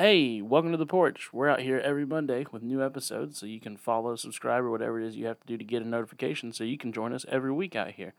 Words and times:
Hey, 0.00 0.40
welcome 0.40 0.70
to 0.70 0.78
the 0.78 0.86
porch. 0.86 1.30
We're 1.30 1.50
out 1.50 1.60
here 1.60 1.78
every 1.78 2.06
Monday 2.06 2.46
with 2.50 2.62
new 2.62 2.82
episodes, 2.82 3.36
so 3.36 3.44
you 3.44 3.60
can 3.60 3.76
follow, 3.76 4.16
subscribe, 4.16 4.64
or 4.64 4.70
whatever 4.70 4.98
it 4.98 5.06
is 5.06 5.14
you 5.14 5.26
have 5.26 5.38
to 5.40 5.46
do 5.46 5.58
to 5.58 5.62
get 5.62 5.82
a 5.82 5.86
notification 5.86 6.54
so 6.54 6.64
you 6.64 6.78
can 6.78 6.90
join 6.90 7.12
us 7.12 7.26
every 7.28 7.52
week 7.52 7.76
out 7.76 7.90
here. 7.90 8.14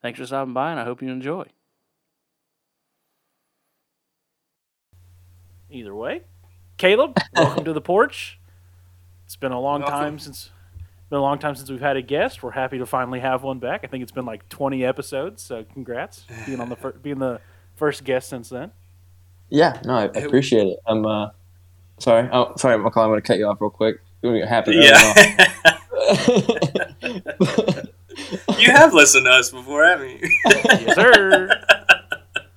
Thanks 0.00 0.20
for 0.20 0.26
stopping 0.26 0.54
by, 0.54 0.70
and 0.70 0.78
I 0.78 0.84
hope 0.84 1.02
you 1.02 1.08
enjoy. 1.08 1.46
Either 5.68 5.92
way, 5.92 6.22
Caleb, 6.76 7.18
welcome 7.34 7.64
to 7.64 7.72
the 7.72 7.80
porch. 7.80 8.38
It's 9.24 9.34
been 9.34 9.50
a 9.50 9.60
long 9.60 9.80
Welcome. 9.80 9.98
time 9.98 10.18
since 10.20 10.50
been 11.10 11.18
a 11.18 11.22
long 11.22 11.40
time 11.40 11.56
since 11.56 11.68
we've 11.68 11.80
had 11.80 11.96
a 11.96 12.02
guest. 12.02 12.44
We're 12.44 12.52
happy 12.52 12.78
to 12.78 12.86
finally 12.86 13.18
have 13.18 13.42
one 13.42 13.58
back. 13.58 13.80
I 13.82 13.88
think 13.88 14.04
it's 14.04 14.12
been 14.12 14.24
like 14.24 14.48
20 14.50 14.84
episodes, 14.84 15.42
so 15.42 15.64
congrats 15.64 16.26
being 16.46 16.60
on 16.60 16.68
the 16.68 16.76
fir- 16.76 16.92
being 16.92 17.18
the 17.18 17.40
first 17.74 18.04
guest 18.04 18.28
since 18.28 18.50
then. 18.50 18.70
Yeah, 19.50 19.80
no, 19.84 19.94
I, 19.94 20.02
I 20.02 20.20
appreciate 20.20 20.66
it. 20.66 20.78
I'm 20.86 21.06
uh, 21.06 21.30
sorry. 21.98 22.28
Oh, 22.32 22.54
sorry, 22.56 22.78
McCall. 22.78 23.04
I'm 23.04 23.10
going 23.10 23.20
to 23.20 23.26
cut 23.26 23.38
you 23.38 23.46
off 23.46 23.60
real 23.60 23.70
quick. 23.70 24.00
You're 24.22 24.32
gonna 24.32 24.40
get 24.40 24.48
happy. 24.48 24.72
Yeah. 24.76 25.12
you 28.58 28.70
have 28.70 28.94
listened 28.94 29.26
to 29.26 29.30
us 29.30 29.50
before, 29.50 29.84
haven't 29.84 30.10
you? 30.10 30.30
Yes, 30.46 30.94
sir. 30.94 31.50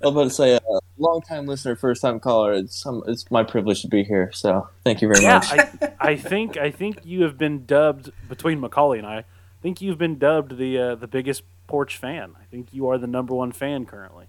I 0.01 0.05
was 0.05 0.13
about 0.13 0.23
to 0.23 0.29
say, 0.29 0.55
uh, 0.55 0.79
long 0.97 1.21
time 1.21 1.45
listener, 1.45 1.75
first 1.75 2.01
time 2.01 2.21
caller. 2.21 2.53
It's 2.53 2.85
um, 2.85 3.03
it's 3.05 3.29
my 3.31 3.43
privilege 3.43 3.81
to 3.81 3.87
be 3.87 4.03
here. 4.03 4.31
So 4.31 4.69
thank 4.85 5.01
you 5.01 5.09
very 5.09 5.23
yeah, 5.23 5.39
much. 5.39 5.51
I, 5.51 5.93
I 5.99 6.15
think 6.15 6.55
I 6.55 6.71
think 6.71 6.99
you 7.03 7.23
have 7.23 7.37
been 7.37 7.65
dubbed 7.65 8.11
between 8.29 8.61
Macaulay 8.61 8.99
and 8.99 9.07
I. 9.07 9.17
I 9.17 9.23
think 9.61 9.81
you've 9.81 9.97
been 9.97 10.17
dubbed 10.17 10.57
the 10.57 10.77
uh, 10.77 10.95
the 10.95 11.07
biggest 11.07 11.43
porch 11.67 11.97
fan. 11.97 12.35
I 12.39 12.45
think 12.45 12.67
you 12.71 12.87
are 12.87 12.97
the 12.97 13.07
number 13.07 13.33
one 13.33 13.51
fan 13.51 13.85
currently. 13.85 14.27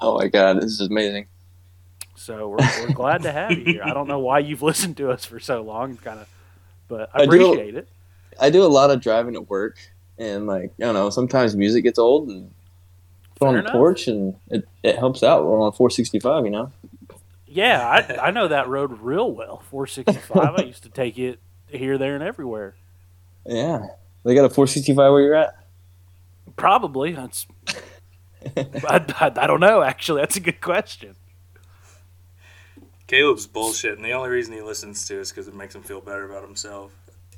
oh 0.00 0.16
my 0.16 0.28
god, 0.28 0.56
this 0.58 0.80
is 0.80 0.88
amazing. 0.88 1.26
So 2.20 2.48
we're, 2.50 2.58
we're 2.80 2.92
glad 2.92 3.22
to 3.22 3.32
have 3.32 3.52
you 3.52 3.64
here. 3.64 3.82
I 3.82 3.94
don't 3.94 4.06
know 4.06 4.18
why 4.18 4.40
you've 4.40 4.60
listened 4.62 4.98
to 4.98 5.10
us 5.10 5.24
for 5.24 5.40
so 5.40 5.62
long, 5.62 5.92
It's 5.92 6.00
kind 6.02 6.20
of, 6.20 6.28
but 6.86 7.08
I 7.14 7.22
I 7.22 7.26
do- 7.26 7.52
appreciate 7.52 7.74
it. 7.76 7.88
I 8.38 8.50
do 8.50 8.62
a 8.62 8.68
lot 8.68 8.90
of 8.90 9.00
driving 9.00 9.34
at 9.36 9.48
work, 9.48 9.78
and 10.18 10.46
like 10.46 10.70
I 10.78 10.82
don't 10.84 10.94
know, 10.94 11.08
sometimes 11.10 11.56
music 11.56 11.82
gets 11.84 11.98
old 11.98 12.28
and 12.28 12.50
put 13.38 13.48
on 13.48 13.54
the 13.64 13.70
porch, 13.70 14.06
and 14.06 14.34
it, 14.50 14.68
it 14.82 14.96
helps 14.98 15.22
out. 15.22 15.44
We're 15.46 15.60
on 15.60 15.72
465, 15.72 16.44
you 16.44 16.50
know. 16.50 16.70
Yeah, 17.46 17.86
I, 17.86 18.28
I 18.28 18.30
know 18.30 18.48
that 18.48 18.68
road 18.68 19.00
real 19.00 19.30
well. 19.32 19.62
465. 19.70 20.54
I 20.58 20.62
used 20.62 20.82
to 20.84 20.88
take 20.90 21.18
it 21.18 21.38
here, 21.68 21.96
there, 21.98 22.14
and 22.14 22.22
everywhere. 22.22 22.74
Yeah, 23.46 23.86
they 24.24 24.34
got 24.34 24.44
a 24.44 24.50
465 24.50 24.96
where 24.96 25.20
you're 25.22 25.34
at. 25.34 25.56
Probably. 26.56 27.12
That's. 27.12 27.46
I, 28.56 29.04
I, 29.20 29.32
I 29.36 29.46
don't 29.46 29.60
know. 29.60 29.82
Actually, 29.82 30.20
that's 30.20 30.36
a 30.36 30.40
good 30.40 30.60
question. 30.60 31.16
Caleb's 33.10 33.44
bullshit, 33.44 33.96
and 33.96 34.04
the 34.04 34.12
only 34.12 34.30
reason 34.30 34.54
he 34.54 34.62
listens 34.62 35.04
to 35.08 35.20
us 35.20 35.30
because 35.30 35.48
it 35.48 35.54
makes 35.54 35.74
him 35.74 35.82
feel 35.82 36.00
better 36.00 36.30
about 36.30 36.44
himself. 36.44 36.92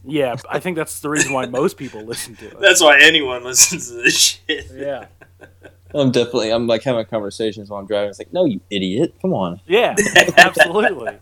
Yeah, 0.04 0.36
I 0.50 0.58
think 0.58 0.76
that's 0.76 1.00
the 1.00 1.08
reason 1.08 1.32
why 1.32 1.46
most 1.46 1.78
people 1.78 2.04
listen 2.04 2.36
to 2.36 2.46
it. 2.50 2.60
That's 2.60 2.82
why 2.82 2.98
anyone 3.00 3.42
listens 3.44 3.88
to 3.88 3.94
this 3.94 4.18
shit. 4.18 4.66
Yeah. 4.74 5.06
I'm 5.94 6.10
definitely. 6.10 6.50
I'm 6.50 6.66
like 6.66 6.82
having 6.82 7.02
conversations 7.06 7.70
while 7.70 7.80
I'm 7.80 7.86
driving. 7.86 8.10
It's 8.10 8.18
like, 8.18 8.34
no, 8.34 8.44
you 8.44 8.60
idiot! 8.68 9.14
Come 9.22 9.32
on. 9.32 9.60
Yeah, 9.66 9.94
absolutely. 10.36 11.16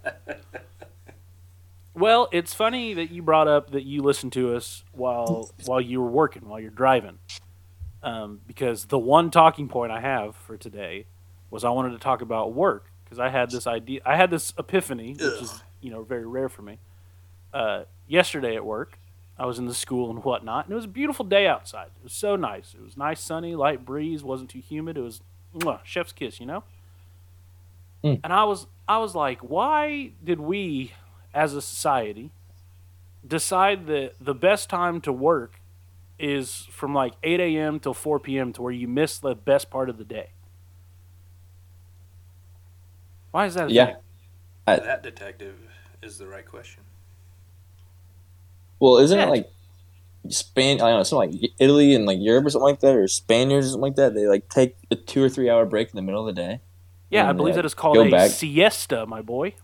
Well, 1.95 2.28
it's 2.33 2.53
funny 2.53 2.95
that 2.95 3.12
you 3.12 3.23
brought 3.23 3.47
up 3.47 3.71
that 3.71 3.84
you 3.84 4.03
listened 4.03 4.33
to 4.33 4.56
us 4.56 4.83
while 4.93 5.51
while 5.65 5.81
you 5.81 6.01
were 6.01 6.11
working, 6.11 6.48
while 6.48 6.59
you're 6.59 6.71
driving, 6.71 7.19
um, 8.03 8.41
because 8.48 8.87
the 8.87 8.98
one 8.98 9.31
talking 9.31 9.69
point 9.69 9.93
I 9.93 10.01
have 10.01 10.34
for 10.34 10.56
today 10.56 11.06
was 11.51 11.65
I 11.65 11.71
wanted 11.71 11.91
to 11.91 11.98
talk 11.98 12.21
about 12.21 12.53
work 12.53 12.89
because 13.11 13.19
I 13.19 13.28
had 13.28 13.50
this 13.50 13.66
idea, 13.66 14.00
I 14.06 14.16
had 14.16 14.30
this 14.30 14.55
epiphany, 14.56 15.14
which 15.14 15.42
is 15.42 15.62
you 15.80 15.91
know 15.91 16.05
very 16.05 16.25
rare 16.25 16.48
for 16.48 16.62
me. 16.62 16.78
Uh, 17.53 17.83
yesterday 18.06 18.55
at 18.55 18.64
work, 18.64 18.98
I 19.36 19.47
was 19.47 19.58
in 19.58 19.66
the 19.66 19.75
school 19.75 20.11
and 20.11 20.22
whatnot, 20.22 20.66
and 20.66 20.72
it 20.72 20.77
was 20.77 20.84
a 20.84 20.89
beautiful 20.89 21.25
day 21.25 21.48
outside. 21.48 21.88
It 21.98 22.05
was 22.05 22.12
so 22.12 22.36
nice. 22.36 22.72
It 22.72 22.82
was 22.82 22.97
nice, 22.97 23.21
sunny, 23.21 23.56
light 23.56 23.84
breeze, 23.84 24.22
wasn't 24.22 24.50
too 24.50 24.60
humid. 24.60 24.97
It 24.97 25.00
was 25.00 25.22
mwah, 25.53 25.81
chef's 25.82 26.12
kiss, 26.12 26.38
you 26.38 26.47
know. 26.47 26.62
Mm. 28.04 28.21
And 28.22 28.32
I 28.32 28.44
was 28.44 28.69
I 28.88 28.98
was 28.98 29.16
like, 29.16 29.41
why 29.41 30.12
did 30.22 30.38
we, 30.38 30.92
as 31.34 31.54
a 31.54 31.60
society, 31.60 32.31
decide 33.27 33.88
that 33.88 34.15
the 34.21 34.34
best 34.34 34.71
time 34.71 35.00
to 35.00 35.12
work 35.12 35.60
is 36.16 36.69
from 36.71 36.94
like 36.94 37.15
8 37.25 37.41
a.m. 37.41 37.81
till 37.81 37.94
4 37.94 38.21
p.m. 38.21 38.53
to 38.53 38.62
where 38.62 38.72
you 38.72 38.87
miss 38.87 39.19
the 39.19 39.34
best 39.34 39.69
part 39.69 39.88
of 39.91 39.98
the 39.98 40.04
day? 40.04 40.31
Why 43.30 43.46
is 43.46 43.54
that? 43.54 43.68
A 43.68 43.72
Yeah. 43.72 43.86
thing? 43.86 43.96
That 44.66 45.02
detective 45.02 45.56
is 46.02 46.18
the 46.18 46.26
right 46.26 46.46
question. 46.46 46.82
Well, 48.78 48.98
isn't 48.98 49.18
Yeah. 49.18 49.26
it 49.26 49.30
like 49.30 49.50
Spain? 50.28 50.80
I 50.80 50.88
don't 50.91 50.98
know, 50.98 51.02
something 51.02 51.32
like 51.41 51.50
Italy 51.58 51.94
and 51.94 52.06
like 52.06 52.18
Europe 52.20 52.46
or 52.46 52.50
something 52.50 52.66
like 52.68 52.80
that, 52.80 52.94
or 52.94 53.08
Spaniards 53.08 53.66
or 53.66 53.70
something 53.70 53.82
like 53.82 53.96
that. 53.96 54.14
They 54.14 54.26
like 54.26 54.48
take 54.48 54.76
a 54.91 54.96
two 54.96 55.22
or 55.22 55.28
three 55.28 55.50
hour 55.50 55.66
break 55.66 55.88
in 55.91 55.96
the 55.96 56.02
middle 56.02 56.26
of 56.26 56.34
the 56.34 56.41
day. 56.41 56.60
Yeah, 57.10 57.28
I 57.28 57.32
believe 57.32 57.54
uh, 57.54 57.56
that 57.56 57.64
is 57.66 57.74
called 57.74 57.98
a 57.98 58.10
back. 58.10 58.30
siesta, 58.30 59.04
my 59.06 59.20
boy. 59.22 59.54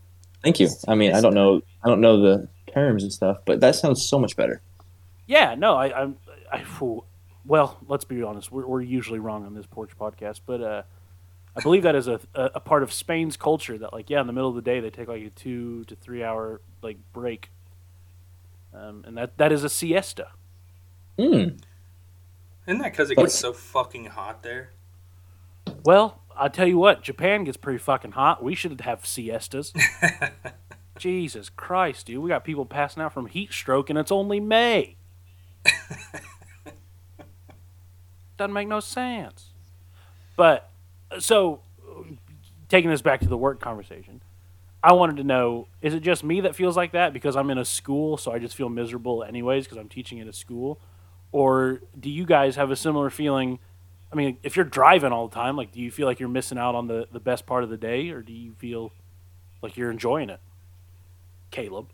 Thank 0.43 0.59
you. 0.59 0.69
I 0.87 0.95
mean, 0.95 1.13
I 1.13 1.21
don't 1.21 1.33
know, 1.33 1.61
I 1.83 1.87
don't 1.87 2.01
know 2.01 2.19
the 2.21 2.47
terms 2.73 3.03
and 3.03 3.11
stuff, 3.13 3.37
but 3.45 3.61
that 3.61 3.75
sounds 3.75 4.05
so 4.05 4.19
much 4.19 4.35
better. 4.35 4.61
Yeah, 5.25 5.55
no, 5.55 5.75
I, 5.75 6.01
I'm, 6.01 6.17
I, 6.51 6.63
phew, 6.63 7.03
well, 7.45 7.77
let's 7.87 8.03
be 8.05 8.21
honest, 8.21 8.51
we're, 8.51 8.65
we're 8.67 8.81
usually 8.81 9.19
wrong 9.19 9.45
on 9.45 9.53
this 9.55 9.65
porch 9.65 9.91
podcast, 9.97 10.41
but 10.45 10.61
uh, 10.61 10.83
I 11.57 11.61
believe 11.61 11.83
that 11.83 11.95
is 11.95 12.07
a, 12.07 12.19
a, 12.35 12.51
a 12.55 12.59
part 12.59 12.83
of 12.83 12.93
Spain's 12.93 13.35
culture 13.35 13.77
that, 13.79 13.91
like, 13.91 14.11
yeah, 14.11 14.21
in 14.21 14.27
the 14.27 14.33
middle 14.33 14.49
of 14.49 14.55
the 14.55 14.61
day 14.61 14.79
they 14.79 14.91
take 14.91 15.07
like 15.07 15.23
a 15.23 15.29
two 15.31 15.83
to 15.85 15.95
three 15.95 16.23
hour 16.23 16.61
like 16.83 16.97
break, 17.13 17.49
um, 18.73 19.03
and 19.07 19.17
that 19.17 19.37
that 19.37 19.51
is 19.51 19.63
a 19.63 19.69
siesta. 19.69 20.29
Hmm. 21.17 21.57
Isn't 22.67 22.81
that 22.81 22.91
because 22.91 23.09
it 23.09 23.15
gets 23.15 23.33
so 23.33 23.53
fucking 23.53 24.05
hot 24.05 24.43
there? 24.43 24.71
Well, 25.83 26.21
I 26.35 26.49
tell 26.49 26.67
you 26.67 26.77
what, 26.77 27.01
Japan 27.01 27.43
gets 27.45 27.57
pretty 27.57 27.79
fucking 27.79 28.11
hot. 28.11 28.43
We 28.43 28.53
should 28.53 28.79
have 28.81 29.05
siestas. 29.05 29.73
Jesus 30.97 31.49
Christ, 31.49 32.07
dude, 32.07 32.21
we 32.21 32.29
got 32.29 32.43
people 32.43 32.65
passing 32.65 33.01
out 33.01 33.13
from 33.13 33.27
heat 33.27 33.51
stroke, 33.53 33.89
and 33.89 33.97
it's 33.97 34.11
only 34.11 34.39
May. 34.39 34.97
Doesn't 38.37 38.53
make 38.53 38.67
no 38.67 38.79
sense. 38.79 39.53
But 40.35 40.69
so, 41.19 41.61
taking 42.69 42.89
this 42.89 43.01
back 43.01 43.21
to 43.21 43.27
the 43.27 43.37
work 43.37 43.59
conversation, 43.59 44.21
I 44.83 44.93
wanted 44.93 45.17
to 45.17 45.23
know: 45.23 45.67
is 45.81 45.93
it 45.93 46.01
just 46.01 46.23
me 46.23 46.41
that 46.41 46.55
feels 46.55 46.77
like 46.77 46.91
that 46.93 47.13
because 47.13 47.35
I'm 47.35 47.49
in 47.49 47.57
a 47.57 47.65
school, 47.65 48.17
so 48.17 48.31
I 48.31 48.39
just 48.39 48.55
feel 48.55 48.69
miserable 48.69 49.23
anyways 49.23 49.65
because 49.65 49.77
I'm 49.77 49.89
teaching 49.89 50.19
at 50.19 50.27
a 50.27 50.33
school, 50.33 50.79
or 51.31 51.81
do 51.99 52.09
you 52.09 52.25
guys 52.25 52.55
have 52.55 52.71
a 52.71 52.75
similar 52.75 53.09
feeling? 53.09 53.59
I 54.11 54.15
mean, 54.15 54.37
if 54.43 54.55
you're 54.55 54.65
driving 54.65 55.11
all 55.11 55.27
the 55.27 55.35
time, 55.35 55.57
like, 55.57 55.71
do 55.71 55.81
you 55.81 55.91
feel 55.91 56.07
like 56.07 56.19
you're 56.19 56.29
missing 56.29 56.57
out 56.57 56.75
on 56.75 56.87
the 56.87 57.07
the 57.11 57.19
best 57.19 57.45
part 57.45 57.63
of 57.63 57.69
the 57.69 57.77
day, 57.77 58.09
or 58.09 58.21
do 58.21 58.33
you 58.33 58.53
feel 58.53 58.91
like 59.61 59.75
you're 59.77 59.91
enjoying 59.91 60.29
it? 60.29 60.39
Caleb. 61.51 61.87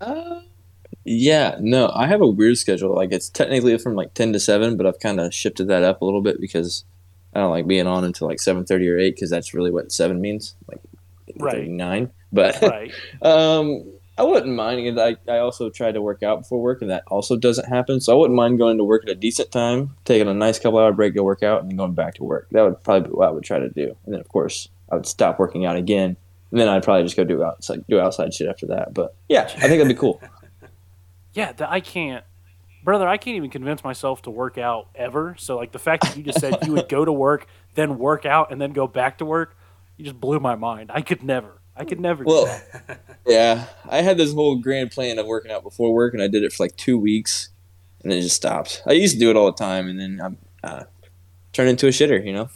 Uh, 0.00 0.40
yeah, 1.04 1.56
no, 1.60 1.90
I 1.94 2.06
have 2.06 2.20
a 2.20 2.26
weird 2.26 2.58
schedule. 2.58 2.94
Like 2.94 3.12
it's 3.12 3.28
technically 3.28 3.76
from 3.78 3.94
like 3.94 4.14
ten 4.14 4.32
to 4.32 4.40
seven, 4.40 4.76
but 4.76 4.86
I've 4.86 5.00
kind 5.00 5.20
of 5.20 5.34
shifted 5.34 5.68
that 5.68 5.82
up 5.82 6.00
a 6.00 6.04
little 6.04 6.22
bit 6.22 6.40
because 6.40 6.84
I 7.34 7.40
don't 7.40 7.50
like 7.50 7.66
being 7.66 7.86
on 7.86 8.04
until 8.04 8.28
like 8.28 8.40
seven 8.40 8.64
thirty 8.64 8.88
or 8.88 8.98
eight 8.98 9.14
because 9.16 9.30
that's 9.30 9.54
really 9.54 9.70
what 9.70 9.90
seven 9.92 10.20
means, 10.20 10.54
like 10.68 10.80
Right. 11.38 11.68
nine. 11.68 12.10
But 12.32 12.58
Right. 12.62 12.92
Um, 13.22 13.84
I 14.16 14.22
wouldn't 14.22 14.54
mind. 14.54 14.86
And 14.86 15.00
I, 15.00 15.16
I 15.28 15.38
also 15.38 15.70
try 15.70 15.90
to 15.90 16.00
work 16.00 16.22
out 16.22 16.42
before 16.42 16.60
work, 16.62 16.82
and 16.82 16.90
that 16.90 17.02
also 17.08 17.36
doesn't 17.36 17.68
happen. 17.68 18.00
So 18.00 18.12
I 18.12 18.16
wouldn't 18.16 18.36
mind 18.36 18.58
going 18.58 18.78
to 18.78 18.84
work 18.84 19.02
at 19.04 19.08
a 19.10 19.14
decent 19.16 19.50
time, 19.50 19.96
taking 20.04 20.28
a 20.28 20.34
nice 20.34 20.58
couple 20.60 20.78
hour 20.78 20.92
break, 20.92 21.14
to 21.14 21.24
work 21.24 21.42
out, 21.42 21.62
and 21.62 21.70
then 21.70 21.76
going 21.76 21.94
back 21.94 22.14
to 22.14 22.24
work. 22.24 22.46
That 22.52 22.62
would 22.62 22.80
probably 22.84 23.08
be 23.08 23.14
what 23.14 23.28
I 23.28 23.32
would 23.32 23.42
try 23.42 23.58
to 23.58 23.68
do. 23.70 23.96
And 24.04 24.14
then, 24.14 24.20
of 24.20 24.28
course, 24.28 24.68
I 24.92 24.94
would 24.94 25.06
stop 25.06 25.40
working 25.40 25.66
out 25.66 25.74
again, 25.74 26.16
and 26.52 26.60
then 26.60 26.68
I'd 26.68 26.84
probably 26.84 27.02
just 27.02 27.16
go 27.16 27.24
do 27.24 27.42
outside 27.42 27.84
do 27.88 27.98
outside 27.98 28.32
shit 28.32 28.46
after 28.48 28.66
that. 28.66 28.94
But 28.94 29.16
yeah, 29.28 29.42
I 29.42 29.46
think 29.46 29.62
that'd 29.80 29.88
be 29.88 29.94
cool. 29.94 30.20
Yeah, 31.34 31.50
th- 31.50 31.68
I 31.68 31.80
can't, 31.80 32.24
brother. 32.84 33.08
I 33.08 33.16
can't 33.16 33.36
even 33.36 33.50
convince 33.50 33.82
myself 33.82 34.22
to 34.22 34.30
work 34.30 34.58
out 34.58 34.88
ever. 34.94 35.34
So, 35.38 35.56
like 35.56 35.72
the 35.72 35.78
fact 35.78 36.04
that 36.04 36.16
you 36.16 36.22
just 36.22 36.40
said 36.40 36.58
you 36.64 36.72
would 36.72 36.88
go 36.88 37.04
to 37.04 37.12
work, 37.12 37.46
then 37.74 37.98
work 37.98 38.26
out, 38.26 38.52
and 38.52 38.60
then 38.60 38.72
go 38.72 38.86
back 38.86 39.18
to 39.18 39.24
work, 39.24 39.56
you 39.96 40.04
just 40.04 40.20
blew 40.20 40.38
my 40.40 40.54
mind. 40.54 40.90
I 40.92 41.00
could 41.00 41.22
never. 41.22 41.60
I 41.76 41.84
could 41.84 41.98
never. 41.98 42.22
do 42.22 42.28
Well, 42.28 42.44
that. 42.44 43.00
yeah, 43.26 43.66
I 43.88 44.02
had 44.02 44.16
this 44.16 44.32
whole 44.32 44.56
grand 44.58 44.92
plan 44.92 45.18
of 45.18 45.26
working 45.26 45.50
out 45.50 45.64
before 45.64 45.92
work, 45.92 46.14
and 46.14 46.22
I 46.22 46.28
did 46.28 46.44
it 46.44 46.52
for 46.52 46.62
like 46.64 46.76
two 46.76 46.96
weeks, 46.98 47.48
and 48.02 48.12
then 48.12 48.18
it 48.18 48.22
just 48.22 48.36
stopped. 48.36 48.82
I 48.86 48.92
used 48.92 49.14
to 49.14 49.20
do 49.20 49.30
it 49.30 49.36
all 49.36 49.46
the 49.46 49.52
time, 49.58 49.88
and 49.88 49.98
then 49.98 50.20
I'm 50.22 50.38
uh, 50.62 50.84
turned 51.52 51.70
into 51.70 51.86
a 51.88 51.90
shitter, 51.90 52.24
you 52.24 52.32
know. 52.32 52.48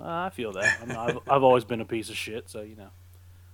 Uh, 0.00 0.26
I 0.26 0.30
feel 0.30 0.52
that. 0.52 0.78
I'm, 0.82 0.90
I've, 0.90 1.18
I've 1.28 1.42
always 1.42 1.64
been 1.64 1.80
a 1.80 1.84
piece 1.84 2.08
of 2.08 2.16
shit, 2.16 2.48
so 2.50 2.62
you 2.62 2.74
know. 2.76 2.90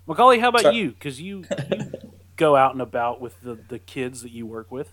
Macaulay, 0.06 0.38
how 0.38 0.48
about 0.48 0.62
Sorry. 0.62 0.76
you? 0.76 0.90
Because 0.92 1.20
you, 1.20 1.44
you 1.70 1.92
go 2.36 2.56
out 2.56 2.72
and 2.72 2.82
about 2.82 3.20
with 3.20 3.40
the, 3.40 3.54
the 3.54 3.78
kids 3.78 4.22
that 4.22 4.32
you 4.32 4.46
work 4.46 4.70
with. 4.70 4.92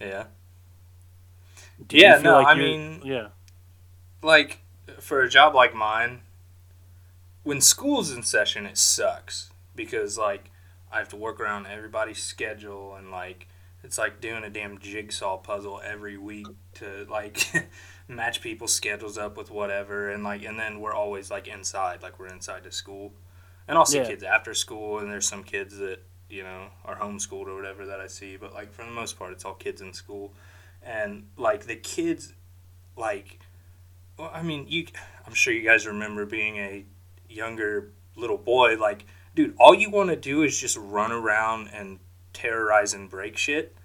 Yeah. 0.00 0.24
Do 1.86 1.96
Yeah, 1.96 2.18
no, 2.18 2.34
like 2.38 2.46
I 2.48 2.54
mean- 2.54 3.00
yeah, 3.04 3.28
Like, 4.22 4.60
for 4.98 5.22
a 5.22 5.28
job 5.28 5.54
like 5.54 5.74
mine, 5.74 6.22
when 7.42 7.60
school's 7.60 8.10
in 8.12 8.22
session, 8.22 8.66
it 8.66 8.76
sucks 8.76 9.50
because 9.74 10.18
like 10.18 10.50
I 10.92 10.98
have 10.98 11.08
to 11.10 11.16
work 11.16 11.40
around 11.40 11.66
everybody's 11.66 12.22
schedule 12.22 12.94
and 12.96 13.10
like 13.10 13.46
it's 13.82 13.96
like 13.96 14.20
doing 14.20 14.44
a 14.44 14.50
damn 14.50 14.78
jigsaw 14.78 15.38
puzzle 15.38 15.80
every 15.82 16.18
week 16.18 16.48
to 16.74 17.06
like 17.10 17.46
match 18.08 18.42
people's 18.42 18.74
schedules 18.74 19.16
up 19.16 19.36
with 19.38 19.50
whatever 19.50 20.10
and 20.10 20.22
like 20.22 20.44
and 20.44 20.58
then 20.58 20.80
we're 20.80 20.92
always 20.92 21.30
like 21.30 21.48
inside 21.48 22.02
like 22.02 22.18
we're 22.18 22.26
inside 22.26 22.62
the 22.64 22.72
school 22.72 23.14
and 23.68 23.78
i'll 23.78 23.86
see 23.86 23.98
Yeah. 23.98 24.06
kids 24.08 24.22
after 24.24 24.52
school 24.52 24.98
and 24.98 25.10
there's 25.10 25.26
some 25.28 25.44
kids 25.44 25.78
that 25.78 26.02
you 26.30 26.42
know 26.42 26.68
are 26.84 26.96
homeschooled 26.96 27.46
or 27.46 27.56
whatever 27.56 27.86
that 27.86 28.00
i 28.00 28.06
see 28.06 28.36
but 28.36 28.54
like 28.54 28.72
for 28.72 28.84
the 28.84 28.90
most 28.90 29.18
part 29.18 29.32
it's 29.32 29.44
all 29.44 29.54
kids 29.54 29.80
in 29.80 29.92
school. 29.92 30.32
And 30.82 31.26
like 31.36 31.66
the 31.66 31.76
kids 31.76 32.32
like 32.96 33.38
well 34.18 34.30
i 34.32 34.42
mean 34.42 34.64
you 34.68 34.86
i'm 35.26 35.34
sure 35.34 35.52
you 35.52 35.62
guys 35.62 35.86
remember 35.86 36.24
being 36.24 36.56
a 36.56 36.84
younger 37.28 37.90
little 38.16 38.38
boy 38.38 38.76
like 38.78 39.04
dude 39.34 39.54
all 39.58 39.74
you 39.74 39.90
want 39.90 40.08
to 40.10 40.16
do 40.16 40.42
is 40.42 40.58
just 40.58 40.76
run 40.78 41.12
around 41.12 41.68
and 41.74 41.98
terrorize 42.32 42.94
and 42.94 43.10
break 43.10 43.36
shit 43.36 43.76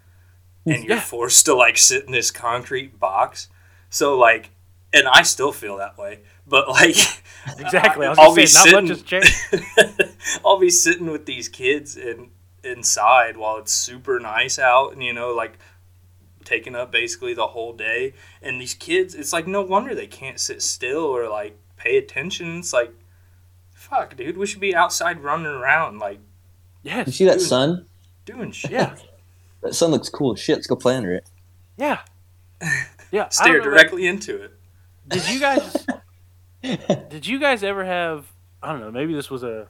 and 0.65 0.83
you're 0.85 0.97
forced 0.99 1.45
to 1.45 1.53
like 1.53 1.77
sit 1.77 2.05
in 2.05 2.11
this 2.11 2.31
concrete 2.31 2.99
box. 2.99 3.49
So 3.89 4.17
like 4.17 4.51
and 4.93 5.07
i 5.07 5.21
still 5.23 5.51
feel 5.51 5.77
that 5.77 5.97
way 5.97 6.21
but 6.47 6.69
like 6.69 6.95
Exactly. 7.59 8.05
I 8.07 8.09
was 8.09 8.17
I'll 8.17 8.33
be 8.35 8.45
say 8.47 8.71
not 8.71 8.83
much 8.85 9.07
sitting- 9.07 10.09
I'll 10.45 10.59
be 10.59 10.69
sitting 10.71 11.11
with 11.11 11.25
these 11.25 11.47
kids 11.49 11.95
in 11.95 12.31
inside 12.65 13.37
while 13.37 13.57
it's 13.57 13.73
super 13.73 14.19
nice 14.19 14.59
out, 14.59 14.93
and 14.93 15.03
you 15.03 15.13
know, 15.13 15.33
like 15.33 15.57
taking 16.43 16.75
up 16.75 16.91
basically 16.91 17.33
the 17.33 17.47
whole 17.47 17.73
day. 17.73 18.13
And 18.41 18.61
these 18.61 18.73
kids, 18.73 19.15
it's 19.15 19.33
like 19.33 19.47
no 19.47 19.61
wonder 19.61 19.95
they 19.95 20.07
can't 20.07 20.39
sit 20.39 20.61
still 20.61 21.03
or 21.03 21.29
like 21.29 21.57
pay 21.77 21.97
attention. 21.97 22.59
It's 22.59 22.73
like, 22.73 22.93
fuck, 23.73 24.15
dude, 24.15 24.37
we 24.37 24.45
should 24.45 24.61
be 24.61 24.75
outside 24.75 25.21
running 25.21 25.47
around, 25.47 25.99
like 25.99 26.19
yeah. 26.85 27.03
You 27.05 27.11
see 27.11 27.25
that 27.25 27.39
Dude. 27.39 27.47
sun? 27.47 27.85
doing 28.25 28.51
shit. 28.51 28.71
Yeah. 28.71 28.95
That 29.61 29.73
sun 29.73 29.89
looks 29.89 30.09
cool 30.09 30.33
as 30.33 30.39
shit. 30.39 30.57
Let's 30.57 30.67
go 30.67 30.75
play 30.75 30.95
under 30.95 31.13
it. 31.13 31.27
Yeah. 31.77 32.01
Yeah. 33.11 33.25
I 33.25 33.29
Stare 33.29 33.47
don't 33.47 33.55
like, 33.55 33.63
directly 33.63 34.07
into 34.07 34.43
it. 34.43 34.51
Did 35.07 35.29
you 35.29 35.39
guys? 35.39 35.87
did 37.09 37.25
you 37.25 37.39
guys 37.39 37.63
ever 37.63 37.85
have? 37.85 38.25
I 38.61 38.71
don't 38.71 38.81
know. 38.81 38.91
Maybe 38.91 39.13
this 39.13 39.29
was 39.29 39.43
a. 39.43 39.67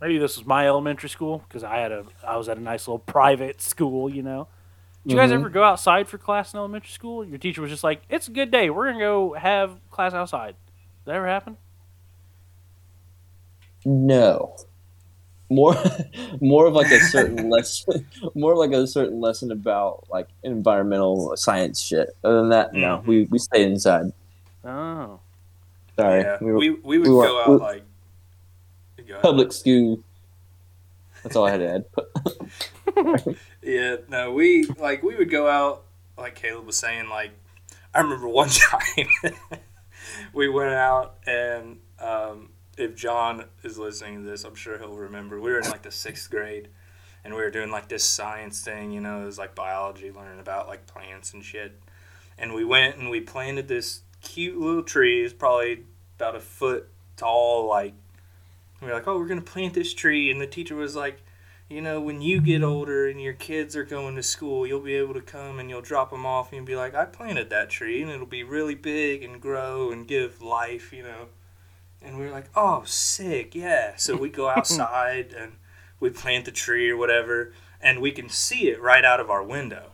Maybe 0.00 0.18
this 0.18 0.36
was 0.38 0.46
my 0.46 0.66
elementary 0.66 1.08
school 1.10 1.44
because 1.48 1.62
I 1.62 1.76
had 1.78 1.92
a. 1.92 2.04
I 2.26 2.36
was 2.36 2.48
at 2.48 2.56
a 2.56 2.60
nice 2.60 2.88
little 2.88 2.98
private 3.00 3.60
school. 3.60 4.08
You 4.08 4.22
know. 4.22 4.48
Did 5.06 5.12
you 5.12 5.18
guys 5.18 5.30
Mhm. 5.30 5.34
ever 5.34 5.48
go 5.48 5.62
outside 5.62 6.08
for 6.08 6.18
class 6.18 6.52
in 6.52 6.58
elementary 6.58 6.90
school? 6.92 7.24
Your 7.24 7.38
teacher 7.38 7.60
was 7.62 7.70
just 7.70 7.84
like, 7.84 8.02
"It's 8.10 8.28
a 8.28 8.30
good 8.30 8.50
day. 8.50 8.70
We're 8.70 8.86
gonna 8.92 8.98
go 8.98 9.32
have 9.34 9.78
class 9.90 10.12
outside." 10.14 10.56
Did 11.04 11.12
that 11.12 11.14
ever 11.16 11.26
happen? 11.26 11.56
No. 13.84 14.56
More, 15.48 15.74
more 16.40 16.66
of 16.66 16.74
like 16.74 16.90
a 16.92 17.00
certain 17.00 17.48
lesson, 17.50 18.06
more 18.34 18.52
of 18.52 18.58
like 18.58 18.72
a 18.72 18.86
certain 18.86 19.20
lesson 19.20 19.50
about 19.50 20.04
like 20.10 20.28
environmental 20.42 21.36
science 21.36 21.80
shit. 21.80 22.10
Other 22.22 22.40
than 22.40 22.50
that, 22.50 22.72
no, 22.72 22.98
Mhm. 22.98 23.06
we 23.06 23.24
we 23.30 23.38
stayed 23.38 23.66
inside. 23.70 24.12
Oh. 24.64 25.18
Sorry, 25.98 26.20
yeah, 26.22 26.36
we 26.40 26.52
we, 26.52 26.70
we, 26.70 26.98
would 26.98 27.08
we 27.08 27.14
were- 27.14 27.24
go 27.26 27.40
out 27.40 27.48
we- 27.48 27.56
like. 27.56 27.82
Go 29.10 29.20
public 29.20 29.52
school. 29.52 30.00
That's 31.22 31.36
all 31.36 31.46
I 31.46 31.50
had 31.50 31.58
to 31.58 31.74
add. 31.74 33.36
Yeah, 33.62 33.96
no, 34.08 34.32
we 34.32 34.64
like 34.78 35.02
we 35.02 35.16
would 35.16 35.30
go 35.30 35.46
out 35.46 35.84
like 36.16 36.34
Caleb 36.34 36.66
was 36.66 36.76
saying. 36.76 37.08
Like 37.08 37.32
I 37.94 38.00
remember 38.00 38.28
one 38.28 38.48
time 38.48 39.08
we 40.32 40.48
went 40.48 40.72
out 40.72 41.16
and 41.26 41.78
um, 41.98 42.50
if 42.78 42.96
John 42.96 43.44
is 43.62 43.78
listening 43.78 44.24
to 44.24 44.30
this, 44.30 44.44
I'm 44.44 44.54
sure 44.54 44.78
he'll 44.78 44.96
remember. 44.96 45.40
We 45.40 45.50
were 45.50 45.58
in 45.58 45.68
like 45.70 45.82
the 45.82 45.90
sixth 45.90 46.30
grade 46.30 46.68
and 47.22 47.34
we 47.34 47.40
were 47.42 47.50
doing 47.50 47.70
like 47.70 47.88
this 47.88 48.04
science 48.04 48.62
thing. 48.62 48.92
You 48.92 49.02
know, 49.02 49.22
it 49.22 49.26
was 49.26 49.38
like 49.38 49.54
biology, 49.54 50.10
learning 50.10 50.40
about 50.40 50.66
like 50.66 50.86
plants 50.86 51.34
and 51.34 51.44
shit. 51.44 51.78
And 52.38 52.54
we 52.54 52.64
went 52.64 52.96
and 52.96 53.10
we 53.10 53.20
planted 53.20 53.68
this 53.68 54.00
cute 54.22 54.58
little 54.58 54.82
tree. 54.82 55.22
It's 55.22 55.34
probably 55.34 55.84
about 56.16 56.34
a 56.34 56.40
foot 56.40 56.88
tall. 57.16 57.68
Like 57.68 57.92
we 58.80 58.88
were 58.88 58.94
like, 58.94 59.08
oh, 59.08 59.18
we're 59.18 59.26
gonna 59.26 59.40
plant 59.40 59.74
this 59.74 59.94
tree, 59.94 60.30
and 60.30 60.40
the 60.40 60.46
teacher 60.46 60.76
was 60.76 60.96
like 60.96 61.22
you 61.70 61.80
know, 61.80 62.00
when 62.00 62.20
you 62.20 62.40
get 62.40 62.64
older 62.64 63.08
and 63.08 63.22
your 63.22 63.32
kids 63.32 63.76
are 63.76 63.84
going 63.84 64.16
to 64.16 64.24
school, 64.24 64.66
you'll 64.66 64.80
be 64.80 64.96
able 64.96 65.14
to 65.14 65.20
come 65.20 65.60
and 65.60 65.70
you'll 65.70 65.80
drop 65.80 66.10
them 66.10 66.26
off 66.26 66.48
and 66.48 66.56
you'll 66.56 66.66
be 66.66 66.74
like, 66.74 66.96
I 66.96 67.04
planted 67.04 67.48
that 67.50 67.70
tree 67.70 68.02
and 68.02 68.10
it'll 68.10 68.26
be 68.26 68.42
really 68.42 68.74
big 68.74 69.22
and 69.22 69.40
grow 69.40 69.92
and 69.92 70.06
give 70.06 70.42
life, 70.42 70.92
you 70.92 71.04
know. 71.04 71.28
And 72.02 72.18
we 72.18 72.24
were 72.24 72.32
like, 72.32 72.50
oh, 72.56 72.82
sick, 72.84 73.54
yeah. 73.54 73.94
So 73.96 74.16
we 74.16 74.30
go 74.30 74.48
outside 74.56 75.32
and 75.32 75.52
we 76.00 76.10
plant 76.10 76.44
the 76.44 76.50
tree 76.50 76.90
or 76.90 76.96
whatever, 76.96 77.52
and 77.80 78.00
we 78.00 78.10
can 78.10 78.28
see 78.28 78.68
it 78.68 78.82
right 78.82 79.04
out 79.04 79.20
of 79.20 79.30
our 79.30 79.42
window. 79.42 79.90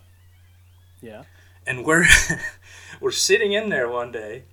Yeah. 1.02 1.24
And 1.66 1.84
we're 1.84 2.06
we're 3.02 3.10
sitting 3.10 3.52
in 3.52 3.68
there 3.68 3.90
one 3.90 4.12
day, 4.12 4.44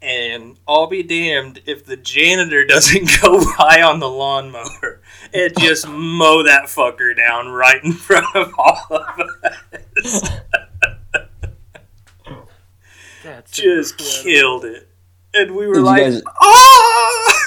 and 0.00 0.56
I'll 0.66 0.86
be 0.86 1.02
damned 1.02 1.60
if 1.66 1.84
the 1.84 1.96
janitor 1.96 2.64
doesn't 2.66 3.08
go 3.20 3.44
by 3.58 3.82
on 3.82 4.00
the 4.00 4.08
lawnmower 4.08 5.00
and 5.34 5.52
just 5.58 5.88
mow 5.88 6.42
that 6.44 6.64
fucker 6.64 7.16
down 7.16 7.48
right 7.48 7.82
in 7.82 7.92
front 7.92 8.26
of 8.34 8.52
all 8.58 8.86
of 8.90 9.20
us. 9.96 10.30
That's 13.24 13.50
Just 13.52 14.00
incredible. 14.00 14.22
killed 14.22 14.64
it. 14.64 14.88
And 15.34 15.54
we 15.54 15.66
were 15.66 15.74
Did 15.74 15.82
like, 15.82 16.02
guys- 16.04 16.22
ah! 16.40 17.44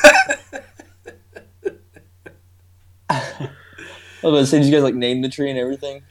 I 3.09 4.27
was 4.27 4.33
gonna 4.33 4.45
say, 4.45 4.59
did 4.59 4.67
you 4.67 4.71
guys 4.73 4.83
like 4.83 4.93
name 4.95 5.21
the 5.21 5.29
tree 5.29 5.49
and 5.49 5.57
everything? 5.57 6.03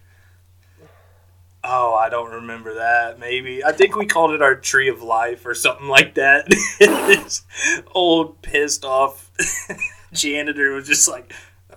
Oh, 1.73 1.95
I 1.95 2.09
don't 2.09 2.33
remember 2.33 2.75
that. 2.75 3.21
Maybe 3.21 3.63
I 3.65 3.71
think 3.71 3.95
we 3.95 4.05
called 4.05 4.33
it 4.33 4.43
our 4.43 4.57
tree 4.57 4.89
of 4.89 5.03
life 5.03 5.47
or 5.47 5.55
something 5.55 5.87
like 5.87 6.15
that. 6.15 6.47
this 6.81 7.43
old 7.95 8.43
pissed 8.43 8.85
off 8.85 9.31
janitor 10.13 10.73
was 10.73 10.89
just 10.89 11.07
like, 11.09 11.33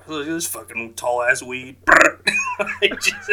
"Look 0.08 0.26
at 0.26 0.32
this 0.34 0.48
fucking 0.48 0.96
tall 0.96 1.22
ass 1.22 1.44
weed." 1.44 1.76
Like, 2.82 3.00
just- 3.02 3.30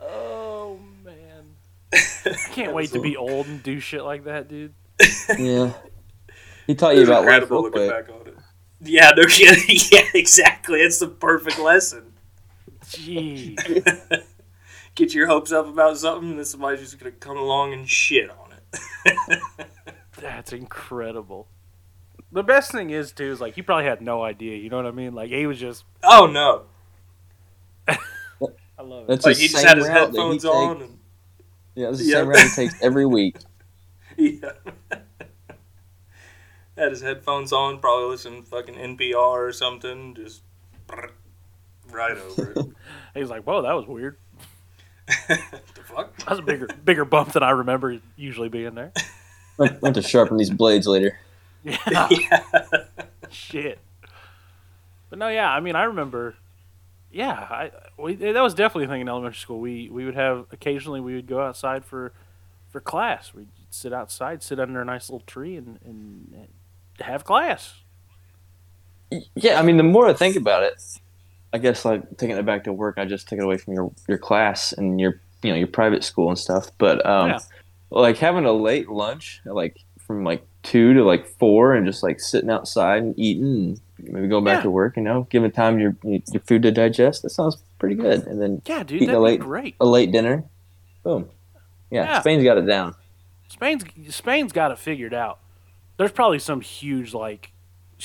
Oh 0.00 0.78
man. 1.04 1.44
I 1.92 2.36
can't 2.52 2.74
wait 2.74 2.90
to 2.92 3.00
be 3.00 3.16
old 3.16 3.46
and 3.46 3.62
do 3.62 3.80
shit 3.80 4.04
like 4.04 4.24
that, 4.24 4.48
dude. 4.48 4.74
Yeah. 5.36 5.72
He 6.66 6.74
taught 6.76 6.94
you 6.96 7.02
about 7.02 7.24
life 7.24 7.42
incredible 7.42 7.62
looking 7.62 7.88
back 7.88 8.08
on 8.08 8.26
it. 8.28 8.36
Yeah, 8.80 9.10
no 9.16 9.24
kidding. 9.26 9.78
Yeah, 9.90 10.04
exactly. 10.14 10.80
It's 10.80 10.98
the 10.98 11.08
perfect 11.08 11.58
lesson. 11.58 12.11
Jeez. 12.96 14.22
Get 14.94 15.14
your 15.14 15.26
hopes 15.26 15.52
up 15.52 15.66
about 15.66 15.96
something, 15.98 16.30
and 16.30 16.38
then 16.38 16.44
somebody's 16.44 16.80
just 16.80 16.98
gonna 16.98 17.12
come 17.12 17.36
along 17.36 17.72
and 17.72 17.88
shit 17.88 18.30
on 18.30 18.50
it. 19.04 19.40
That's 20.20 20.52
incredible. 20.52 21.48
The 22.30 22.42
best 22.42 22.72
thing 22.72 22.90
is 22.90 23.12
too 23.12 23.24
is 23.32 23.40
like 23.40 23.54
he 23.54 23.62
probably 23.62 23.84
had 23.84 24.00
no 24.02 24.22
idea. 24.22 24.56
You 24.56 24.70
know 24.70 24.76
what 24.76 24.86
I 24.86 24.90
mean? 24.90 25.14
Like 25.14 25.30
he 25.30 25.46
was 25.46 25.58
just. 25.58 25.84
oh 26.02 26.26
no! 26.26 26.64
I 28.78 28.82
love 28.82 29.04
it. 29.04 29.08
That's 29.08 29.24
Like 29.26 29.36
the 29.36 29.42
he 29.42 29.48
just 29.48 29.60
same 29.62 29.68
had 29.68 29.78
his 29.78 29.88
route 29.88 29.94
that 29.94 30.00
he 30.12 30.16
headphones 30.18 30.42
takes- 30.42 30.54
on, 30.54 30.82
and 30.82 30.98
Yeah, 31.74 31.86
that's 31.86 31.98
the 31.98 32.04
Yeah. 32.04 32.14
same 32.16 32.28
route 32.28 32.40
he 32.40 32.48
takes 32.48 32.82
every 32.82 33.06
week. 33.18 33.36
yeah. 34.16 34.52
had 36.76 36.90
his 36.90 37.02
headphones 37.02 37.52
on, 37.52 37.78
probably 37.80 38.08
listening 38.10 38.42
to 38.42 38.48
fucking 38.48 38.74
NPR 38.74 39.14
or 39.16 39.52
something, 39.52 40.14
just 40.14 40.42
right 41.92 42.16
over 42.16 42.52
it. 42.52 42.66
He 43.14 43.20
was 43.20 43.28
like, 43.28 43.42
"Whoa, 43.42 43.60
that 43.62 43.72
was 43.72 43.86
weird. 43.86 44.16
the 45.28 45.36
fuck? 45.84 46.16
That 46.16 46.30
was 46.30 46.38
a 46.38 46.42
bigger 46.42 46.66
bigger 46.82 47.04
bump 47.04 47.32
than 47.32 47.42
I 47.42 47.50
remember 47.50 47.98
usually 48.16 48.48
being 48.48 48.74
there." 48.74 48.92
I 49.60 49.78
have 49.82 49.92
to 49.94 50.02
sharpen 50.02 50.38
these 50.38 50.50
blades 50.50 50.86
later. 50.86 51.18
Yeah. 51.64 52.08
yeah. 52.10 52.42
Shit. 53.30 53.78
But 55.10 55.20
no, 55.20 55.28
yeah. 55.28 55.48
I 55.48 55.60
mean, 55.60 55.76
I 55.76 55.84
remember. 55.84 56.34
Yeah, 57.12 57.34
I 57.34 57.70
we 57.96 58.16
that 58.16 58.42
was 58.42 58.54
definitely 58.54 58.86
a 58.86 58.88
thing 58.88 59.02
in 59.02 59.08
elementary 59.08 59.38
school. 59.38 59.60
We 59.60 59.88
we 59.88 60.04
would 60.04 60.16
have 60.16 60.46
occasionally 60.50 61.00
we 61.00 61.14
would 61.14 61.28
go 61.28 61.40
outside 61.40 61.84
for 61.84 62.12
for 62.70 62.80
class. 62.80 63.32
We'd 63.32 63.46
sit 63.70 63.92
outside, 63.92 64.42
sit 64.42 64.58
under 64.58 64.80
a 64.80 64.84
nice 64.84 65.08
little 65.08 65.24
tree, 65.24 65.56
and 65.56 65.78
and, 65.84 66.32
and 66.34 66.48
have 67.00 67.22
class. 67.24 67.74
Yeah, 69.34 69.60
I 69.60 69.62
mean, 69.62 69.76
the 69.76 69.82
more 69.82 70.08
I 70.08 70.14
think 70.14 70.36
about 70.36 70.62
it, 70.62 70.82
I 71.52 71.58
guess 71.58 71.84
like 71.84 72.16
taking 72.16 72.36
it 72.36 72.46
back 72.46 72.64
to 72.64 72.72
work, 72.72 72.96
I 72.98 73.04
just 73.04 73.28
take 73.28 73.38
it 73.38 73.44
away 73.44 73.56
from 73.58 73.74
your 73.74 73.92
your 74.08 74.18
class 74.18 74.72
and 74.72 75.00
your 75.00 75.20
you 75.42 75.50
know 75.50 75.56
your 75.56 75.66
private 75.68 76.04
school 76.04 76.28
and 76.28 76.38
stuff. 76.38 76.70
But 76.78 77.04
um, 77.06 77.30
Yeah. 77.30 77.38
like 77.90 78.18
having 78.18 78.44
a 78.44 78.52
late 78.52 78.88
lunch, 78.88 79.40
like 79.44 79.76
from 79.98 80.24
like 80.24 80.44
two 80.62 80.94
to 80.94 81.04
like 81.04 81.26
four, 81.26 81.74
and 81.74 81.86
just 81.86 82.02
like 82.02 82.20
sitting 82.20 82.50
outside 82.50 83.02
and 83.02 83.18
eating, 83.18 83.78
and 83.98 84.12
maybe 84.12 84.28
going 84.28 84.44
back 84.44 84.58
Yeah. 84.58 84.62
to 84.62 84.70
work. 84.70 84.96
You 84.96 85.02
know, 85.02 85.26
giving 85.30 85.50
time 85.50 85.78
your 85.78 85.96
your 86.04 86.20
food 86.46 86.62
to 86.62 86.70
digest. 86.70 87.22
That 87.22 87.30
sounds 87.30 87.62
pretty 87.78 87.96
good. 87.96 88.26
And 88.26 88.40
then 88.40 88.62
Yeah, 88.66 88.82
dude, 88.82 89.02
Eating 89.02 89.14
a 89.14 89.20
late- 89.20 89.40
great. 89.40 89.74
a 89.80 89.86
late 89.86 90.10
dinner, 90.12 90.44
boom. 91.02 91.28
Yeah, 91.90 92.04
Yeah. 92.04 92.20
Spain's 92.20 92.44
got 92.44 92.56
it 92.58 92.66
down. 92.66 92.94
Spain's 93.48 93.84
Spain's 94.08 94.52
got 94.52 94.70
it 94.70 94.78
figured 94.78 95.12
out. 95.12 95.38
There's 95.98 96.12
probably 96.12 96.38
some 96.38 96.62
huge 96.62 97.12
like 97.12 97.51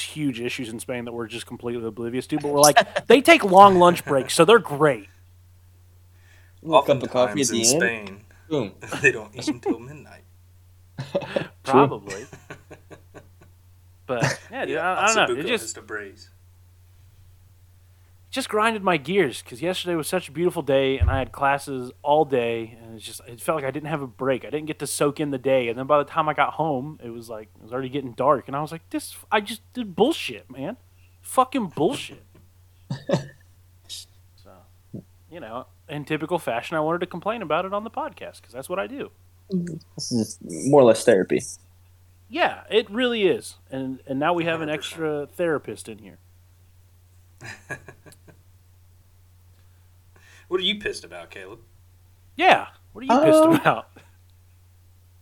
huge 0.01 0.39
issues 0.39 0.69
in 0.69 0.79
Spain 0.79 1.05
that 1.05 1.13
we're 1.13 1.27
just 1.27 1.45
completely 1.45 1.85
oblivious 1.85 2.27
to, 2.27 2.37
but 2.37 2.51
we're 2.51 2.59
like 2.59 3.05
they 3.07 3.21
take 3.21 3.43
long 3.43 3.77
lunch 3.77 4.05
breaks, 4.05 4.33
so 4.33 4.45
they're 4.45 4.59
great. 4.59 5.09
Little 6.61 6.81
cup 6.81 7.03
of 7.03 7.09
coffee 7.09 7.41
Oftentimes 7.41 7.51
at 7.51 7.55
in 7.77 7.83
end. 7.83 8.07
Spain, 8.07 8.25
Boom. 8.49 8.73
they 9.01 9.11
don't 9.11 9.35
eat 9.35 9.47
until 9.47 9.79
midnight. 9.79 10.23
Probably. 11.63 12.25
but 14.05 14.39
yeah, 14.51 14.65
dude, 14.65 14.77
I, 14.77 15.03
I 15.05 15.13
don't 15.13 15.35
know. 15.35 15.39
It 15.39 15.47
just 15.47 15.77
a 15.77 15.81
breeze. 15.81 16.29
Just 18.29 18.49
grinded 18.49 18.83
my 18.83 18.97
gears 18.97 19.41
because 19.41 19.61
yesterday 19.61 19.95
was 19.95 20.07
such 20.07 20.27
a 20.27 20.31
beautiful 20.31 20.61
day 20.61 20.97
and 20.97 21.09
I 21.09 21.19
had 21.19 21.31
classes 21.31 21.91
all 22.03 22.25
day 22.25 22.77
and 22.81 22.95
it's 22.95 23.05
just 23.05 23.21
it 23.27 23.39
felt 23.39 23.55
like 23.55 23.65
I 23.65 23.71
didn't 23.71 23.89
have 23.89 24.01
a 24.01 24.07
break. 24.07 24.43
I 24.43 24.49
didn't 24.49 24.67
get 24.67 24.79
to 24.79 24.87
soak 24.87 25.19
in 25.19 25.31
the 25.31 25.37
day 25.37 25.69
and 25.69 25.77
then 25.77 25.87
by 25.87 25.97
the 25.97 26.03
time 26.03 26.27
I 26.27 26.33
got 26.33 26.53
home, 26.53 26.99
it 27.03 27.09
was 27.09 27.29
like 27.29 27.49
it 27.55 27.63
was 27.63 27.71
already 27.71 27.89
getting 27.89 28.11
dark 28.11 28.47
and 28.47 28.55
I 28.55 28.61
was 28.61 28.71
like, 28.71 28.89
this 28.89 29.15
I 29.31 29.41
just 29.41 29.61
did 29.73 29.95
bullshit, 29.95 30.51
man, 30.51 30.77
fucking 31.21 31.67
bullshit. 31.67 32.23
so, 33.87 34.51
you 35.31 35.39
know, 35.39 35.67
in 35.87 36.05
typical 36.05 36.39
fashion, 36.39 36.75
I 36.75 36.81
wanted 36.81 36.99
to 36.99 37.07
complain 37.07 37.41
about 37.41 37.65
it 37.65 37.73
on 37.73 37.83
the 37.83 37.89
podcast 37.89 38.41
because 38.41 38.53
that's 38.53 38.69
what 38.69 38.79
I 38.79 38.87
do. 38.87 39.11
This 39.49 40.11
is 40.11 40.39
more 40.41 40.81
or 40.81 40.85
less 40.85 41.05
therapy. 41.05 41.41
Yeah, 42.29 42.63
it 42.69 42.89
really 42.89 43.23
is, 43.23 43.55
and 43.71 43.99
and 44.05 44.19
now 44.19 44.33
we 44.33 44.43
have 44.43 44.59
an 44.59 44.69
extra 44.69 45.27
therapist 45.27 45.87
in 45.87 45.99
here. 45.99 46.17
What 50.47 50.61
are 50.61 50.63
you 50.63 50.79
pissed 50.79 51.03
about, 51.03 51.29
Caleb? 51.29 51.59
Yeah, 52.37 52.67
what 52.93 53.01
are 53.01 53.05
you 53.05 53.21
pissed 53.25 53.43
Um, 53.43 53.53
about? 53.55 53.89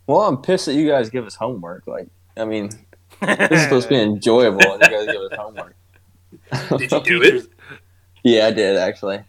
Well, 0.05 0.21
I'm 0.21 0.37
pissed 0.41 0.67
that 0.67 0.75
you 0.75 0.87
guys 0.87 1.09
give 1.09 1.25
us 1.25 1.33
homework. 1.35 1.87
Like, 1.87 2.09
I 2.37 2.45
mean, 2.45 2.69
this 3.21 3.51
is 3.51 3.63
supposed 3.63 3.87
to 3.87 3.95
be 3.95 3.99
enjoyable, 4.01 4.61
and 4.73 4.83
you 4.83 4.89
guys 4.89 5.07
give 5.07 5.21
us 5.21 5.31
homework. 5.35 5.75
Did 6.77 6.91
you 6.91 7.01
do 7.03 7.23
it? 7.23 7.47
Yeah, 8.23 8.45
I 8.47 8.51
did 8.51 8.77
actually. 8.77 9.23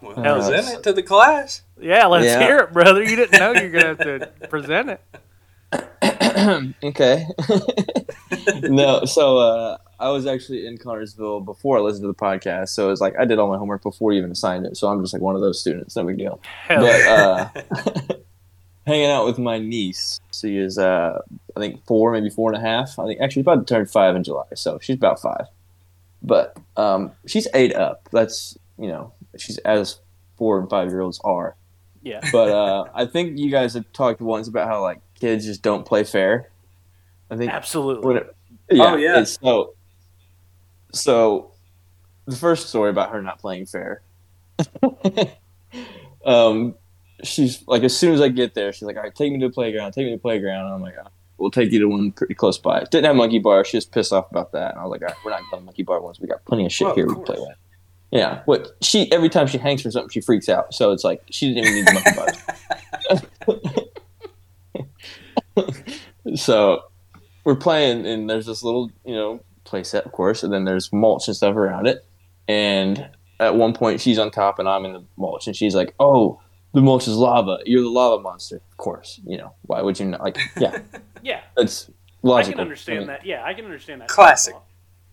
Well, 0.00 0.14
Hell, 0.14 0.36
present 0.36 0.68
it 0.78 0.82
to 0.84 0.92
the 0.92 1.02
class. 1.02 1.62
Yeah, 1.80 2.06
let's 2.06 2.26
Yeah. 2.26 2.40
hear 2.40 2.58
it, 2.60 2.72
brother. 2.72 3.02
You 3.02 3.16
didn't 3.16 3.40
know 3.40 3.52
you're 3.52 3.70
gonna 3.70 3.86
have 3.86 3.98
to 3.98 4.48
present 4.48 4.90
it. 4.90 6.74
okay. 6.84 7.26
no, 8.62 9.04
so 9.04 9.38
uh, 9.38 9.78
I 10.00 10.10
was 10.10 10.26
actually 10.26 10.66
in 10.66 10.78
Connersville 10.78 11.44
before 11.44 11.78
I 11.78 11.80
listened 11.80 12.02
to 12.02 12.08
the 12.08 12.14
podcast, 12.14 12.68
so 12.68 12.86
it 12.86 12.90
was 12.90 13.00
like 13.00 13.14
I 13.18 13.24
did 13.24 13.38
all 13.38 13.48
my 13.48 13.58
homework 13.58 13.82
before 13.82 14.12
you 14.12 14.18
even 14.18 14.30
assigned 14.30 14.64
it. 14.64 14.76
So 14.76 14.88
I'm 14.88 15.02
just 15.02 15.12
like 15.12 15.22
one 15.22 15.34
of 15.34 15.40
those 15.40 15.60
students. 15.60 15.96
No 15.96 16.04
big 16.04 16.18
deal. 16.18 16.40
Hell, 16.44 16.82
But 16.82 17.06
uh, 17.06 17.48
hanging 18.86 19.06
out 19.06 19.26
with 19.26 19.38
my 19.38 19.58
niece. 19.58 20.20
She 20.32 20.56
is, 20.56 20.78
uh, 20.78 21.20
I 21.56 21.60
think, 21.60 21.84
four, 21.84 22.12
maybe 22.12 22.30
four 22.30 22.52
and 22.52 22.62
a 22.62 22.66
half. 22.66 22.98
I 22.98 23.06
think 23.06 23.20
actually 23.20 23.40
about 23.40 23.66
to 23.66 23.74
turn 23.74 23.86
five 23.86 24.14
in 24.14 24.22
July, 24.22 24.46
so 24.54 24.78
she's 24.80 24.96
about 24.96 25.20
five. 25.20 25.46
But 26.22 26.56
um, 26.76 27.12
she's 27.26 27.48
eight 27.54 27.74
up. 27.74 28.08
That's 28.12 28.56
you 28.78 28.86
know, 28.86 29.12
she's 29.36 29.58
as 29.58 29.98
four 30.36 30.60
and 30.60 30.70
five 30.70 30.88
year 30.90 31.00
olds 31.00 31.20
are. 31.24 31.56
yeah, 32.02 32.20
But 32.32 32.50
uh, 32.50 32.84
I 32.94 33.06
think 33.06 33.38
you 33.38 33.50
guys 33.50 33.74
have 33.74 33.92
talked 33.92 34.20
once 34.20 34.46
about 34.46 34.68
how 34.68 34.80
like 34.80 35.00
kids 35.18 35.44
just 35.44 35.62
don't 35.62 35.84
play 35.84 36.04
fair. 36.04 36.50
I 37.30 37.36
think 37.36 37.52
absolutely. 37.52 38.06
when 38.06 38.16
it, 38.18 38.36
yeah, 38.70 38.92
Oh, 38.92 38.96
yeah. 38.96 39.24
So. 39.24 39.74
So, 40.92 41.52
the 42.26 42.36
first 42.36 42.68
story 42.68 42.90
about 42.90 43.10
her 43.10 43.22
not 43.22 43.38
playing 43.38 43.66
fair. 43.66 44.02
um, 46.24 46.74
she's 47.22 47.66
like, 47.66 47.82
as 47.82 47.96
soon 47.96 48.14
as 48.14 48.20
I 48.20 48.28
get 48.28 48.54
there, 48.54 48.72
she's 48.72 48.82
like, 48.82 48.96
"All 48.96 49.02
right, 49.02 49.14
take 49.14 49.32
me 49.32 49.38
to 49.40 49.48
the 49.48 49.52
playground. 49.52 49.92
Take 49.92 50.04
me 50.06 50.10
to 50.10 50.16
the 50.16 50.22
playground." 50.22 50.66
And 50.66 50.74
I'm 50.74 50.82
like, 50.82 50.94
"Ah, 51.02 51.08
"We'll 51.36 51.50
take 51.50 51.72
you 51.72 51.78
to 51.80 51.86
one 51.86 52.12
pretty 52.12 52.34
close 52.34 52.58
by." 52.58 52.80
Didn't 52.84 53.04
have 53.04 53.16
monkey 53.16 53.38
bar. 53.38 53.64
She 53.64 53.76
was 53.76 53.86
pissed 53.86 54.12
off 54.12 54.30
about 54.30 54.52
that, 54.52 54.72
and 54.72 54.80
I 54.80 54.84
was 54.84 54.90
like, 54.90 55.02
All 55.02 55.08
right, 55.08 55.16
"We're 55.24 55.30
not 55.30 55.42
going 55.50 55.62
to 55.62 55.66
monkey 55.66 55.82
bar 55.82 56.00
once. 56.00 56.20
We 56.20 56.28
got 56.28 56.44
plenty 56.44 56.66
of 56.66 56.72
shit 56.72 56.86
Well, 56.86 56.92
of 56.92 56.96
here 56.96 57.06
we 57.06 57.14
can 57.14 57.24
play 57.24 57.36
with." 57.38 57.56
Yeah, 58.10 58.42
what 58.46 58.72
she 58.80 59.10
every 59.12 59.28
time 59.28 59.46
she 59.46 59.58
hangs 59.58 59.82
for 59.82 59.90
something, 59.90 60.10
she 60.10 60.20
freaks 60.20 60.48
out. 60.48 60.72
So 60.72 60.92
it's 60.92 61.04
like 61.04 61.22
she 61.30 61.52
didn't 61.52 61.64
even 61.64 61.74
need 61.74 61.86
the 61.86 61.92
monkey 61.92 62.12
bars. 62.16 63.74
so 66.34 66.84
we're 67.44 67.56
playing, 67.56 68.06
and 68.06 68.28
there's 68.28 68.46
this 68.46 68.62
little, 68.62 68.90
you 69.04 69.14
know, 69.14 69.40
play 69.68 69.84
set, 69.84 70.04
of 70.06 70.12
course, 70.12 70.42
and 70.42 70.52
then 70.52 70.64
there's 70.64 70.92
mulch 70.92 71.28
and 71.28 71.36
stuff 71.36 71.54
around 71.54 71.86
it. 71.86 72.04
And 72.46 73.08
at 73.40 73.54
one 73.54 73.72
point, 73.74 74.00
she's 74.00 74.18
on 74.18 74.30
top, 74.30 74.58
and 74.58 74.68
I'm 74.68 74.84
in 74.84 74.92
the 74.94 75.04
mulch, 75.16 75.46
and 75.46 75.54
she's 75.54 75.74
like, 75.74 75.94
"Oh, 76.00 76.40
the 76.74 76.80
mulch 76.80 77.06
is 77.06 77.16
lava. 77.16 77.58
You're 77.66 77.82
the 77.82 77.88
lava 77.88 78.22
monster." 78.22 78.56
Of 78.56 78.76
course, 78.76 79.20
you 79.24 79.36
know 79.36 79.54
why 79.62 79.82
would 79.82 79.98
you 80.00 80.06
not? 80.06 80.20
Like, 80.20 80.38
yeah, 80.58 80.78
yeah, 81.22 81.40
that's 81.56 81.88
I 81.88 81.92
logical. 82.22 82.52
can 82.54 82.60
understand 82.62 82.96
I 82.96 83.00
mean, 83.00 83.06
that. 83.08 83.26
Yeah, 83.26 83.44
I 83.44 83.54
can 83.54 83.64
understand 83.64 84.00
that. 84.00 84.08
Classic. 84.08 84.54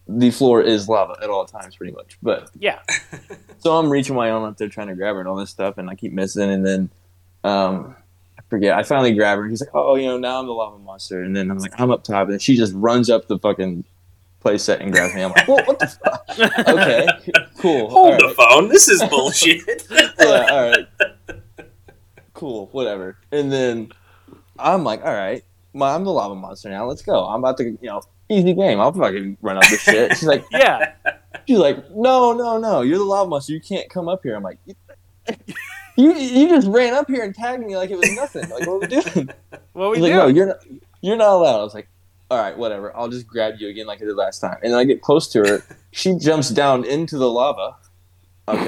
The 0.07 0.29
floor 0.29 0.62
is 0.62 0.88
lava 0.88 1.17
at 1.21 1.31
all 1.31 1.45
times, 1.45 1.75
pretty 1.75 1.91
much. 1.91 2.17
But 2.21 2.51
Yeah, 2.59 2.79
so 3.57 3.75
I'm 3.75 3.89
reaching 3.89 4.15
my 4.15 4.29
arm 4.29 4.43
up 4.43 4.55
there 4.57 4.69
trying 4.69 4.88
to 4.88 4.95
grab 4.95 5.15
her 5.15 5.19
and 5.19 5.27
all 5.27 5.35
this 5.35 5.50
stuff, 5.50 5.77
and 5.79 5.89
I 5.89 5.95
keep 5.95 6.13
missing. 6.13 6.50
And 6.50 6.65
then 6.65 6.89
um, 7.43 7.95
I 8.38 8.41
forget. 8.50 8.77
I 8.77 8.83
finally 8.83 9.13
grab 9.13 9.38
her, 9.38 9.43
and 9.43 9.51
he's 9.51 9.62
like, 9.62 9.71
"Oh, 9.74 9.95
you 9.95 10.05
know, 10.05 10.17
now 10.17 10.39
I'm 10.39 10.45
the 10.45 10.53
lava 10.53 10.77
monster." 10.77 11.21
And 11.21 11.35
then 11.35 11.50
I'm 11.51 11.57
like, 11.57 11.79
"I'm 11.79 11.91
up 11.91 12.03
top," 12.03 12.24
and 12.25 12.33
then 12.33 12.39
she 12.39 12.55
just 12.55 12.74
runs 12.75 13.09
up 13.09 13.27
the 13.27 13.39
fucking 13.39 13.83
play 14.45 14.59
set 14.59 14.79
and 14.79 14.93
grabs 14.93 15.15
me. 15.15 15.23
I'm 15.23 15.31
like, 15.31 15.47
"Well, 15.47 15.65
what 15.65 15.79
the 15.79 15.87
fuck?" 15.87 16.23
okay, 16.67 17.07
cool. 17.57 17.89
Hold 17.89 18.21
all 18.21 18.29
the 18.29 18.35
phone. 18.35 18.69
This 18.69 18.87
is 18.87 19.03
bullshit. 19.09 19.61
Yeah, 20.19 20.47
all 20.51 20.69
right, 20.69 20.87
cool, 22.33 22.67
whatever. 22.71 23.17
And 23.31 23.51
then 23.51 23.91
I'm 24.59 24.83
like, 24.83 25.03
"All 25.03 25.13
right, 25.13 25.43
my, 25.73 25.95
I'm 25.95 26.03
the 26.03 26.11
lava 26.11 26.35
monster 26.35 26.69
now. 26.69 26.85
Let's 26.85 27.01
go. 27.01 27.25
I'm 27.25 27.39
about 27.39 27.57
to, 27.57 27.63
you 27.63 27.77
know." 27.81 28.01
Easy 28.27 28.55
game. 28.55 28.79
I'll 28.79 28.91
fucking 28.91 29.37
run 29.39 29.57
up 29.57 29.67
this 29.69 29.81
shit. 29.81 30.17
She's 30.17 30.23
like, 30.23 30.43
yeah. 30.51 30.93
She's 31.47 31.59
like, 31.59 31.91
no, 31.91 32.33
no, 32.33 32.57
no, 32.57 32.81
you're 32.81 32.97
the 32.97 33.03
lava 33.03 33.29
monster. 33.29 33.53
You 33.53 33.61
can't 33.61 33.87
come 33.87 34.09
up 34.09 34.21
here. 34.23 34.35
I'm 34.35 34.41
like, 34.41 34.57
you, 35.95 36.11
you 36.11 36.49
just 36.49 36.67
ran 36.67 36.95
up 36.95 37.07
here 37.07 37.23
and 37.23 37.35
tagged 37.35 37.63
me 37.63 37.77
like 37.77 37.91
it 37.91 37.99
was 37.99 38.11
nothing. 38.15 38.49
Like, 38.49 38.65
what 38.65 38.67
are 38.67 38.79
we 38.79 38.87
doing? 38.87 39.29
What 39.73 39.91
we 39.91 39.97
He's 39.97 40.03
like, 40.05 40.13
no, 40.13 40.25
you're 40.25 40.47
not, 40.47 40.57
you're 41.01 41.17
not 41.17 41.33
allowed. 41.33 41.59
I 41.59 41.63
was 41.63 41.75
like, 41.75 41.87
all 42.32 42.38
right, 42.39 42.58
whatever. 42.58 42.96
I'll 42.96 43.10
just 43.10 43.27
grab 43.27 43.55
you 43.60 43.67
again 43.70 43.86
like 43.86 44.01
I 44.01 44.05
did 44.05 44.15
last 44.15 44.39
time. 44.39 44.58
And 44.63 44.72
then 44.74 44.79
I 44.79 44.84
get 44.84 45.01
close 45.01 45.27
to 45.29 45.39
her. 45.39 45.63
She 45.91 46.13
jumps 46.17 46.50
down 46.50 46.84
into 46.84 47.17
the 47.17 47.29
lava. 47.29 47.77
Okay, 48.50 48.67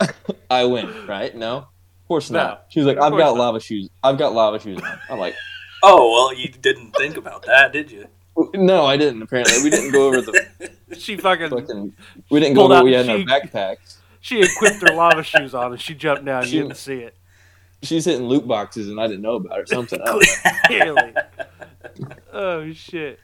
like, 0.00 0.14
I 0.50 0.64
win, 0.64 1.06
right? 1.06 1.32
No, 1.34 1.58
of 1.58 2.08
course 2.08 2.28
No, 2.30 2.38
not. 2.42 2.66
She's 2.70 2.84
like, 2.84 2.96
I've 2.98 3.12
got 3.12 3.36
not. 3.36 3.36
lava 3.36 3.60
shoes. 3.60 3.88
I've 4.02 4.18
got 4.18 4.32
lava 4.34 4.58
shoes 4.58 4.80
on. 4.82 4.98
I'm 5.08 5.18
like, 5.20 5.36
oh 5.84 6.10
well, 6.10 6.34
you 6.36 6.48
didn't 6.48 6.90
think 6.96 7.16
about 7.16 7.44
that, 7.46 7.72
did 7.72 7.90
you? 7.90 8.06
no, 8.54 8.84
I 8.84 8.96
didn't. 8.96 9.22
Apparently, 9.22 9.62
we 9.62 9.70
didn't 9.70 9.92
go 9.92 10.08
over 10.08 10.20
the 10.22 10.70
she 10.98 11.16
fucking 11.16 11.50
fucking. 11.50 11.94
We 12.30 12.40
didn't 12.40 12.54
go 12.56 12.64
over 12.64 12.74
out- 12.74 12.76
what 12.78 12.84
we 12.86 12.92
had 12.94 13.06
in 13.06 13.28
our 13.30 13.40
backpacks. 13.40 13.98
she 14.20 14.40
equipped 14.40 14.80
her 14.82 14.92
lava 14.94 15.22
shoes 15.22 15.54
on 15.54 15.72
and 15.72 15.80
she 15.80 15.94
jumped 15.94 16.24
down. 16.24 16.44
She- 16.46 16.56
You 16.56 16.62
didn't 16.62 16.78
see 16.78 16.94
it. 17.00 17.14
She's 17.82 18.04
hitting 18.04 18.26
loot 18.26 18.46
boxes 18.46 18.88
and 18.88 19.00
I 19.00 19.06
didn't 19.06 19.22
know 19.22 19.34
about 19.36 19.58
it 19.58 19.62
or 19.62 19.66
something. 19.66 20.00
Clearly. 20.66 21.14
oh 22.32 22.72
shit. 22.72 23.18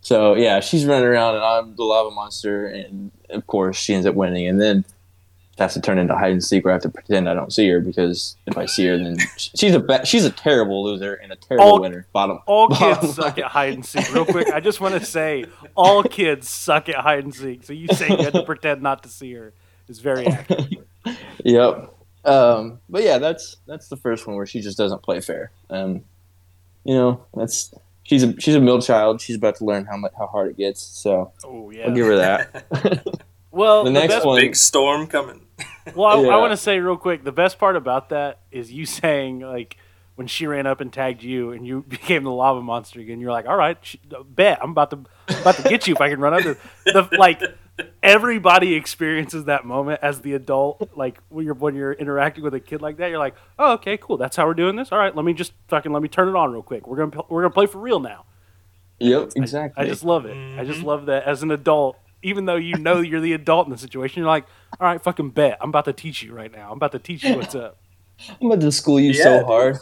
So 0.00 0.34
yeah, 0.34 0.60
she's 0.60 0.86
running 0.86 1.06
around 1.08 1.34
and 1.36 1.44
I'm 1.44 1.74
the 1.76 1.82
lava 1.84 2.10
monster, 2.10 2.66
and 2.66 3.10
of 3.30 3.46
course 3.46 3.76
she 3.76 3.92
ends 3.94 4.06
up 4.06 4.14
winning. 4.14 4.46
And 4.46 4.60
then 4.60 4.78
it 4.78 5.58
has 5.58 5.74
to 5.74 5.80
turn 5.80 5.98
into 5.98 6.14
hide 6.14 6.30
and 6.32 6.44
seek 6.44 6.64
where 6.64 6.72
I 6.72 6.76
have 6.76 6.82
to 6.82 6.88
pretend 6.90 7.28
I 7.28 7.34
don't 7.34 7.52
see 7.52 7.66
her 7.70 7.80
because 7.80 8.36
if 8.46 8.56
I 8.56 8.66
see 8.66 8.86
her, 8.86 8.98
then 8.98 9.16
she's 9.36 9.74
a 9.74 9.80
ba- 9.80 10.04
she's 10.06 10.24
a 10.24 10.30
terrible 10.30 10.84
loser 10.84 11.14
and 11.14 11.32
a 11.32 11.36
terrible 11.36 11.66
All- 11.66 11.80
winner. 11.80 12.06
Bottom 12.12 12.38
All 12.46 12.68
bottom 12.68 13.00
kids 13.00 13.14
suck 13.16 13.38
at 13.38 13.46
hide 13.46 13.72
and 13.74 13.84
seek. 13.84 14.12
Real 14.14 14.26
quick, 14.26 14.48
I 14.52 14.60
just 14.60 14.80
want 14.80 14.94
to 14.94 15.04
say 15.04 15.46
all 15.74 16.02
kids 16.04 16.48
suck 16.48 16.88
at 16.88 16.96
hide 16.96 17.24
and 17.24 17.34
seek. 17.34 17.64
So 17.64 17.72
you 17.72 17.88
saying 17.88 18.18
you 18.18 18.24
had 18.24 18.34
to 18.34 18.42
pretend 18.46 18.82
not 18.82 19.02
to 19.04 19.08
see 19.08 19.32
her 19.32 19.54
is 19.88 19.98
very 19.98 20.26
accurate. 20.26 20.86
Yep. 21.44 21.95
Um, 22.26 22.80
but 22.88 23.02
yeah, 23.02 23.18
that's 23.18 23.56
that's 23.66 23.88
the 23.88 23.96
first 23.96 24.26
one 24.26 24.36
where 24.36 24.46
she 24.46 24.60
just 24.60 24.76
doesn't 24.76 25.02
play 25.02 25.20
fair. 25.20 25.50
Um, 25.70 26.04
you 26.84 26.94
know, 26.94 27.24
that's 27.34 27.72
she's 28.02 28.22
a 28.22 28.38
she's 28.40 28.54
a 28.54 28.60
middle 28.60 28.80
child. 28.82 29.20
She's 29.20 29.36
about 29.36 29.56
to 29.56 29.64
learn 29.64 29.84
how 29.86 29.96
much 29.96 30.12
how 30.18 30.26
hard 30.26 30.50
it 30.50 30.56
gets. 30.56 30.80
So 30.82 31.32
Oh 31.44 31.72
I'll 31.84 31.94
give 31.94 32.06
her 32.06 32.16
that. 32.16 33.06
Well, 33.52 33.84
The 33.84 33.90
the, 33.90 34.00
next 34.00 34.14
best, 34.16 34.26
one- 34.26 34.38
Big 34.40 34.54
storm 34.54 35.06
coming. 35.06 35.40
well, 35.94 36.18
I, 36.18 36.22
Yeah. 36.22 36.34
I 36.34 36.36
want 36.36 36.52
to 36.52 36.58
say 36.58 36.78
real 36.78 36.98
quick. 36.98 37.24
The 37.24 37.32
best 37.32 37.58
part 37.58 37.74
about 37.74 38.10
that 38.10 38.40
is 38.50 38.70
you 38.70 38.84
saying 38.84 39.40
like 39.40 39.78
when 40.16 40.26
she 40.26 40.46
ran 40.46 40.66
up 40.66 40.82
and 40.82 40.92
tagged 40.92 41.22
you 41.22 41.52
and 41.52 41.66
you 41.66 41.82
became 41.88 42.22
the 42.24 42.30
lava 42.32 42.60
monster 42.60 43.00
again. 43.00 43.18
You're 43.18 43.32
like, 43.32 43.46
all 43.46 43.56
right, 43.56 43.78
sh- 43.80 43.96
bet 44.28 44.58
I'm 44.62 44.72
about 44.72 44.90
to 44.90 44.98
about 45.40 45.54
to 45.56 45.62
get 45.62 45.86
you 45.86 45.94
if 45.94 46.00
I 46.02 46.10
can 46.10 46.20
run 46.20 46.34
up. 46.34 46.42
To, 46.42 46.56
the 46.84 47.08
like 47.18 47.40
everybody 48.06 48.74
experiences 48.74 49.44
that 49.44 49.64
moment 49.64 50.00
as 50.02 50.20
the 50.20 50.34
adult. 50.34 50.90
Like 50.96 51.18
when 51.28 51.44
you're 51.44 51.54
when 51.54 51.74
you're 51.74 51.92
interacting 51.92 52.44
with 52.44 52.54
a 52.54 52.60
kid 52.60 52.80
like 52.80 52.96
that, 52.98 53.10
you're 53.10 53.18
like, 53.18 53.34
oh, 53.58 53.74
okay, 53.74 53.96
cool. 53.96 54.16
That's 54.16 54.36
how 54.36 54.46
we're 54.46 54.54
doing 54.54 54.76
this. 54.76 54.92
All 54.92 54.98
right, 54.98 55.14
let 55.14 55.24
me 55.24 55.34
just 55.34 55.52
fucking 55.68 55.92
let 55.92 56.02
me 56.02 56.08
turn 56.08 56.28
it 56.28 56.36
on 56.36 56.52
real 56.52 56.62
quick. 56.62 56.86
We're 56.86 56.96
gonna 56.96 57.24
we're 57.28 57.42
gonna 57.42 57.52
play 57.52 57.66
for 57.66 57.78
real 57.78 58.00
now. 58.00 58.24
yep, 58.98 59.32
exactly. 59.36 59.84
I 59.84 59.88
just 59.88 60.04
love 60.04 60.24
it. 60.24 60.36
I 60.58 60.64
just 60.64 60.78
mm-hmm. 60.78 60.88
love 60.88 61.06
that 61.06 61.24
as 61.24 61.42
an 61.42 61.50
adult, 61.50 61.98
even 62.22 62.44
though 62.46 62.56
you 62.56 62.76
know 62.76 63.00
you're 63.00 63.20
the 63.20 63.32
adult 63.32 63.66
in 63.66 63.72
the 63.72 63.78
situation, 63.78 64.20
you're 64.20 64.28
like, 64.28 64.46
all 64.80 64.86
right, 64.86 65.02
fucking 65.02 65.30
bet. 65.30 65.58
I'm 65.60 65.68
about 65.68 65.84
to 65.86 65.92
teach 65.92 66.22
you 66.22 66.32
right 66.32 66.52
now. 66.52 66.70
I'm 66.70 66.76
about 66.76 66.92
to 66.92 66.98
teach 66.98 67.24
you 67.24 67.36
what's 67.36 67.54
up. 67.54 67.78
I'm 68.40 68.46
about 68.46 68.60
to 68.62 68.72
school 68.72 68.98
you 68.98 69.12
Yeah, 69.12 69.22
so 69.22 69.44
hard. 69.44 69.78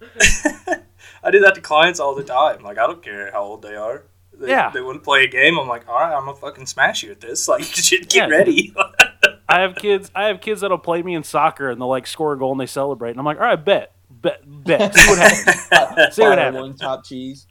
I 1.22 1.30
do 1.30 1.40
that 1.40 1.54
to 1.54 1.60
clients 1.60 2.00
all 2.00 2.14
the 2.14 2.24
time. 2.24 2.62
Like, 2.62 2.78
I 2.78 2.86
don't 2.86 3.02
care 3.02 3.30
how 3.32 3.42
old 3.42 3.62
they 3.62 3.74
are. 3.74 4.04
They, 4.38 4.48
Yeah. 4.48 4.70
They 4.70 4.80
wouldn't 4.80 5.04
play 5.04 5.24
a 5.24 5.28
game. 5.28 5.58
I'm 5.58 5.68
like, 5.68 5.88
all 5.88 5.94
right, 5.94 6.12
I'm 6.14 6.24
gonna 6.26 6.36
fucking 6.36 6.66
smash 6.66 7.02
you 7.02 7.10
at 7.12 7.20
this. 7.20 7.46
Like, 7.48 7.64
shit, 7.64 8.08
get 8.08 8.28
Yeah. 8.30 8.36
ready. 8.36 8.74
I 9.48 9.60
have 9.60 9.76
kids. 9.76 10.10
I 10.14 10.24
have 10.26 10.40
kids 10.40 10.60
that'll 10.62 10.78
play 10.78 11.02
me 11.02 11.14
in 11.14 11.22
soccer 11.22 11.70
and 11.70 11.80
they'll 11.80 11.88
like 11.88 12.06
score 12.06 12.32
a 12.32 12.38
goal 12.38 12.50
and 12.52 12.60
they 12.60 12.66
celebrate. 12.66 13.10
And 13.10 13.18
I'm 13.20 13.24
like, 13.24 13.36
all 13.38 13.44
right, 13.44 13.64
bet, 13.64 13.92
bet, 14.10 14.40
bet. 14.44 14.94
See 14.94 15.08
what 15.08 15.18
happens. 15.18 16.14
See 16.16 16.22
what 16.22 16.38
happens. 16.38 16.60
One 16.60 16.74
top 16.76 17.04
cheese. 17.04 17.46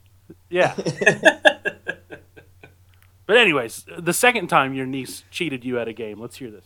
Yeah. 0.50 0.75
But 3.27 3.38
anyways, 3.38 3.86
the 3.98 4.13
second 4.13 4.48
time 4.50 4.74
your 4.75 4.86
niece 4.86 5.24
cheated 5.32 5.65
you 5.65 5.80
at 5.80 5.88
a 5.88 5.94
game. 5.94 6.20
Let's 6.20 6.38
hear 6.38 6.51
this. 6.51 6.65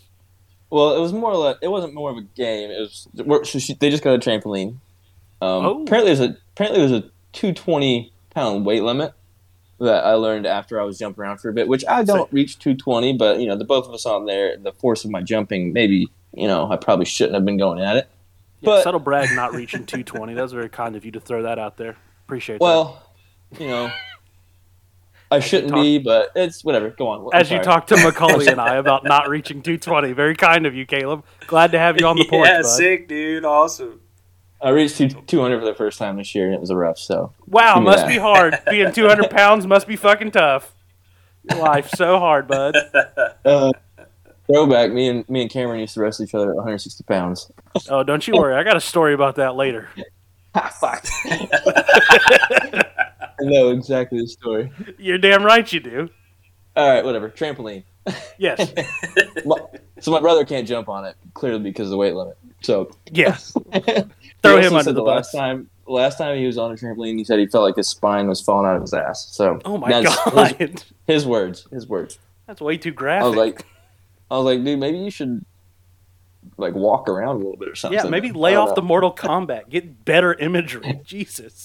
Well, 0.70 0.96
it 0.96 1.00
was 1.00 1.14
more 1.14 1.32
or 1.32 1.38
less. 1.38 1.56
It 1.62 1.70
wasn't 1.70 1.94
more 1.94 2.12
of 2.12 2.18
a 2.18 2.22
game. 2.22 2.70
It 2.70 2.80
was. 2.80 3.08
we're- 3.16 3.46
She, 3.46 3.60
she- 3.60 3.74
they 3.76 3.90
just 3.90 4.04
got 4.04 4.14
a 4.14 4.20
trampoline. 4.20 4.72
Um, 5.42 5.66
Oh. 5.66 5.84
Apparently, 5.84 6.14
there's 6.14 6.30
a 6.32 6.38
apparently 6.54 6.80
there's 6.86 6.92
a 7.04 7.10
220 7.32 8.12
pound 8.32 8.66
weight 8.66 8.84
limit 8.84 9.14
that 9.80 10.06
I 10.06 10.14
learned 10.14 10.46
after 10.46 10.80
I 10.80 10.84
was 10.84 10.98
jumping 11.00 11.24
around 11.24 11.38
for 11.40 11.50
a 11.50 11.54
bit. 11.54 11.68
Which 11.68 11.84
I 11.88 12.04
don't 12.04 12.32
reach 12.34 12.60
220, 12.60 13.14
but 13.18 13.40
you 13.40 13.48
know 13.48 13.56
the 13.58 13.66
both 13.66 13.88
of 13.88 13.94
us 13.94 14.06
on 14.06 14.26
there, 14.26 14.58
the 14.58 14.72
force 14.74 15.06
of 15.06 15.12
my 15.12 15.22
jumping, 15.22 15.74
maybe 15.74 16.08
you 16.34 16.48
know 16.48 16.72
I 16.72 16.76
probably 16.78 17.06
shouldn't 17.06 17.36
have 17.36 17.46
been 17.46 17.58
going 17.58 17.82
at 17.82 17.98
it. 17.98 18.08
Yeah, 18.62 18.66
But- 18.68 18.84
subtle 18.84 19.00
brag 19.00 19.34
not 19.36 19.54
reaching 19.54 19.86
220. 19.86 20.34
That 20.34 20.42
was 20.42 20.52
very 20.54 20.70
kind 20.70 20.96
of 20.96 21.06
you 21.06 21.12
to 21.12 21.20
throw 21.20 21.44
that 21.44 21.58
out 21.60 21.78
there. 21.78 21.96
Appreciate 22.26 22.60
that. 22.60 22.64
Well, 22.66 23.02
you 23.58 23.68
know. 23.68 23.92
I 25.32 25.40
shouldn't 25.40 25.70
talk- 25.74 25.82
be, 25.84 26.00
but 26.00 26.32
it's 26.36 26.64
whatever. 26.64 26.90
Go 26.90 27.08
on. 27.08 27.30
I'm 27.34 27.40
As 27.42 27.52
you 27.52 27.58
sorry. 27.58 27.64
talked 27.66 27.90
to 27.90 27.98
Macaulay 28.04 28.48
and 28.48 28.60
I 28.60 28.78
about 28.78 29.04
not 29.04 29.30
reaching 29.30 29.62
220. 29.62 30.12
Very 30.14 30.36
kind 30.36 30.66
of 30.66 30.74
you, 30.74 30.88
Caleb. 30.88 31.24
Glad 31.46 31.72
to 31.74 31.78
have 31.80 32.00
you 32.00 32.08
on 32.08 32.18
the 32.18 32.26
porch, 32.30 32.48
yeah, 32.48 32.62
bud. 32.64 32.68
sick, 32.68 33.08
dude. 33.08 33.46
Awesome. 33.46 34.02
I 34.62 34.70
reached 34.70 34.98
two, 34.98 35.08
200 35.10 35.60
for 35.60 35.66
the 35.66 35.74
first 35.74 35.98
time 36.00 36.18
this 36.18 36.36
year, 36.36 36.46
and 36.46 36.54
it 36.54 36.60
was 36.60 36.70
a 36.70 36.75
rough. 36.75 36.98
So 37.00 37.34
Wow, 37.48 37.80
must 37.80 38.00
that. 38.06 38.08
be 38.08 38.18
hard. 38.18 38.60
Being 38.70 38.92
200 38.92 39.30
pounds 39.30 39.66
must 39.66 39.88
be 39.88 39.96
fucking 39.96 40.32
tough. 40.32 40.74
Your 41.50 41.60
life's 41.60 41.92
so 41.98 42.20
hard, 42.20 42.48
bud. 42.48 42.75
uh, 43.46 43.72
throwback. 44.51 44.92
Me 44.92 45.08
and 45.08 45.30
me 45.30 45.42
and 45.42 45.50
Cameron 45.50 45.80
used 45.80 45.94
to 45.94 46.01
wrestle 46.01 46.25
each 46.25 46.36
other 46.36 46.50
at 46.50 46.56
160 46.56 47.04
pounds. 47.06 47.50
Oh, 47.89 48.04
don't 48.04 48.28
you 48.28 48.34
worry. 48.36 48.56
I 48.56 48.63
got 48.63 48.75
a 48.75 48.82
story 48.82 49.13
about 49.13 49.36
that 49.36 49.56
later. 49.56 49.89
Fuck. 50.80 51.06
I 51.25 52.84
know 53.42 53.70
exactly 53.70 54.20
the 54.20 54.28
story. 54.28 54.72
You're 54.98 55.18
damn 55.18 55.44
right 55.44 55.72
you 55.72 55.80
do. 55.80 56.10
All 56.75 56.89
right, 56.89 57.04
whatever. 57.06 57.30
Trampoline. 57.30 57.84
Yes. 58.38 58.74
So 60.00 60.12
my 60.12 60.20
brother 60.20 60.44
can't 60.46 60.68
jump 60.68 60.89
on 60.89 61.06
it 61.06 61.16
clearly 61.34 61.60
because 61.62 61.88
of 61.88 61.92
the 61.92 61.98
weight 61.98 62.16
limit. 62.16 62.38
So 62.62 62.92
Yes. 63.12 63.54
Throw 64.43 64.58
him 64.58 64.74
under 64.74 64.84
said 64.84 64.96
the 64.96 65.01
last 65.03 65.31
time. 65.31 65.69
Last 65.86 66.17
time 66.17 66.38
he 66.38 66.46
was 66.46 66.58
on 66.58 66.72
a 66.72 66.75
trampoline, 66.75 67.17
he 67.17 67.24
said 67.24 67.39
he 67.39 67.48
felt 67.48 67.63
like 67.63 67.75
his 67.75 67.88
spine 67.88 68.27
was 68.27 68.39
falling 68.41 68.67
out 68.67 68.75
of 68.75 68.81
his 68.81 68.93
ass. 68.93 69.27
So 69.31 69.60
Oh 69.65 69.77
my 69.77 70.03
god. 70.03 70.55
His, 70.58 70.86
his 71.08 71.25
words. 71.25 71.67
His 71.72 71.88
words. 71.88 72.19
That's 72.46 72.62
way 72.62 72.77
too 72.77 72.91
graphic. 72.91 73.25
I 73.25 73.27
was 73.27 73.36
like, 73.38 73.65
I 74.29 74.38
was 74.38 74.46
like, 74.46 74.63
dude, 74.63 74.79
maybe 74.79 75.00
you 75.00 75.10
should 75.10 75.43
like 76.58 76.74
walk 76.74 77.08
around 77.10 77.36
a 77.36 77.38
little 77.38 77.58
bit 77.58 77.69
or 77.69 77.75
something. 77.75 78.00
yeah, 78.00 78.10
maybe 78.10 78.31
lay 78.31 78.55
off 78.55 78.75
the 78.75 78.81
Mortal 78.81 79.13
Kombat. 79.13 79.69
Get 79.69 80.05
better 80.05 80.34
imagery. 80.34 81.00
Jesus. 81.05 81.63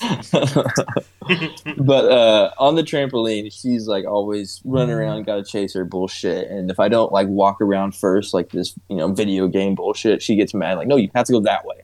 but 1.76 2.04
uh, 2.10 2.50
on 2.58 2.74
the 2.74 2.82
trampoline, 2.82 3.52
she's 3.52 3.86
like 3.86 4.04
always 4.04 4.60
running 4.64 4.94
around, 4.94 5.24
got 5.24 5.36
to 5.36 5.44
chase 5.44 5.74
her 5.74 5.84
bullshit. 5.84 6.48
And 6.50 6.70
if 6.70 6.80
I 6.80 6.88
don't 6.88 7.12
like 7.12 7.28
walk 7.28 7.60
around 7.60 7.94
first, 7.94 8.34
like 8.34 8.50
this, 8.50 8.74
you 8.88 8.96
know, 8.96 9.12
video 9.12 9.48
game 9.48 9.74
bullshit, 9.74 10.22
she 10.22 10.36
gets 10.36 10.54
mad. 10.54 10.78
Like, 10.78 10.88
no, 10.88 10.96
you 10.96 11.10
have 11.14 11.26
to 11.26 11.32
go 11.32 11.40
that 11.40 11.64
way. 11.64 11.76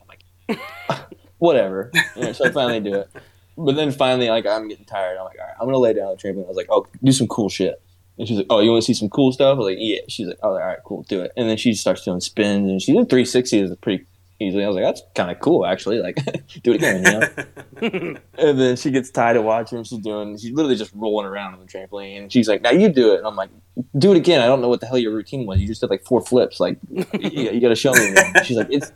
Whatever. 1.38 1.90
So 2.32 2.46
I 2.46 2.50
finally 2.50 2.80
do 2.80 2.94
it. 2.94 3.10
But 3.56 3.76
then 3.76 3.90
finally, 3.92 4.28
like, 4.28 4.46
I'm 4.46 4.68
getting 4.68 4.84
tired. 4.84 5.18
I'm 5.18 5.24
like, 5.24 5.38
all 5.38 5.46
right, 5.46 5.54
I'm 5.60 5.66
gonna 5.66 5.78
lay 5.78 5.92
down 5.92 6.08
on 6.08 6.16
the 6.16 6.22
trampoline. 6.22 6.44
I 6.44 6.48
was 6.48 6.56
like, 6.56 6.68
oh, 6.70 6.86
do 7.02 7.12
some 7.12 7.28
cool 7.28 7.48
shit. 7.48 7.82
And 8.18 8.28
she's 8.28 8.36
like, 8.36 8.46
oh, 8.50 8.60
you 8.60 8.70
want 8.70 8.82
to 8.82 8.86
see 8.86 8.98
some 8.98 9.08
cool 9.08 9.32
stuff? 9.32 9.54
I 9.54 9.58
was 9.58 9.66
like, 9.66 9.78
yeah. 9.80 10.00
She's 10.08 10.26
like, 10.26 10.38
oh, 10.42 10.50
all 10.50 10.58
right, 10.58 10.78
cool, 10.84 11.02
do 11.08 11.22
it. 11.22 11.32
And 11.36 11.48
then 11.48 11.56
she 11.56 11.74
starts 11.74 12.04
doing 12.04 12.20
spins, 12.20 12.68
and 12.68 12.80
she 12.80 12.92
did 12.92 13.08
360s 13.08 13.80
pretty 13.80 14.04
easily. 14.40 14.64
I 14.64 14.66
was 14.66 14.76
like, 14.76 14.84
that's 14.84 15.02
kind 15.14 15.30
of 15.30 15.40
cool, 15.40 15.64
actually. 15.64 16.00
Like, 16.00 16.16
do 16.62 16.72
it 16.72 16.76
again, 16.76 17.04
you 17.04 17.90
know. 17.90 18.16
And 18.38 18.60
then 18.60 18.76
she 18.76 18.90
gets 18.90 19.10
tired 19.10 19.36
of 19.36 19.44
watching 19.44 19.78
what 19.78 19.86
she's 19.86 20.00
doing. 20.00 20.36
She's 20.36 20.50
literally 20.50 20.76
just 20.76 20.92
rolling 20.94 21.26
around 21.26 21.54
on 21.54 21.60
the 21.60 21.66
trampoline. 21.66 22.18
And 22.18 22.32
she's 22.32 22.48
like, 22.48 22.62
now 22.62 22.70
you 22.70 22.88
do 22.88 23.14
it. 23.14 23.18
And 23.18 23.26
I'm 23.26 23.36
like, 23.36 23.50
do 23.96 24.12
it 24.12 24.16
again. 24.16 24.42
I 24.42 24.46
don't 24.46 24.60
know 24.60 24.68
what 24.68 24.80
the 24.80 24.86
hell 24.86 24.98
your 24.98 25.12
routine 25.14 25.46
was. 25.46 25.60
You 25.60 25.66
just 25.66 25.80
did 25.80 25.90
like 25.90 26.04
four 26.04 26.20
flips. 26.20 26.60
Like, 26.60 26.78
you, 26.90 27.04
you 27.12 27.60
got 27.60 27.68
to 27.68 27.74
show 27.74 27.92
me. 27.92 28.14
She's 28.44 28.56
like, 28.56 28.68
it's. 28.70 28.92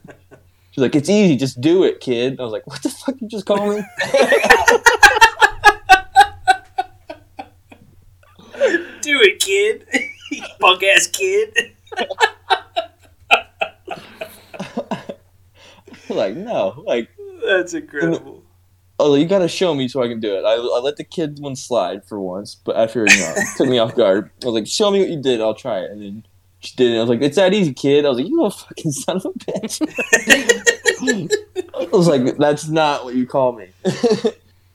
She's 0.74 0.82
like, 0.82 0.96
it's 0.96 1.08
easy. 1.08 1.36
Just 1.36 1.60
do 1.60 1.84
it, 1.84 2.00
kid. 2.00 2.32
And 2.32 2.40
I 2.40 2.42
was 2.42 2.52
like, 2.52 2.66
what 2.66 2.82
the 2.82 2.88
fuck 2.90 3.14
you 3.20 3.28
just 3.28 3.46
call 3.46 3.76
me? 3.76 3.76
Do 9.02 9.20
it, 9.20 9.38
kid. 9.38 9.86
Punk 10.60 10.82
ass 10.82 11.06
kid. 11.06 11.54
like, 16.08 16.34
no. 16.34 16.82
Like, 16.84 17.08
That's 17.46 17.74
incredible. 17.74 18.42
oh, 18.98 19.14
you 19.14 19.26
got 19.26 19.40
to 19.40 19.48
show 19.48 19.74
me 19.74 19.86
so 19.86 20.02
I 20.02 20.08
can 20.08 20.18
do 20.20 20.34
it. 20.36 20.44
I, 20.44 20.54
I 20.54 20.80
let 20.80 20.96
the 20.96 21.04
kid 21.04 21.38
one 21.38 21.54
slide 21.54 22.04
for 22.04 22.18
once, 22.18 22.56
but 22.56 22.76
after, 22.76 23.00
you 23.00 23.20
know, 23.20 23.34
it 23.36 23.46
took 23.56 23.68
me 23.68 23.78
off 23.78 23.94
guard. 23.94 24.30
I 24.42 24.46
was 24.46 24.54
like, 24.54 24.66
show 24.66 24.90
me 24.90 25.00
what 25.00 25.10
you 25.10 25.20
did. 25.22 25.40
I'll 25.40 25.54
try 25.54 25.80
it. 25.80 25.90
And 25.90 26.02
then 26.02 26.26
she 26.64 26.76
did 26.76 26.92
it. 26.92 26.96
I 26.96 27.00
was 27.00 27.10
like, 27.10 27.22
it's 27.22 27.36
that 27.36 27.52
easy, 27.54 27.72
kid. 27.72 28.04
I 28.04 28.08
was 28.08 28.18
like, 28.18 28.28
you 28.28 28.36
little 28.36 28.50
fucking 28.50 28.92
son 28.92 29.16
of 29.16 29.26
a 29.26 29.32
bitch. 29.32 29.80
I 31.74 31.96
was 31.96 32.08
like, 32.08 32.36
that's 32.36 32.68
not 32.68 33.04
what 33.04 33.14
you 33.14 33.26
call 33.26 33.52
me. 33.52 33.68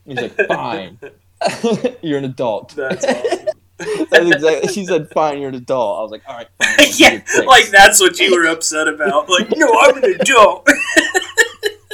He's 0.05 0.17
like, 0.17 0.35
fine. 0.47 0.99
you're 2.01 2.17
an 2.17 2.25
adult. 2.25 2.75
That's 2.75 3.05
awesome. 3.05 3.47
That's 3.77 4.29
exactly. 4.31 4.73
She 4.73 4.85
said, 4.85 5.09
"Fine, 5.09 5.39
you're 5.39 5.47
an 5.49 5.55
adult." 5.55 5.99
I 5.99 6.01
was 6.01 6.11
like, 6.11 6.23
"All 6.27 6.35
right, 6.35 6.47
fine." 6.61 6.87
Yeah, 6.97 7.45
like 7.45 7.69
that's 7.69 8.01
what 8.01 8.19
you 8.19 8.35
were 8.35 8.45
upset 8.45 8.89
about. 8.89 9.29
Like, 9.29 9.55
no, 9.55 9.69
I'm 9.79 10.03
an 10.03 10.15
adult. 10.19 10.67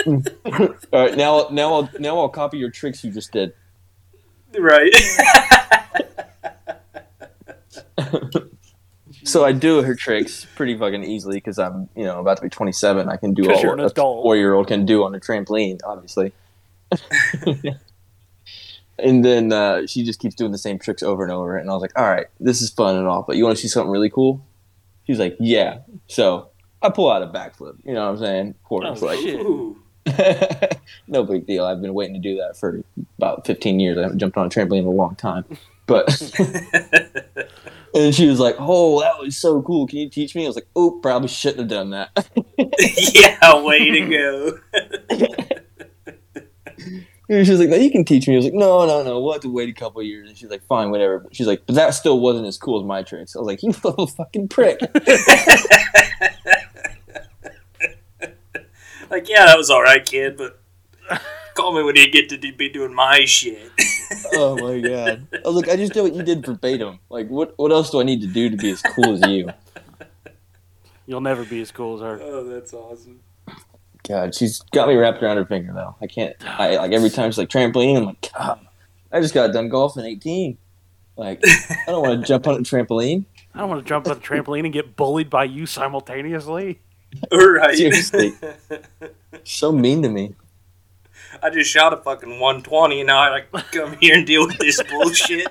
All 0.08 0.24
right, 0.92 1.16
now, 1.16 1.48
now, 1.52 1.74
I'll 1.74 1.90
now 2.00 2.18
I'll 2.18 2.30
copy 2.30 2.58
your 2.58 2.72
tricks 2.72 3.04
you 3.04 3.12
just 3.12 3.32
did. 3.32 3.54
right. 4.58 4.92
So 9.26 9.44
I 9.44 9.52
do 9.52 9.82
her 9.82 9.96
tricks 9.96 10.46
pretty 10.56 10.78
fucking 10.78 11.04
easily 11.04 11.38
because 11.38 11.58
I'm, 11.60 11.90
you 11.96 12.04
know, 12.04 12.20
about 12.20 12.38
to 12.38 12.44
be 12.44 12.50
27. 12.50 13.10
I 13.10 13.18
can 13.18 13.34
do 13.34 13.44
all 13.52 13.60
you're 13.62 13.80
a 13.80 13.90
four 13.90 14.36
year 14.36 14.54
old 14.54 14.68
can 14.68 14.86
do 14.86 15.04
on 15.04 15.16
a 15.16 15.20
trampoline, 15.20 15.80
obviously. 15.84 16.32
and 19.00 19.26
then 19.26 19.52
uh, 19.52 19.88
she 19.88 20.04
just 20.04 20.20
keeps 20.20 20.36
doing 20.36 20.52
the 20.52 20.58
same 20.58 20.80
tricks 20.80 21.04
over 21.04 21.24
and 21.24 21.32
over, 21.32 21.58
and 21.58 21.70
I 21.70 21.74
was 21.74 21.82
like, 21.82 21.98
"All 21.98 22.08
right, 22.08 22.28
this 22.40 22.62
is 22.62 22.70
fun 22.70 22.96
and 22.96 23.08
all, 23.08 23.24
but 23.24 23.36
you 23.36 23.44
want 23.44 23.58
to 23.58 23.62
see 23.62 23.68
something 23.68 23.92
really 23.92 24.10
cool?" 24.10 24.46
She's 25.08 25.20
like, 25.20 25.36
"Yeah." 25.40 25.80
So 26.08 26.50
I 26.82 26.90
pull 26.90 27.12
out 27.12 27.24
a 27.24 27.28
backflip. 27.28 27.78
You 27.84 27.94
know 27.94 28.06
what 28.06 28.12
I'm 28.12 28.18
saying? 28.20 28.56
Quarter 28.64 28.96
Oh, 29.02 29.76
shit. 30.06 30.80
No 31.08 31.24
big 31.24 31.48
deal. 31.48 31.66
I've 31.66 31.82
been 31.82 31.96
waiting 31.96 32.14
to 32.14 32.20
do 32.20 32.38
that 32.38 32.56
for 32.58 32.84
about 33.18 33.48
15 33.48 33.80
years. 33.80 33.98
I 33.98 34.04
haven't 34.04 34.20
jumped 34.20 34.38
on 34.38 34.46
a 34.46 34.50
trampoline 34.50 34.80
in 34.80 34.86
a 34.86 34.92
long 34.92 35.16
time. 35.16 35.46
But 35.88 36.08
and 37.96 38.14
she 38.14 38.28
was 38.28 38.40
like, 38.40 38.56
"Oh, 38.60 39.00
that 39.02 39.18
was 39.20 39.38
so 39.38 39.62
cool. 39.62 39.88
Can 39.88 40.00
you 40.00 40.10
teach 40.10 40.36
me?" 40.36 40.44
I 40.44 40.48
was 40.48 40.56
like, 40.56 40.68
"Oh, 40.76 41.00
probably 41.02 41.30
shouldn't 41.30 41.60
have 41.60 41.70
done 41.70 41.92
that." 41.92 42.28
yeah, 43.14 43.64
way 43.64 43.90
to 43.90 44.10
go. 44.10 44.60
and 47.30 47.46
she 47.46 47.52
was 47.52 47.60
like, 47.60 47.70
"No, 47.70 47.78
you 47.78 47.92
can 47.92 48.04
teach 48.04 48.28
me." 48.28 48.36
I 48.36 48.38
was 48.38 48.46
like, 48.46 48.54
"No, 48.54 48.86
no, 48.86 49.04
no. 49.04 49.22
We'll 49.22 49.34
have 49.34 49.42
to 49.44 49.54
wait 49.54 49.70
a 49.70 49.74
couple 49.74 50.02
of 50.02 50.08
years." 50.08 50.30
And 50.30 50.38
she's 50.38 50.50
like, 50.50 50.64
"Fine, 50.66 50.92
whatever." 50.92 51.20
But 51.20 51.36
she's 51.36 51.48
like, 51.48 51.64
"But 51.66 51.76
that 51.76 51.92
still 51.92 52.20
wasn't 52.20 52.48
as 52.48 52.58
cool 52.58 52.80
as 52.80 52.86
my 52.86 53.02
tricks." 53.02 53.36
I 53.36 53.40
was 53.40 53.48
like, 53.48 53.64
"You 53.64 53.70
little 53.84 54.08
fucking 54.08 54.50
prick." 54.50 54.80
like, 59.10 59.30
yeah, 59.30 59.46
that 59.46 59.58
was 59.58 59.70
all 59.70 59.82
right, 59.82 60.06
kid, 60.06 60.38
but 60.38 60.60
call 61.56 61.74
me 61.74 61.82
when 61.82 61.96
you 61.96 62.10
get 62.12 62.30
to 62.30 62.38
be 62.38 62.70
doing 62.70 62.94
my 62.94 63.26
shit. 63.26 63.72
oh 64.34 64.56
my 64.58 64.80
god! 64.80 65.28
I 65.34 65.48
was 65.48 65.56
like, 65.56 65.70
"I 65.70 65.76
just 65.76 65.94
did 65.94 66.04
what 66.04 66.14
you 66.14 66.22
did 66.22 66.46
verbatim. 66.46 67.00
Like, 67.10 67.28
what 67.30 67.54
what 67.58 67.72
else 67.72 67.90
do 67.90 68.00
I 68.00 68.04
need 68.04 68.22
to 68.22 68.28
do 68.28 68.50
to 68.50 68.58
be 68.58 68.70
as 68.72 68.82
cool 68.82 69.14
as 69.14 69.30
you?" 69.30 69.50
You'll 71.08 71.22
never 71.22 71.46
be 71.46 71.62
as 71.62 71.72
cool 71.72 71.96
as 71.96 72.02
her. 72.02 72.20
oh, 72.22 72.44
that's 72.44 72.74
awesome. 72.74 73.22
God, 74.08 74.36
she's 74.36 74.60
got 74.72 74.88
me 74.88 74.96
wrapped 74.96 75.22
around 75.22 75.38
her 75.38 75.46
finger 75.46 75.74
though. 75.74 75.96
I 76.02 76.08
can't. 76.08 76.36
I 76.46 76.78
like 76.78 76.92
every 76.92 77.10
time 77.10 77.32
she's 77.32 77.38
like 77.38 77.50
trampoline. 77.50 77.98
I'm 77.98 78.06
like, 78.06 78.32
God, 78.34 78.60
I 79.12 79.22
just 79.22 79.34
got 79.34 79.52
done 79.52 79.70
golfing 79.70 80.06
18. 80.06 80.58
Like, 81.18 81.42
I 81.46 81.86
don't 81.88 82.02
want 82.02 82.22
to 82.22 82.28
jump 82.28 82.48
on 82.48 82.56
a 82.56 82.60
trampoline. 82.60 83.26
I 83.54 83.60
don't 83.60 83.70
want 83.70 83.84
to 83.84 83.88
jump 83.88 84.08
on 84.08 84.16
the 84.16 84.20
trampoline 84.20 84.66
and 84.66 84.74
get 84.74 84.96
bullied 84.96 85.30
by 85.30 85.46
you 85.46 85.66
simultaneously. 85.66 86.82
Right. 87.32 87.78
Seriously. 87.78 88.34
So 89.44 89.72
mean 89.72 90.02
to 90.02 90.10
me. 90.10 90.34
I 91.44 91.50
just 91.50 91.70
shot 91.70 91.94
a 91.94 91.98
fucking 91.98 92.40
120 92.40 93.02
and 93.02 93.08
now 93.08 93.20
I 93.20 93.30
like 93.30 93.52
come 93.72 93.98
here 94.00 94.16
and 94.16 94.26
deal 94.26 94.46
with 94.48 94.58
this 94.58 94.82
bullshit. 94.90 95.48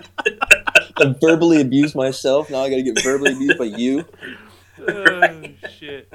I 0.97 1.14
verbally 1.20 1.61
abused 1.61 1.94
myself. 1.94 2.51
Now 2.51 2.62
I 2.62 2.70
got 2.70 2.77
to 2.77 2.83
get 2.83 3.03
verbally 3.03 3.33
abused 3.33 3.59
by 3.59 3.64
you. 3.64 4.05
oh, 4.87 5.42
shit. 5.79 6.12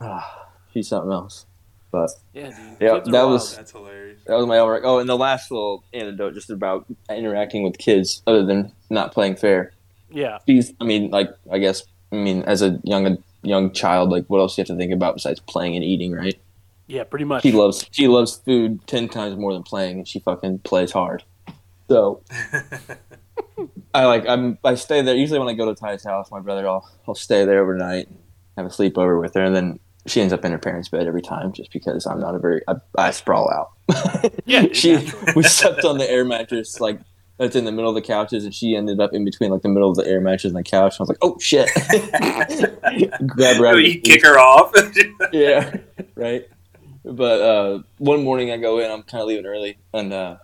Ah, 0.00 0.48
she's 0.72 0.88
something 0.88 1.12
else. 1.12 1.46
But 1.90 2.10
Yeah, 2.34 2.50
dude. 2.50 2.56
Yeah, 2.80 2.94
that 3.00 3.06
wild. 3.06 3.30
was- 3.32 3.56
That's 3.56 3.72
hilarious. 3.72 4.20
that 4.26 4.34
was 4.36 4.46
my 4.46 4.58
homework. 4.58 4.82
Oh, 4.84 4.98
and 4.98 5.08
the 5.08 5.16
last 5.16 5.50
little 5.50 5.84
anecdote 5.94 6.34
just 6.34 6.50
about 6.50 6.84
interacting 7.08 7.62
with 7.62 7.78
kids, 7.78 8.22
other 8.26 8.44
than 8.44 8.72
not 8.90 9.12
playing 9.12 9.36
fair. 9.36 9.72
Yeah. 10.10 10.38
She's, 10.46 10.72
I 10.80 10.84
mean, 10.84 11.10
like 11.10 11.30
I 11.50 11.58
guess, 11.58 11.84
I 12.12 12.16
mean, 12.16 12.42
as 12.42 12.62
a 12.62 12.78
young 12.84 13.22
young 13.42 13.72
child, 13.72 14.10
like 14.10 14.26
what 14.26 14.38
else 14.40 14.56
do 14.56 14.60
you 14.60 14.64
have 14.64 14.68
to 14.68 14.76
think 14.76 14.92
about 14.92 15.14
besides 15.14 15.40
playing 15.40 15.76
and 15.76 15.84
eating, 15.84 16.12
right? 16.12 16.38
Yeah, 16.86 17.04
pretty 17.04 17.24
much. 17.24 17.42
She 17.42 17.52
loves 17.52 17.86
she 17.90 18.08
loves 18.08 18.36
food 18.36 18.86
ten 18.86 19.08
times 19.08 19.36
more 19.36 19.52
than 19.52 19.62
playing, 19.62 19.98
and 19.98 20.08
she 20.08 20.20
fucking 20.20 20.60
plays 20.60 20.92
hard. 20.92 21.24
So 21.88 22.22
I 23.94 24.04
like 24.06 24.26
I'm 24.28 24.58
I 24.64 24.74
stay 24.74 25.02
there. 25.02 25.14
Usually 25.14 25.38
when 25.38 25.48
I 25.48 25.54
go 25.54 25.66
to 25.66 25.74
Ty's 25.74 26.04
house, 26.04 26.30
my 26.30 26.40
brother, 26.40 26.66
I'll 26.68 26.88
I'll 27.08 27.14
stay 27.14 27.44
there 27.44 27.60
overnight, 27.60 28.08
have 28.56 28.66
a 28.66 28.70
sleepover 28.70 29.20
with 29.20 29.34
her, 29.34 29.44
and 29.44 29.54
then 29.54 29.80
she 30.06 30.20
ends 30.20 30.32
up 30.32 30.44
in 30.44 30.52
her 30.52 30.58
parents' 30.58 30.88
bed 30.88 31.06
every 31.06 31.22
time, 31.22 31.52
just 31.52 31.72
because 31.72 32.06
I'm 32.06 32.20
not 32.20 32.34
a 32.34 32.38
very 32.38 32.62
I, 32.68 32.74
I 32.96 33.10
sprawl 33.10 33.50
out. 33.50 33.72
Yeah, 34.44 34.66
she 34.72 34.96
we 35.34 35.42
slept 35.42 35.84
on 35.84 35.98
the 35.98 36.08
air 36.08 36.24
mattress 36.24 36.80
like 36.80 37.00
that's 37.38 37.54
in 37.56 37.64
the 37.64 37.72
middle 37.72 37.90
of 37.90 37.94
the 37.94 38.02
couches, 38.02 38.44
and 38.44 38.54
she 38.54 38.76
ended 38.76 39.00
up 39.00 39.12
in 39.12 39.24
between 39.24 39.50
like 39.50 39.62
the 39.62 39.68
middle 39.68 39.90
of 39.90 39.96
the 39.96 40.06
air 40.06 40.20
mattress 40.20 40.52
and 40.52 40.56
the 40.56 40.62
couch. 40.62 40.98
And 40.98 41.00
I 41.00 41.02
was 41.02 41.08
like, 41.08 41.18
oh 41.22 41.38
shit! 41.38 41.68
Grab 43.26 43.56
her. 43.56 43.78
you 43.78 44.00
kick 44.00 44.24
her 44.24 44.38
off. 44.38 44.72
yeah, 45.32 45.76
right. 46.14 46.48
But 47.06 47.40
uh, 47.40 47.82
one 47.98 48.24
morning 48.24 48.50
I 48.50 48.56
go 48.56 48.80
in, 48.80 48.90
I'm 48.90 49.04
kind 49.04 49.22
of 49.22 49.28
leaving 49.28 49.46
early, 49.46 49.78
and 49.94 50.12
uh, 50.12 50.36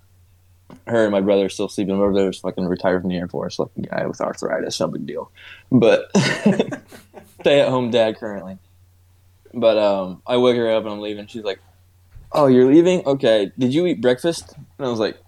her 0.87 1.03
and 1.03 1.11
my 1.11 1.21
brother 1.21 1.47
are 1.47 1.49
still 1.49 1.69
sleeping. 1.69 1.97
My 1.97 2.07
brother's 2.07 2.39
fucking 2.39 2.65
retired 2.67 3.03
from 3.03 3.11
the 3.11 3.17
Air 3.17 3.27
Force, 3.27 3.59
like 3.59 3.71
a 3.77 3.81
guy 3.83 4.07
with 4.07 4.21
arthritis, 4.21 4.79
no 4.79 4.87
big 4.87 5.05
deal. 5.05 5.33
But 5.73 6.17
stay 7.41 7.61
at 7.61 7.69
home 7.69 7.91
dad 7.91 8.17
currently. 8.17 8.59
But 9.53 9.77
um, 9.77 10.23
I 10.27 10.37
wake 10.37 10.57
her 10.57 10.71
up 10.73 10.85
and 10.85 10.93
I'm 10.93 11.01
leaving. 11.01 11.27
She's 11.27 11.43
like, 11.43 11.61
"Oh, 12.31 12.47
you're 12.47 12.73
leaving? 12.73 13.05
Okay. 13.07 13.51
Did 13.59 13.75
you 13.75 13.87
eat 13.87 14.01
breakfast?" 14.01 14.55
And 14.79 14.87
I 14.87 14.89
was 14.89 15.01
like, 15.01 15.21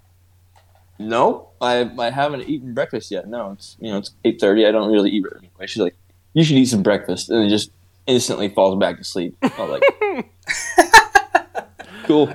"No, 1.01 1.49
I 1.61 1.91
I 1.99 2.11
haven't 2.11 2.43
eaten 2.49 2.75
breakfast 2.75 3.11
yet. 3.11 3.27
No, 3.27 3.53
it's 3.53 3.77
you 3.81 3.91
know 3.91 3.99
it's 3.99 4.13
eight 4.25 4.41
thirty. 4.41 4.67
I 4.67 4.71
don't 4.71 4.91
really 4.91 5.11
eat 5.11 5.25
anyway." 5.37 5.67
She's 5.67 5.83
like, 5.83 5.97
"You 6.33 6.45
should 6.45 6.57
eat 6.57 6.67
some 6.67 6.83
breakfast," 6.83 7.29
and 7.29 7.45
it 7.45 7.51
just 7.51 7.71
instantly 8.07 8.49
falls 8.49 8.79
back 8.79 8.99
to 8.99 9.05
sleep. 9.05 9.37
I 9.43 9.67
like, 9.67 9.83
"Cool." 12.05 12.33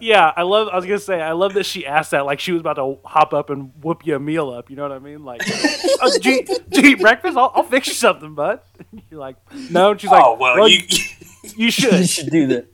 Yeah, 0.00 0.32
I 0.36 0.42
love. 0.42 0.68
I 0.68 0.76
was 0.76 0.84
gonna 0.84 0.98
say, 0.98 1.20
I 1.20 1.32
love 1.32 1.54
that 1.54 1.64
she 1.66 1.86
asked 1.86 2.10
that 2.12 2.26
like 2.26 2.40
she 2.40 2.52
was 2.52 2.60
about 2.60 2.74
to 2.74 2.98
hop 3.04 3.32
up 3.34 3.50
and 3.50 3.72
whoop 3.82 4.06
you 4.06 4.16
a 4.16 4.20
meal 4.20 4.50
up. 4.50 4.70
You 4.70 4.76
know 4.76 4.82
what 4.82 4.92
I 4.92 4.98
mean? 4.98 5.24
Like, 5.24 5.42
oh, 5.46 6.18
did, 6.20 6.24
you, 6.24 6.42
did 6.68 6.84
you 6.84 6.90
eat 6.92 7.00
breakfast? 7.00 7.36
I'll, 7.36 7.52
I'll 7.54 7.62
fix 7.62 7.88
you 7.88 7.94
something, 7.94 8.34
bud. 8.34 8.60
You're 9.10 9.20
like, 9.20 9.36
no. 9.70 9.92
And 9.92 10.00
she's 10.00 10.10
like, 10.10 10.24
oh 10.24 10.36
well, 10.38 10.68
you 10.68 10.80
you 10.88 11.50
you 11.56 11.70
should. 11.70 12.08
should 12.08 12.30
do 12.30 12.46
that. 12.48 12.66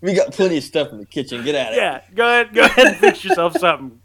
We 0.00 0.14
got 0.14 0.32
plenty 0.32 0.58
of 0.58 0.64
stuff 0.64 0.92
in 0.92 0.98
the 0.98 1.06
kitchen. 1.06 1.44
Get 1.44 1.54
at 1.54 1.72
it. 1.72 1.76
Yeah, 1.76 2.00
go 2.14 2.24
ahead, 2.24 2.54
go 2.54 2.64
ahead 2.64 2.86
and 2.86 2.96
fix 2.96 3.24
yourself 3.24 3.56
something. 3.56 4.00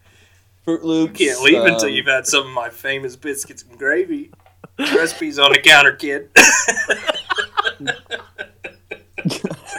Froot 0.65 0.84
Loops. 0.84 1.17
can't 1.17 1.41
leave 1.41 1.62
until 1.63 1.89
um, 1.89 1.93
you've 1.93 2.08
had 2.08 2.25
some 2.25 2.47
of 2.47 2.53
my 2.53 2.69
famous 2.69 3.15
biscuits 3.15 3.63
and 3.63 3.77
gravy. 3.77 4.32
Recipes 4.79 5.38
on 5.38 5.51
the 5.51 5.60
counter, 5.60 5.93
kid. 5.93 6.29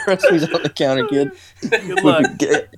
Recipes 0.07 0.45
on 0.53 0.63
the 0.63 0.73
counter, 0.75 1.07
kid. 1.07 1.33
Good 1.71 2.03
luck. 2.05 2.25
Get- 2.39 2.73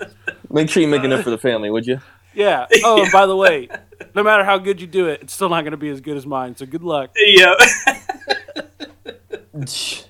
Make 0.51 0.71
sure 0.71 0.81
you 0.83 0.89
make 0.89 1.03
enough 1.05 1.23
for 1.25 1.31
the 1.31 1.39
family, 1.39 1.71
would 1.71 1.87
you? 1.87 2.01
Yeah. 2.35 2.67
Oh, 2.85 3.03
and 3.03 3.11
by 3.13 3.27
the 3.27 3.35
way, 3.37 3.69
no 4.15 4.23
matter 4.23 4.45
how 4.45 4.59
good 4.59 4.81
you 4.81 4.87
do 4.87 5.09
it, 5.09 5.23
it's 5.23 5.33
still 5.35 5.49
not 5.49 5.65
gonna 5.65 5.77
be 5.77 5.89
as 5.89 6.01
good 6.01 6.17
as 6.17 6.25
mine. 6.27 6.55
So 6.57 6.67
good 6.67 6.83
luck. 6.85 7.11
yeah. 7.17 7.55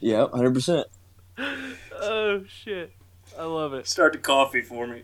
Yeah, 0.00 0.26
hundred 0.34 0.54
percent. 0.54 0.88
Oh 1.38 2.42
shit, 2.48 2.92
I 3.38 3.44
love 3.44 3.74
it. 3.74 3.86
Start 3.86 4.12
the 4.12 4.18
coffee 4.18 4.60
for 4.60 4.86
me. 4.88 5.02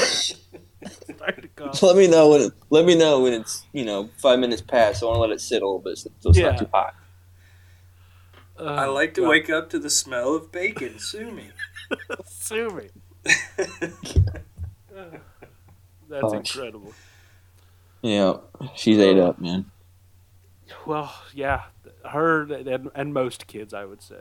Start 0.00 1.42
to 1.42 1.48
cough. 1.54 1.82
Let 1.82 1.96
me 1.96 2.06
know 2.06 2.30
when. 2.30 2.40
It, 2.42 2.52
let 2.70 2.84
me 2.86 2.94
know 2.96 3.20
when 3.20 3.34
it's 3.34 3.64
you 3.72 3.84
know 3.84 4.08
five 4.16 4.38
minutes 4.38 4.62
past. 4.62 5.02
I 5.02 5.06
want 5.06 5.16
to 5.16 5.20
let 5.20 5.30
it 5.30 5.40
sit 5.40 5.62
a 5.62 5.66
little 5.66 5.80
bit 5.80 5.98
so 5.98 6.10
it's 6.30 6.38
Yeah. 6.38 6.50
not 6.50 6.58
too 6.58 6.68
hot. 6.72 6.94
Oh, 8.60 8.66
I 8.66 8.86
like 8.86 9.14
to 9.14 9.20
God. 9.22 9.28
wake 9.30 9.50
up 9.50 9.70
to 9.70 9.78
the 9.78 9.90
smell 9.90 10.34
of 10.34 10.50
bacon. 10.50 10.98
Sue 10.98 11.30
me. 11.30 11.50
Sue 12.26 12.68
me. 12.70 12.88
That's 16.08 16.24
Oh, 16.24 16.32
incredible. 16.32 16.92
Yeah, 18.02 18.34
she's 18.74 18.98
ate 18.98 19.18
up, 19.18 19.38
man. 19.40 19.66
Well, 20.86 21.12
yeah, 21.34 21.64
her 22.10 22.42
and, 22.42 22.90
and 22.94 23.12
most 23.12 23.46
kids, 23.46 23.74
I 23.74 23.84
would 23.84 24.02
say. 24.02 24.20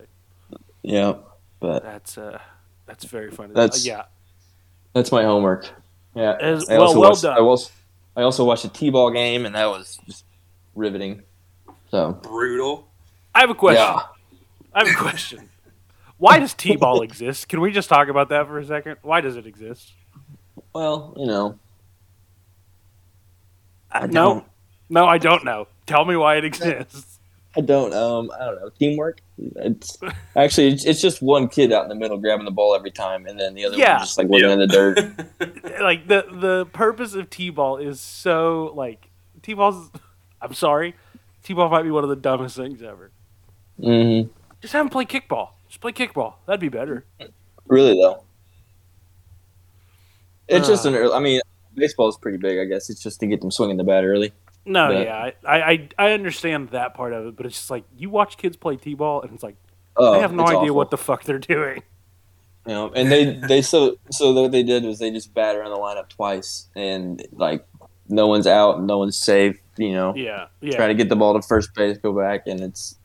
Yeah, 0.82 1.14
but 1.60 1.84
That's 1.84 2.18
uh, 2.18 2.40
that's 2.86 3.06
very 3.06 3.32
funny. 3.32 3.54
That's- 3.54 3.86
Uh, 3.86 3.90
yeah. 3.90 4.04
that's 4.94 5.12
my 5.12 5.24
homework. 5.24 5.70
Yeah, 6.16 6.36
As- 6.42 6.66
well, 6.68 6.94
well 6.94 7.10
watched, 7.10 7.22
done. 7.24 7.38
I 7.38 7.42
also, 7.42 7.72
I 8.16 8.22
also 8.24 8.44
watched 8.44 8.66
a 8.66 8.70
t-ball 8.70 9.12
game, 9.12 9.46
and 9.46 9.56
that 9.56 9.68
was 9.68 10.00
just 10.08 10.26
riveting. 10.76 11.22
So 11.92 12.14
Brutal. 12.24 12.88
I 13.36 13.42
have 13.42 13.50
a 13.52 13.56
question. 13.56 13.84
yeah, 13.84 14.02
I 14.78 14.86
have 14.86 14.96
a 14.96 15.00
question. 15.00 15.50
Why 16.18 16.38
does 16.38 16.54
T-ball 16.54 17.02
exist? 17.02 17.50
Can 17.50 17.62
we 17.62 17.72
just 17.72 17.90
talk 17.90 18.10
about 18.10 18.30
that 18.30 18.46
for 18.46 18.60
a 18.60 18.66
second? 18.66 18.98
Why 19.02 19.22
does 19.22 19.36
it 19.36 19.48
exist? 19.48 19.92
well, 20.74 21.16
you 21.18 21.26
know, 21.26 21.58
I 23.92 24.06
No. 24.06 24.12
don't, 24.34 24.46
No, 24.90 25.06
I 25.08 25.18
don't 25.18 25.44
know. 25.44 25.68
Tell 25.88 26.06
me 26.06 26.16
why 26.16 26.36
it 26.36 26.46
exists. 26.46 27.20
I 27.56 27.62
don't, 27.62 27.92
um, 27.94 28.30
I 28.40 28.46
don't 28.46 28.62
know, 28.62 28.70
teamwork. 28.78 29.20
It's 29.56 29.98
actually 30.36 30.68
it's, 30.74 30.86
it's 30.86 31.02
just 31.02 31.24
one 31.24 31.48
kid 31.48 31.72
out 31.74 31.84
in 31.84 31.90
the 31.90 31.96
middle 31.96 32.18
grabbing 32.20 32.46
the 32.46 32.52
ball 32.52 32.76
every 32.76 32.92
time, 32.92 33.26
and 33.26 33.40
then 33.40 33.56
the 33.56 33.66
other 33.66 33.78
Yeah. 33.78 33.94
one 33.94 34.02
just 34.02 34.18
like 34.20 34.28
looking 34.30 34.48
Yeah. 34.48 34.54
in 34.54 34.60
the 34.60 34.68
dirt. 34.68 35.80
like 35.82 36.08
the 36.08 36.26
the 36.32 36.66
purpose 36.72 37.16
of 37.16 37.32
T-ball 37.32 37.78
is 37.78 38.00
so 38.00 38.72
like 38.76 39.10
T-ball's. 39.42 39.90
I'm 40.40 40.54
sorry, 40.54 40.94
T-ball 41.44 41.70
might 41.70 41.82
be 41.84 41.90
one 41.92 42.04
of 42.04 42.10
the 42.12 42.16
dumbest 42.16 42.56
things 42.58 42.84
ever. 42.84 43.10
hmm 43.82 44.22
Just 44.68 44.74
have 44.74 44.84
them 44.84 44.90
play 44.90 45.06
kickball. 45.06 45.52
Just 45.70 45.80
play 45.80 45.94
kickball. 45.94 46.34
That'd 46.46 46.60
be 46.60 46.68
better. 46.68 47.06
Really 47.68 47.94
though, 47.94 48.22
it's 50.50 50.68
just 50.68 50.86
Uh. 50.86 50.90
an. 50.90 50.96
Early, 50.96 51.14
I 51.14 51.20
mean, 51.20 51.40
baseball 51.74 52.10
is 52.10 52.18
pretty 52.18 52.38
big. 52.38 52.60
I 52.60 52.66
guess 52.66 52.90
it's 52.90 53.02
just 53.02 53.22
to 53.22 53.28
get 53.28 53.40
them 53.40 53.50
swinging 53.50 53.78
the 53.78 53.86
bat 53.86 54.04
early. 54.04 54.34
No, 54.66 54.90
But- 54.90 55.06
yeah, 55.06 55.32
I, 55.46 55.62
I 55.62 55.90
I 55.98 56.12
understand 56.12 56.72
that 56.72 56.94
part 56.96 57.14
of 57.14 57.28
it, 57.28 57.38
but 57.38 57.46
it's 57.46 57.56
just 57.56 57.72
like 57.72 57.86
you 57.98 58.10
watch 58.10 58.36
kids 58.36 58.58
play 58.58 58.76
T-ball, 58.76 59.22
and 59.22 59.32
it's 59.34 59.42
like 59.44 59.56
Oh, 59.96 60.12
they 60.12 60.20
have 60.20 60.34
no 60.34 60.44
idea 60.44 60.58
awful. 60.58 60.76
what 60.76 60.92
the 60.92 60.98
fuck 60.98 61.24
they're 61.24 61.40
doing. 61.40 61.82
You 62.66 62.74
know, 62.74 62.92
and 62.94 63.10
they 63.10 63.40
they 63.48 63.62
so 63.62 63.98
so 64.12 64.34
what 64.34 64.52
they 64.52 64.64
did 64.64 64.84
was 64.84 65.00
they 65.00 65.12
just 65.12 65.34
bat 65.34 65.56
around 65.56 65.72
the 65.72 65.78
lineup 65.78 66.10
twice, 66.10 66.68
and 66.76 67.26
like 67.32 67.66
no 68.10 68.28
one's 68.28 68.48
out, 68.48 68.84
no 68.84 68.98
one's 68.98 69.18
safe. 69.18 69.58
You 69.78 69.94
know, 69.94 70.14
Yeah, 70.14 70.48
yeah, 70.60 70.76
try 70.76 70.88
to 70.88 70.94
get 70.94 71.08
the 71.08 71.16
ball 71.16 71.34
to 71.40 71.42
first 71.42 71.74
base, 71.74 71.98
go 71.98 72.12
back, 72.12 72.48
and 72.48 72.60
it's 72.60 72.98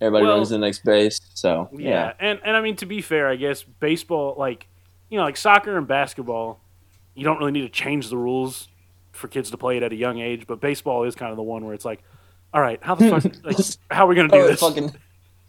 everybody 0.00 0.26
Well- 0.26 0.36
runs 0.36 0.48
to 0.48 0.54
the 0.54 0.58
next 0.58 0.84
base. 0.84 1.20
So 1.34 1.68
yeah, 1.72 1.88
yeah, 1.88 2.12
And 2.20 2.40
and 2.44 2.56
I 2.56 2.60
mean 2.60 2.76
to 2.76 2.86
be 2.86 3.00
fair, 3.00 3.28
I 3.28 3.36
guess 3.36 3.62
baseball, 3.62 4.34
like 4.38 4.66
you 5.10 5.18
know, 5.18 5.24
like 5.24 5.36
soccer 5.36 5.76
and 5.76 5.86
basketball, 5.86 6.60
you 7.14 7.24
don't 7.24 7.38
really 7.38 7.52
need 7.52 7.62
to 7.62 7.68
change 7.68 8.08
the 8.10 8.16
rules 8.16 8.68
for 9.12 9.28
kids 9.28 9.50
to 9.52 9.56
play 9.56 9.76
it 9.76 9.82
at 9.82 9.92
a 9.92 9.96
young 9.96 10.18
age. 10.18 10.46
But 10.46 10.60
baseball 10.60 11.04
is 11.04 11.14
kind 11.14 11.30
of 11.30 11.36
the 11.36 11.42
one 11.42 11.64
where 11.64 11.74
it's 11.74 11.84
like, 11.84 12.02
all 12.52 12.60
right, 12.60 12.78
how 12.82 12.94
the 12.96 13.08
fuck, 13.10 13.24
like, 13.44 13.56
how 13.90 14.04
are 14.04 14.08
we 14.08 14.14
gonna 14.16 14.28
do 14.28 14.36
Oh, 14.38 14.46
this? 14.48 14.60
fucking, 14.60 14.92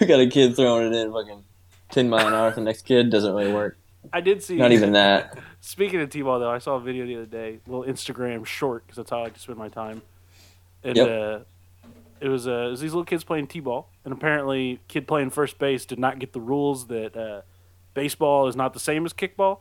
we 0.00 0.06
got 0.06 0.20
a 0.20 0.26
kid 0.26 0.56
throwing 0.56 0.92
it 0.92 0.96
in 0.96 1.12
fucking 1.12 1.44
ten 1.90 2.08
mile 2.10 2.26
an 2.28 2.34
hour. 2.34 2.50
The 2.50 2.60
next 2.60 2.82
kid 2.82 3.10
doesn't 3.10 3.32
really 3.34 3.52
work. 3.52 3.76
I 4.12 4.20
did 4.20 4.42
see. 4.42 4.56
Not 4.56 4.72
even 4.72 4.92
that. 4.92 5.38
Speaking 5.60 6.00
of 6.00 6.10
T-ball, 6.10 6.40
though, 6.40 6.50
I 6.50 6.58
saw 6.58 6.74
a 6.74 6.80
video 6.80 7.06
the 7.06 7.14
other 7.16 7.26
day, 7.26 7.60
a 7.64 7.70
little 7.70 7.84
Instagram 7.90 8.44
short, 8.44 8.84
because 8.84 8.96
that's 8.96 9.10
how 9.10 9.20
I 9.20 9.22
like 9.22 9.34
to 9.34 9.40
spend 9.40 9.58
my 9.58 9.68
time. 9.68 10.02
And 10.82 10.96
Yep. 10.96 11.08
uh, 11.08 11.44
it 12.22 12.28
was 12.28 12.46
uh, 12.46 12.66
it 12.66 12.70
was 12.70 12.80
these 12.80 12.92
little 12.92 13.04
kids 13.04 13.24
playing 13.24 13.48
T-ball, 13.48 13.88
and 14.04 14.12
apparently, 14.12 14.80
kid 14.86 15.08
playing 15.08 15.30
first 15.30 15.58
base 15.58 15.84
did 15.84 15.98
not 15.98 16.20
get 16.20 16.32
the 16.32 16.40
rules 16.40 16.86
that 16.86 17.16
uh, 17.16 17.42
baseball 17.94 18.46
is 18.46 18.54
not 18.54 18.74
the 18.74 18.80
same 18.80 19.04
as 19.04 19.12
kickball. 19.12 19.58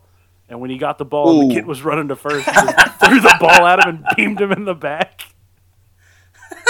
And 0.47 0.59
when 0.61 0.69
he 0.69 0.77
got 0.77 0.97
the 0.97 1.05
ball, 1.05 1.41
and 1.41 1.49
the 1.49 1.55
kid 1.55 1.65
was 1.65 1.81
running 1.81 2.09
to 2.09 2.15
first, 2.15 2.45
he 2.45 2.51
threw 3.05 3.19
the 3.19 3.35
ball 3.39 3.65
at 3.65 3.79
him 3.79 3.95
and 3.95 4.05
beamed 4.15 4.39
him 4.39 4.51
in 4.51 4.65
the 4.65 4.75
back. 4.75 5.21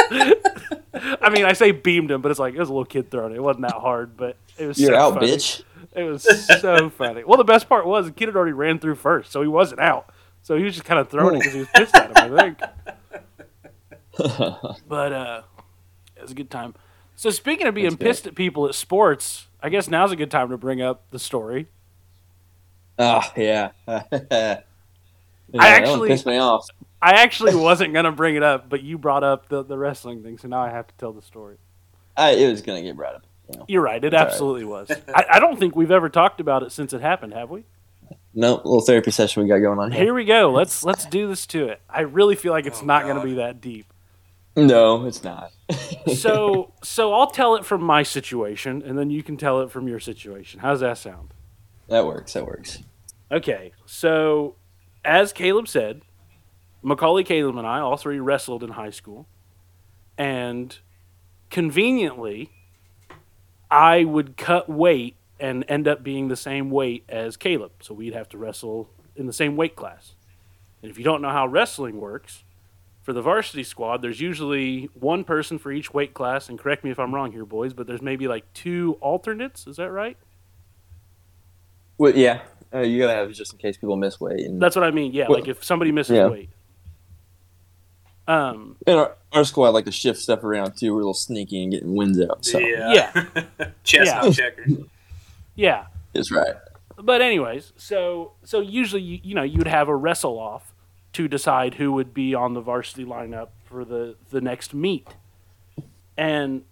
I 0.94 1.30
mean, 1.30 1.46
I 1.46 1.54
say 1.54 1.72
beamed 1.72 2.12
him, 2.12 2.22
but 2.22 2.32
it's 2.32 2.40
like 2.40 2.54
it 2.54 2.60
was 2.60 2.70
a 2.70 2.74
little 2.74 2.86
kid 2.86 3.12
throwing 3.12 3.34
it. 3.34 3.38
It 3.38 3.44
wasn't 3.44 3.64
that 3.64 3.74
hard, 3.74 4.16
but 4.16 4.38
it 4.58 4.68
was. 4.68 4.80
You're 4.80 4.92
so 4.92 4.98
out, 4.98 5.14
funny. 5.16 5.28
bitch. 5.28 5.64
It 5.94 6.04
was 6.04 6.24
so 6.62 6.90
funny. 6.90 7.26
Well, 7.26 7.38
the 7.38 7.44
best 7.44 7.68
part 7.68 7.86
was 7.86 8.06
the 8.06 8.12
kid 8.14 8.28
had 8.28 8.38
already 8.38 8.54
ran 8.54 8.80
through 8.80 8.96
first, 8.96 9.32
so 9.32 9.42
he 9.42 9.48
wasn't 9.50 9.82
out. 9.82 10.14
So 10.42 10.56
he 10.56 10.64
was 10.64 10.74
just 10.74 10.86
kind 10.86 11.00
of 11.00 11.10
throwing 11.10 11.36
it 11.36 11.40
because 11.40 11.54
he 11.54 11.60
was 11.60 11.70
pissed 11.76 11.96
at 11.96 12.18
him, 12.18 12.34
I 12.34 12.42
think. 12.42 12.60
But 14.88 15.14
uh, 15.14 15.42
it 16.22 16.24
was 16.24 16.32
a 16.32 16.36
good 16.36 16.50
time. 16.52 16.74
So 17.16 17.30
speaking 17.30 17.68
of 17.68 17.76
being 17.76 17.86
That's 17.86 17.96
good. 17.98 18.06
pissed 18.06 18.28
at 18.28 18.36
people 18.36 18.68
at 18.68 18.76
sports, 18.76 19.48
I 19.62 19.70
guess 19.70 19.90
now's 19.90 20.12
a 20.12 20.16
good 20.16 20.32
time 20.32 20.50
to 20.50 20.58
bring 20.58 20.82
up 20.82 21.04
the 21.12 21.20
story. 21.20 21.68
Ah, 22.98 23.32
yeah. 23.36 23.72
yeah 23.88 24.02
that 24.32 24.66
one 25.52 25.64
actually- 25.66 26.10
pissed 26.10 26.26
me 26.26 26.38
off. 26.38 26.68
I 27.04 27.14
actually 27.24 27.56
wasn't 27.56 27.96
gonna 27.96 28.12
bring 28.12 28.36
it 28.36 28.44
up, 28.44 28.70
but 28.70 28.84
you 28.84 28.98
brought 29.00 29.24
up 29.24 29.50
the, 29.50 29.64
the 29.64 29.76
wrestling 29.76 30.22
thing, 30.22 30.38
so 30.38 30.48
now 30.48 30.62
I 30.62 30.70
have 30.70 30.86
to 30.86 30.94
tell 31.00 31.12
the 31.14 31.22
story. 31.24 31.58
I, 32.16 32.32
it 32.32 32.48
was 32.52 32.62
gonna 32.62 32.84
get 32.84 32.96
brought 32.96 33.16
up 33.16 33.24
You're 33.68 33.82
right. 33.82 34.04
It 34.04 34.14
all 34.14 34.20
right. 34.20 34.28
absolutely 34.28 34.66
was. 34.66 34.92
I, 35.16 35.26
I 35.32 35.40
don't 35.40 35.58
think 35.60 35.76
we've 35.76 35.90
ever 35.90 36.10
talked 36.10 36.40
about 36.40 36.62
it 36.62 36.72
since 36.72 36.94
it 36.94 37.02
happened, 37.02 37.34
have 37.34 37.50
we? 37.50 37.64
No, 38.36 38.56
little 38.58 38.82
therapy 38.82 39.10
session 39.12 39.42
we 39.44 39.50
got 39.50 39.58
going 39.60 39.80
on 39.80 39.92
here. 39.92 40.04
Here 40.04 40.14
we 40.14 40.26
go. 40.26 40.52
Let's 40.52 40.84
let's 40.84 41.06
do 41.06 41.28
this 41.28 41.46
to 41.48 41.70
it. 41.70 41.82
I 41.90 42.02
really 42.02 42.36
feel 42.36 42.52
like 42.54 42.66
it's 42.68 42.82
Oh, 42.82 42.86
not 42.86 43.04
going 43.04 43.16
to 43.18 43.24
be 43.24 43.34
that 43.36 43.60
deep. 43.62 43.91
No, 44.56 45.06
it's 45.06 45.24
not. 45.24 45.52
So 46.16 46.74
so 46.84 47.14
I'll 47.14 47.32
tell 47.32 47.56
it 47.56 47.66
from 47.66 47.84
my 47.84 48.04
situation, 48.04 48.82
and 48.86 48.98
then 48.98 49.10
you 49.10 49.24
can 49.24 49.38
tell 49.38 49.62
it 49.62 49.72
from 49.72 49.88
your 49.88 50.00
situation. 50.00 50.60
How's 50.60 50.82
that 50.82 50.98
sound? 50.98 51.34
that 51.88 52.06
works. 52.06 52.34
That 52.34 52.46
works. 52.46 52.80
Okay. 53.32 53.74
So 53.86 54.56
as 55.04 55.34
Caleb 55.34 55.68
said, 55.68 56.02
Macaulay, 56.82 57.24
Caleb, 57.24 57.58
and 57.58 57.68
I 57.68 57.80
all 57.80 57.98
three 57.98 58.20
wrestled 58.20 58.64
in 58.64 58.72
high 58.72 58.90
school, 58.90 59.28
and 60.18 60.78
conveniently, 61.50 62.52
I 63.70 64.04
would 64.04 64.38
cut 64.38 64.70
weight 64.70 65.16
and 65.40 65.66
end 65.68 65.88
up 65.88 66.04
being 66.04 66.28
the 66.28 66.36
same 66.36 66.70
weight 66.70 67.04
as 67.10 67.36
Caleb. 67.38 67.72
So 67.82 67.94
we'd 67.94 68.14
have 68.14 68.30
to 68.30 68.38
wrestle 68.38 68.90
in 69.16 69.26
the 69.26 69.34
same 69.34 69.56
weight 69.56 69.76
class. 69.76 70.14
And 70.82 70.92
if 70.92 70.98
you 70.98 71.04
don't 71.04 71.22
know 71.22 71.30
how 71.30 71.48
wrestling 71.48 72.00
works, 72.00 72.44
for 73.02 73.14
the 73.14 73.22
varsity 73.22 73.64
squad, 73.64 74.02
there's 74.02 74.22
usually 74.22 74.90
one 74.94 75.24
person 75.24 75.58
for 75.58 75.72
each 75.72 75.94
weight 75.94 76.14
class. 76.14 76.50
And 76.50 76.60
correct 76.60 76.84
me 76.84 76.92
if 76.92 77.00
I'm 77.00 77.14
wrong 77.14 77.32
here, 77.32 77.46
boys, 77.46 77.74
but 77.74 77.88
there's 77.88 78.02
maybe 78.02 78.28
like 78.28 78.52
two 78.54 78.98
alternates. 79.02 79.66
Is 79.68 79.78
that 79.78 79.92
right? 79.92 80.18
Well, 81.98 82.16
yeah, 82.16 82.42
uh, 82.74 82.80
you 82.80 83.00
gotta 83.00 83.14
have 83.14 83.30
it 83.30 83.34
just 83.34 83.54
in 83.54 83.60
case 83.60 83.78
people 83.78 83.96
miss 83.96 84.20
weight. 84.20 84.42
And 84.46 84.62
That's 84.62 84.76
what 84.76 84.84
I 84.84 84.92
mean. 84.92 85.12
Yeah, 85.14 85.28
Well, 85.30 85.40
like 85.40 85.48
if 85.48 85.64
somebody 85.64 85.92
misses 85.92 86.16
yeah. 86.16 86.28
weight. 86.28 86.50
Um, 88.28 88.78
in 88.88 88.96
our, 88.96 89.16
our 89.34 89.44
squad 89.44 89.70
like 89.70 89.86
to 89.86 89.92
shift 89.92 90.20
stuff 90.20 90.44
around 90.44 90.78
too. 90.78 90.92
We're 90.94 91.00
a 91.00 91.04
little 91.04 91.14
sneaky 91.14 91.64
and 91.64 91.72
getting 91.72 91.96
wins 91.96 92.20
out. 92.22 92.46
So 92.46 92.60
Yeah. 92.60 93.12
Chestnut 93.84 94.26
Yeah. 94.26 94.32
checkers. 94.32 94.74
yeah. 95.56 95.86
that's 96.14 96.32
right. 96.32 96.56
But 96.98 97.22
anyways, 97.22 97.74
so 97.78 98.34
so 98.44 98.60
usually 98.60 99.02
you, 99.02 99.20
you 99.24 99.36
know 99.36 99.42
you'd 99.44 99.68
have 99.68 99.88
a 99.88 99.96
wrestle 99.96 100.38
off 100.40 100.71
to 101.13 101.28
decide 101.28 101.76
who 101.76 101.91
would 101.93 102.13
be 102.13 102.34
on 102.36 102.54
the 102.54 102.62
varsity 102.62 103.06
lineup 103.06 103.50
for 103.65 103.84
the 103.86 104.15
the 104.30 104.41
next 104.41 104.74
meet, 104.74 105.08
and 106.17 106.63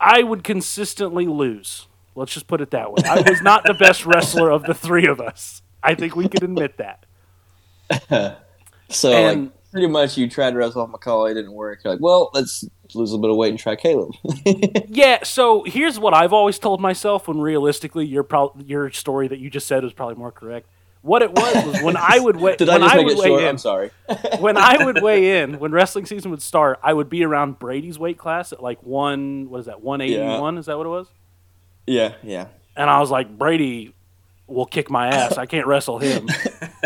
I 0.00 0.22
would 0.22 0.42
consistently 0.44 1.26
lose. 1.26 1.86
Let's 2.14 2.34
just 2.34 2.46
put 2.46 2.60
it 2.60 2.70
that 2.72 2.92
way. 2.92 3.02
I 3.08 3.22
was 3.22 3.40
not 3.40 3.64
the 3.64 3.74
best 3.74 4.04
wrestler 4.04 4.50
of 4.50 4.64
the 4.64 4.74
three 4.74 5.06
of 5.06 5.20
us. 5.20 5.62
I 5.82 5.94
think 5.94 6.14
we 6.14 6.28
could 6.28 6.42
admit 6.42 6.76
that. 6.78 8.38
So 8.88 9.10
And- 9.10 9.44
like 9.44 9.52
pretty 9.70 9.86
much 9.86 10.18
you 10.18 10.28
tried 10.28 10.50
to 10.50 10.56
wrestle 10.58 10.82
off 10.82 10.90
Macaulay, 10.90 11.30
it 11.30 11.34
didn't 11.34 11.54
work. 11.54 11.80
You're 11.82 11.94
like, 11.94 12.02
well, 12.02 12.28
let's 12.34 12.62
lose 12.94 13.10
a 13.10 13.14
little 13.16 13.20
bit 13.22 13.30
of 13.30 13.36
weight 13.38 13.48
and 13.48 13.58
try 13.58 13.74
Caleb. 13.74 14.12
Yeah, 14.88 15.22
so 15.22 15.62
here's 15.64 15.98
what 15.98 16.12
I've 16.12 16.34
always 16.34 16.58
told 16.58 16.78
myself 16.82 17.26
when 17.26 17.40
realistically 17.40 18.04
your 18.04 18.22
pro- 18.22 18.54
your 18.66 18.90
story 18.90 19.28
that 19.28 19.38
you 19.38 19.48
just 19.48 19.66
said 19.66 19.82
was 19.82 19.94
probably 19.94 20.16
more 20.16 20.30
correct. 20.30 20.68
What 21.02 21.22
it 21.22 21.32
was 21.32 21.64
was 21.66 21.82
when 21.82 21.96
I 21.96 22.18
would 22.20 22.36
weigh 22.36 22.56
Did 22.58 22.68
I 22.68 22.74
when 22.74 22.80
just 22.82 22.94
I, 22.94 22.96
make 22.98 23.06
would 23.06 23.18
it 23.18 23.22
short? 23.26 23.42
in 23.42 23.48
I'm 23.48 23.58
sorry. 23.58 23.90
when 24.38 24.56
I 24.56 24.84
would 24.84 25.02
weigh 25.02 25.42
in 25.42 25.58
when 25.58 25.72
wrestling 25.72 26.06
season 26.06 26.30
would 26.30 26.42
start, 26.42 26.78
I 26.82 26.92
would 26.92 27.08
be 27.10 27.24
around 27.24 27.58
Brady's 27.58 27.98
weight 27.98 28.18
class 28.18 28.52
at 28.52 28.62
like 28.62 28.82
one 28.84 29.50
what 29.50 29.58
is 29.60 29.66
that 29.66 29.80
one 29.82 30.00
eighty 30.00 30.18
one? 30.18 30.58
Is 30.58 30.66
that 30.66 30.76
what 30.76 30.86
it 30.86 30.90
was? 30.90 31.08
Yeah, 31.86 32.14
yeah. 32.22 32.46
And 32.76 32.88
I 32.88 33.00
was 33.00 33.10
like 33.10 33.36
Brady 33.36 33.94
will 34.46 34.66
kick 34.66 34.90
my 34.90 35.08
ass. 35.08 35.38
I 35.38 35.46
can't 35.46 35.66
wrestle 35.66 35.98
him. 35.98 36.28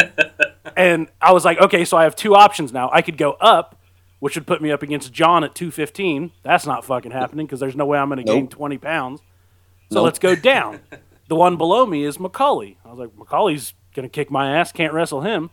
and 0.76 1.08
I 1.20 1.32
was 1.32 1.44
like, 1.44 1.58
okay, 1.60 1.84
so 1.84 1.96
I 1.96 2.04
have 2.04 2.16
two 2.16 2.34
options 2.34 2.72
now. 2.72 2.90
I 2.92 3.02
could 3.02 3.16
go 3.18 3.32
up, 3.32 3.80
which 4.20 4.34
would 4.36 4.46
put 4.46 4.62
me 4.62 4.70
up 4.70 4.82
against 4.82 5.12
John 5.12 5.42
at 5.44 5.54
215. 5.54 6.32
That's 6.42 6.66
not 6.66 6.84
fucking 6.84 7.10
happening 7.12 7.46
because 7.46 7.60
there's 7.60 7.76
no 7.76 7.86
way 7.86 7.98
I'm 7.98 8.08
going 8.08 8.24
to 8.24 8.32
gain 8.32 8.48
20 8.48 8.78
pounds. 8.78 9.20
So 9.90 9.96
Nope. 9.96 10.04
let's 10.04 10.18
go 10.18 10.34
down. 10.34 10.80
the 11.28 11.36
one 11.36 11.56
below 11.56 11.86
me 11.86 12.04
is 12.04 12.18
Macaulay. 12.20 12.78
I 12.84 12.90
was 12.90 12.98
like, 12.98 13.16
Macaulay's 13.16 13.74
going 13.96 14.08
to 14.08 14.12
kick 14.12 14.30
my 14.30 14.56
ass. 14.56 14.70
Can't 14.70 14.92
wrestle 14.92 15.22
him. 15.22 15.50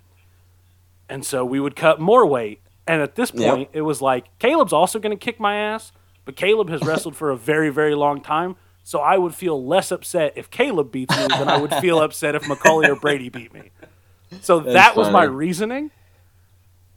And 1.10 1.25
so 1.25 1.43
we 1.43 1.60
would 1.60 1.75
cut 1.75 1.99
more 1.99 2.25
weight. 2.25 2.62
And 2.86 3.01
at 3.01 3.15
this 3.15 3.32
Yep. 3.34 3.53
point, 3.53 3.69
it 3.73 3.82
was 3.82 4.01
like, 4.01 4.38
Caleb's 4.39 4.73
also 4.73 4.99
going 4.99 5.17
to 5.17 5.25
kick 5.25 5.39
my 5.39 5.56
ass, 5.56 5.91
but 6.25 6.36
Caleb 6.36 6.69
has 6.69 6.84
wrestled 6.84 7.15
for 7.15 7.32
a 7.32 7.38
very, 7.38 7.69
very 7.69 7.95
long 7.95 8.21
time. 8.21 8.56
So 8.84 8.99
I 8.99 9.17
would 9.17 9.34
feel 9.34 9.65
less 9.65 9.91
upset 9.91 10.34
if 10.36 10.49
Caleb 10.51 10.91
beats 10.91 11.17
me 11.17 11.34
than 11.34 11.47
I 11.49 11.56
would 11.56 11.73
feel 11.73 12.01
upset 12.01 12.36
if 12.36 12.45
Macaulay 12.45 12.88
or 12.89 12.95
Brady 12.95 13.29
beat 13.29 13.53
me. 13.53 13.71
So 14.41 14.60
that 14.60 14.97
was 14.97 15.10
my 15.10 15.23
reasoning. 15.23 15.89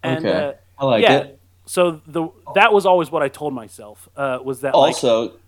And 0.03 0.27
Okay. 0.27 0.49
uh, 0.49 0.53
I 0.79 0.85
like 0.85 1.03
yeah, 1.03 1.19
it. 1.19 1.41
so 1.65 2.01
the 2.07 2.29
that 2.55 2.73
was 2.73 2.87
always 2.87 3.11
what 3.11 3.23
I 3.23 3.29
told 3.29 3.55
myself 3.55 4.09
uh, 4.17 4.41
was 4.43 4.61
that 4.63 4.75
like 4.75 4.95
Also, 4.95 5.39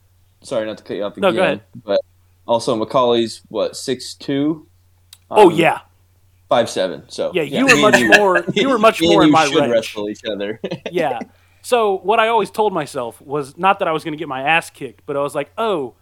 sorry 0.42 0.66
not 0.66 0.78
to 0.78 0.84
cut 0.84 0.96
you 0.96 1.02
off 1.02 1.16
again, 1.16 1.22
No, 1.30 1.36
go 1.36 1.42
ahead. 1.42 1.60
But 1.84 2.00
also 2.46 2.76
Macaulay's 2.76 3.42
what 3.48 3.76
six 3.76 4.14
two. 4.14 4.68
oh 5.30 5.50
yeah 5.50 5.80
five 6.48 6.68
seven. 6.70 7.04
So 7.08 7.32
yeah 7.34 7.42
you 7.42 7.66
me 7.66 7.74
were 7.74 7.80
much 7.90 8.00
you- 8.00 8.08
more 8.10 8.44
you 8.54 8.68
were 8.68 8.78
much 8.78 9.00
more 9.02 9.24
in 9.24 9.30
my 9.30 9.46
should 9.46 9.56
range 9.60 9.72
wrestle 9.72 10.08
each 10.08 10.24
other. 10.24 10.60
yeah 10.90 11.20
so 11.62 11.98
what 11.98 12.18
I 12.20 12.28
always 12.28 12.50
told 12.50 12.72
myself 12.72 13.20
was 13.20 13.56
not 13.58 13.78
that 13.80 13.88
I 13.88 13.92
was 13.92 14.04
going 14.04 14.12
to 14.12 14.18
get 14.18 14.28
my 14.28 14.42
ass 14.42 14.70
kicked 14.70 15.04
but 15.06 15.16
I 15.16 15.20
was 15.20 15.34
like 15.34 15.50
oh 15.58 15.94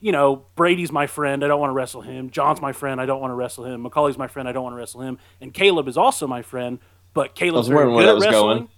you 0.00 0.10
know 0.12 0.44
Brady's 0.56 0.90
my 0.90 1.06
friend 1.06 1.44
I 1.44 1.48
don't 1.48 1.60
want 1.60 1.70
to 1.70 1.74
wrestle 1.74 2.00
him 2.00 2.30
John's 2.30 2.60
my 2.60 2.72
friend 2.72 3.00
I 3.00 3.06
don't 3.06 3.20
want 3.20 3.30
to 3.30 3.36
wrestle 3.36 3.64
him 3.64 3.82
Macaulay's 3.82 4.18
my 4.18 4.26
friend 4.26 4.48
I 4.48 4.52
don't 4.52 4.64
want 4.64 4.74
to 4.74 4.78
wrestle 4.78 5.02
him 5.02 5.18
and 5.40 5.54
Caleb 5.54 5.86
is 5.86 5.96
also 5.96 6.26
my 6.26 6.42
friend 6.42 6.78
but 7.14 7.34
Caleb's 7.34 7.68
very 7.68 7.86
good 7.92 8.08
at 8.08 8.14
wrestling 8.20 8.30
going. 8.32 8.68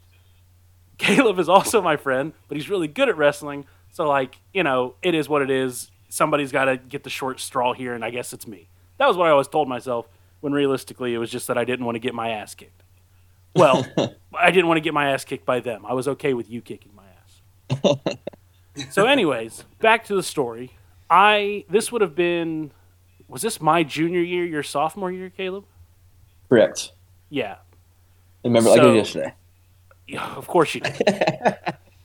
Caleb 0.99 1.39
is 1.39 1.49
also 1.49 1.83
my 1.83 1.97
friend, 1.97 2.33
but 2.49 2.57
he's 2.57 2.69
really 2.71 2.89
good 2.89 3.09
at 3.09 3.17
wrestling. 3.17 3.67
So, 3.93 4.09
like, 4.09 4.39
you 4.53 4.63
know, 4.63 4.95
it 5.03 5.15
is 5.15 5.29
what 5.29 5.43
it 5.43 5.51
is. 5.51 5.91
Somebody's 6.09 6.53
got 6.53 6.67
to 6.67 6.77
get 6.77 7.03
the 7.03 7.11
short 7.11 7.41
straw 7.41 7.73
here, 7.73 7.95
and 7.95 8.05
I 8.05 8.11
guess 8.11 8.33
it's 8.33 8.47
me. 8.47 8.69
That 8.99 9.09
was 9.09 9.17
what 9.17 9.27
I 9.27 9.31
always 9.31 9.49
told 9.49 9.69
myself. 9.69 10.07
When 10.45 10.53
realistically, 10.53 11.15
it 11.15 11.19
was 11.19 11.31
just 11.31 11.47
that 11.47 11.57
I 11.57 11.65
didn't 11.65 11.87
want 11.87 11.95
to 11.97 12.01
get 12.01 12.15
my 12.15 12.29
ass 12.29 12.55
kicked. 12.55 12.83
Well, 13.55 13.87
I 14.39 14.51
didn't 14.51 14.67
want 14.69 14.77
to 14.77 14.83
get 14.83 14.93
my 14.93 15.09
ass 15.13 15.25
kicked 15.25 15.47
by 15.47 15.61
them. 15.61 15.87
I 15.87 15.95
was 15.95 16.07
okay 16.07 16.35
with 16.35 16.51
you 16.51 16.61
kicking 16.61 16.93
my 16.95 17.05
ass. 17.97 17.97
so, 18.91 19.07
anyways, 19.07 19.65
back 19.81 20.05
to 20.05 20.15
the 20.15 20.23
story. 20.23 20.73
I 21.09 21.65
this 21.71 21.91
would 21.91 22.03
have 22.03 22.15
been 22.15 22.73
was 23.27 23.41
this 23.41 23.59
my 23.59 23.85
junior 23.85 24.21
year, 24.21 24.45
your 24.45 24.63
sophomore 24.63 25.11
year, 25.11 25.31
Caleb? 25.31 25.65
Correct. 26.51 26.93
Yeah. 27.31 27.55
I 28.45 28.49
remember 28.49 28.69
like 28.69 28.81
So- 28.83 28.89
was 28.89 28.97
yesterday. 28.97 29.33
Yeah, 30.07 30.27
of 30.35 30.47
course 30.47 30.75
you 30.75 30.83
did. 30.83 31.57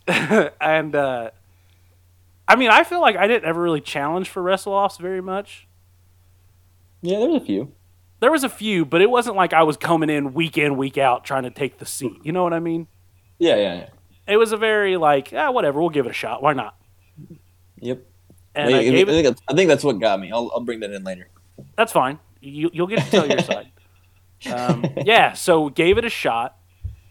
and 0.62 0.96
uh, 0.96 1.32
I 2.48 2.56
mean, 2.56 2.70
I 2.70 2.86
feel 2.86 3.02
like 3.02 3.18
I 3.18 3.28
didn't 3.28 3.44
ever 3.44 3.62
really 3.62 3.82
challenge 3.82 4.30
for 4.30 4.42
wrestle 4.42 4.72
offs 4.72 4.96
very 4.96 5.20
much. 5.20 5.68
Yeah, 7.02 7.20
there's 7.20 7.36
a 7.36 7.42
few. 7.46 7.74
There 8.20 8.32
was 8.32 8.44
a 8.44 8.50
few, 8.50 8.86
but 8.86 9.02
it 9.02 9.10
wasn't 9.10 9.36
like 9.36 9.54
I 9.54 9.64
was 9.64 9.78
coming 9.78 10.10
in 10.10 10.34
week 10.34 10.58
in, 10.58 10.76
week 10.78 10.98
out 10.98 11.24
trying 11.24 11.44
to 11.44 11.50
take 11.50 11.78
the 11.78 11.86
seat. 11.86 12.20
You 12.24 12.32
know 12.32 12.44
what 12.44 12.54
I 12.54 12.60
mean? 12.60 12.88
Yeah, 13.38 13.56
yeah, 13.56 13.76
yeah. 13.76 13.90
It 14.28 14.38
was 14.38 14.52
a 14.52 14.58
very 14.58 14.98
like, 14.98 15.34
ah, 15.36 15.52
whatever, 15.52 15.80
we'll 15.80 15.90
give 15.90 16.06
it 16.06 16.10
a 16.10 16.14
shot. 16.14 16.44
Why 16.44 16.54
not? 16.54 16.76
Yep. 17.80 18.06
And 18.56 18.76
I, 18.76 18.78
I 18.78 18.82
I, 18.82 19.06
think 19.06 19.26
that's, 19.26 19.42
I 19.48 19.54
think 19.54 19.70
that's 19.70 19.84
what 19.84 20.00
got 20.00 20.20
me. 20.20 20.32
I'll, 20.32 20.52
I'll 20.54 20.62
bring 20.62 20.82
that 20.82 20.92
in 20.92 21.04
later. 21.04 21.30
That's 21.78 21.92
fine. 21.92 22.20
You, 22.42 22.70
you'll 22.74 22.88
get 22.88 23.04
to 23.06 23.12
tell 23.12 23.28
your 23.28 23.40
side. 23.40 23.72
Um, 24.50 24.86
yeah, 25.04 25.34
so 25.34 25.68
gave 25.68 25.98
it 25.98 26.06
a 26.06 26.10
shot 26.10 26.58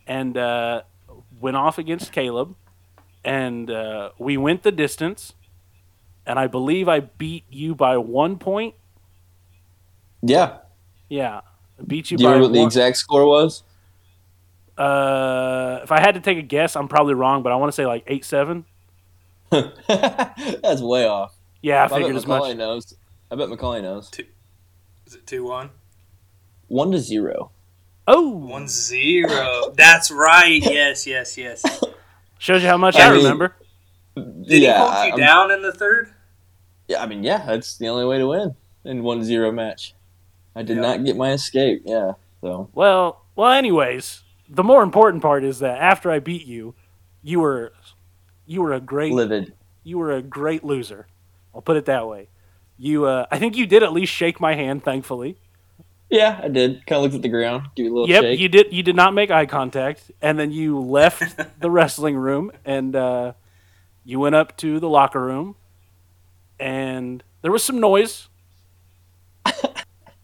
and 0.06 0.34
uh, 0.38 0.80
went 1.38 1.58
off 1.58 1.76
against 1.76 2.10
Caleb, 2.10 2.56
and 3.22 3.70
uh, 3.70 4.12
we 4.18 4.38
went 4.38 4.62
the 4.62 4.72
distance. 4.72 5.34
And 6.24 6.38
I 6.38 6.46
believe 6.46 6.88
I 6.88 7.00
beat 7.00 7.44
you 7.50 7.74
by 7.74 7.98
one 7.98 8.38
point. 8.38 8.76
Yeah. 10.22 10.58
Yeah, 11.08 11.40
beat 11.86 12.10
you 12.10 12.16
Do 12.18 12.22
you 12.24 12.28
by 12.28 12.32
remember 12.34 12.48
what 12.52 12.58
the 12.60 12.64
exact 12.64 12.96
score 12.98 13.26
was? 13.26 13.62
uh, 14.76 15.80
if 15.82 15.90
I 15.90 16.00
had 16.00 16.14
to 16.14 16.20
take 16.20 16.38
a 16.38 16.42
guess, 16.42 16.76
I'm 16.76 16.88
probably 16.88 17.14
wrong, 17.14 17.42
but 17.42 17.52
I 17.52 17.56
want 17.56 17.68
to 17.72 17.74
say 17.74 17.86
like 17.86 18.04
eight 18.06 18.24
seven. 18.24 18.64
that's 19.50 20.80
way 20.82 21.06
off. 21.06 21.34
Yeah, 21.62 21.82
I 21.82 21.84
I 21.86 21.88
figured 21.88 22.16
as 22.16 22.26
Macaulay 22.26 22.50
much. 22.50 22.58
knows. 22.58 22.94
I 23.30 23.34
bet 23.36 23.48
Macaulay 23.48 23.82
knows. 23.82 24.10
Two, 24.10 24.24
Is 25.06 25.14
it 25.14 25.26
2 25.26 25.44
1? 25.44 25.70
One 26.68 26.90
to 26.92 26.98
zero. 26.98 27.50
Oh, 28.06 28.28
1 28.30 28.68
0. 28.68 29.72
That's 29.76 30.10
right. 30.10 30.60
Yes, 30.62 31.06
yes, 31.06 31.36
yes. 31.36 31.62
shows 32.38 32.62
you 32.62 32.68
how 32.68 32.76
much 32.76 32.96
I 32.96 33.06
I 33.08 33.10
mean- 33.12 33.18
remember. 33.22 33.56
Did 34.16 34.62
yeah, 34.62 34.78
he 34.78 34.78
hold 34.78 34.92
you 34.92 35.10
I'm- 35.12 35.18
down 35.18 35.50
in 35.50 35.62
the 35.62 35.72
third? 35.72 36.12
Yeah, 36.88 37.02
I 37.02 37.06
mean, 37.06 37.22
yeah, 37.22 37.44
that's 37.46 37.76
the 37.78 37.88
only 37.88 38.04
way 38.04 38.18
to 38.18 38.26
win 38.26 38.54
in 38.84 39.02
one 39.02 39.22
zero 39.24 39.52
match. 39.52 39.94
I 40.58 40.62
did 40.62 40.76
Yeah. 40.76 40.82
not 40.82 41.04
get 41.04 41.16
my 41.16 41.30
escape. 41.32 41.82
Yeah, 41.86 42.12
so 42.40 42.68
Well, 42.74 43.22
well. 43.36 43.52
Anyways, 43.52 44.22
the 44.48 44.64
more 44.64 44.82
important 44.82 45.22
part 45.22 45.44
is 45.44 45.60
that 45.60 45.78
after 45.78 46.10
I 46.10 46.18
beat 46.18 46.44
you, 46.46 46.74
you 47.22 47.38
were, 47.40 47.72
you 48.46 48.60
were 48.62 48.72
a 48.72 48.80
great 48.80 49.12
livid. 49.12 49.52
you 49.84 49.98
were 49.98 50.10
a 50.12 50.20
great 50.22 50.64
loser. 50.64 51.06
I'll 51.54 51.62
put 51.62 51.76
it 51.76 51.84
that 51.86 52.08
way. 52.08 52.28
You, 52.76 53.04
uh, 53.06 53.26
I 53.30 53.38
think 53.38 53.56
you 53.56 53.66
did 53.66 53.82
at 53.82 53.92
least 53.92 54.12
shake 54.12 54.40
my 54.40 54.54
hand, 54.54 54.82
thankfully. 54.84 55.38
Yeah, 56.10 56.40
I 56.42 56.48
did. 56.48 56.86
Kind 56.86 56.96
of 56.98 57.02
looked 57.02 57.14
at 57.16 57.22
the 57.22 57.28
ground, 57.28 57.68
give 57.76 57.86
you 57.86 57.92
a 57.92 57.94
little 57.94 58.08
yep, 58.08 58.22
shake. 58.22 58.40
you 58.40 58.48
did. 58.48 58.72
You 58.72 58.82
did 58.82 58.96
not 58.96 59.14
make 59.14 59.30
eye 59.30 59.46
contact, 59.46 60.10
and 60.22 60.38
then 60.38 60.50
you 60.50 60.78
left 60.80 61.38
the 61.60 61.70
wrestling 61.70 62.16
room, 62.16 62.50
and 62.64 62.96
uh, 62.96 63.32
you 64.04 64.18
went 64.18 64.34
up 64.34 64.56
to 64.58 64.80
the 64.80 64.88
locker 64.88 65.20
room, 65.22 65.54
and 66.58 67.22
there 67.42 67.52
was 67.52 67.62
some 67.62 67.78
noise. 67.78 68.28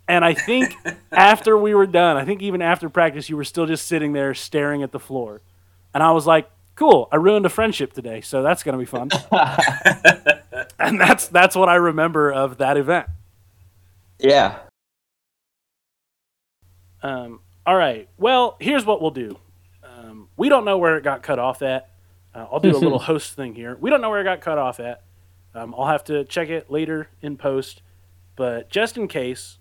and 0.08 0.24
I 0.24 0.34
think 0.34 0.74
after 1.12 1.56
we 1.56 1.74
were 1.74 1.86
done, 1.86 2.16
I 2.16 2.24
think 2.24 2.42
even 2.42 2.62
after 2.62 2.88
practice, 2.88 3.28
you 3.28 3.36
were 3.36 3.44
still 3.44 3.66
just 3.66 3.86
sitting 3.86 4.12
there 4.12 4.34
staring 4.34 4.82
at 4.82 4.92
the 4.92 5.00
floor. 5.00 5.40
And 5.92 6.02
I 6.02 6.12
was 6.12 6.26
like, 6.26 6.50
cool, 6.74 7.08
I 7.12 7.16
ruined 7.16 7.46
a 7.46 7.48
friendship 7.48 7.92
today, 7.92 8.20
so 8.20 8.42
that's 8.42 8.62
going 8.62 8.72
to 8.72 8.78
be 8.78 8.84
fun. 8.84 9.10
and 10.78 11.00
that's 11.00 11.28
that's 11.28 11.56
what 11.56 11.68
I 11.68 11.76
remember 11.76 12.32
of 12.32 12.58
that 12.58 12.76
event. 12.76 13.06
Yeah. 14.18 14.58
Um, 17.02 17.40
all 17.66 17.76
right. 17.76 18.08
Well, 18.18 18.56
here's 18.60 18.84
what 18.84 19.00
we'll 19.00 19.10
do. 19.10 19.38
Um, 19.84 20.28
we 20.36 20.48
don't 20.48 20.64
know 20.64 20.78
where 20.78 20.96
it 20.96 21.04
got 21.04 21.22
cut 21.22 21.38
off 21.38 21.62
at. 21.62 21.90
Uh, 22.34 22.46
I'll 22.50 22.60
do 22.60 22.76
a 22.76 22.78
little 22.78 22.98
host 23.10 23.34
thing 23.34 23.54
here. 23.54 23.76
We 23.80 23.90
don't 23.90 24.00
know 24.00 24.10
where 24.10 24.20
it 24.20 24.24
got 24.24 24.40
cut 24.40 24.58
off 24.58 24.80
at. 24.80 25.02
Um, 25.54 25.74
I'll 25.76 25.86
have 25.86 26.04
to 26.04 26.24
check 26.24 26.48
it 26.48 26.70
later 26.70 27.08
in 27.22 27.36
post. 27.36 27.82
But 28.36 28.68
just 28.70 28.96
in 28.96 29.06
case, 29.06 29.58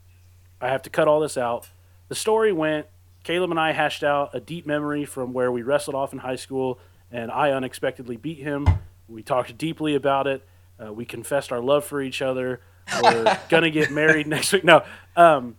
I 0.63 0.69
have 0.69 0.81
to 0.83 0.89
cut 0.89 1.09
all 1.09 1.19
this 1.19 1.37
out. 1.37 1.67
The 2.07 2.15
story 2.15 2.53
went 2.53 2.87
Caleb 3.23 3.51
and 3.51 3.59
I 3.59 3.71
hashed 3.71 4.03
out 4.03 4.31
a 4.33 4.39
deep 4.39 4.65
memory 4.65 5.05
from 5.05 5.33
where 5.33 5.51
we 5.51 5.61
wrestled 5.61 5.95
off 5.95 6.13
in 6.13 6.19
high 6.19 6.35
school, 6.35 6.79
and 7.11 7.31
I 7.31 7.51
unexpectedly 7.51 8.17
beat 8.17 8.39
him. 8.39 8.67
We 9.07 9.23
talked 9.23 9.57
deeply 9.57 9.95
about 9.95 10.27
it. 10.27 10.45
Uh, 10.83 10.93
we 10.93 11.05
confessed 11.05 11.51
our 11.51 11.61
love 11.61 11.85
for 11.85 12.01
each 12.01 12.21
other. 12.21 12.61
We're 13.01 13.39
gonna 13.49 13.69
get 13.69 13.91
married 13.91 14.27
next 14.27 14.53
week. 14.53 14.63
No, 14.63 14.83
um, 15.15 15.55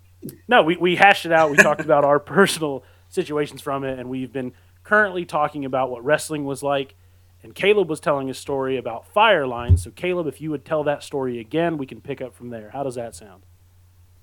no, 0.49 0.63
we, 0.63 0.77
we 0.77 0.97
hashed 0.97 1.27
it 1.27 1.33
out. 1.33 1.51
We 1.51 1.57
talked 1.57 1.81
about 1.81 2.05
our 2.05 2.19
personal 2.39 2.85
situations 3.09 3.61
from 3.61 3.85
it, 3.85 3.99
and 3.99 4.09
we've 4.09 4.33
been 4.33 4.53
currently 4.85 5.25
talking 5.25 5.65
about 5.65 5.91
what 5.91 6.05
wrestling 6.05 6.45
was 6.45 6.63
like. 6.63 6.95
And 7.43 7.55
Caleb 7.55 7.91
was 7.91 8.01
telling 8.01 8.31
a 8.31 8.35
story 8.35 8.79
about 8.79 9.07
fire 9.07 9.47
lines. 9.47 9.83
So, 9.83 9.91
Caleb, 9.91 10.27
if 10.27 10.41
you 10.41 10.51
would 10.51 10.65
tell 10.65 10.83
that 10.85 11.03
story 11.03 11.39
again, 11.39 11.77
we 11.77 11.85
can 11.85 12.01
pick 12.01 12.23
up 12.23 12.35
from 12.35 12.49
there. 12.49 12.71
How 12.71 12.83
does 12.83 12.95
that 12.95 13.15
sound? 13.15 13.43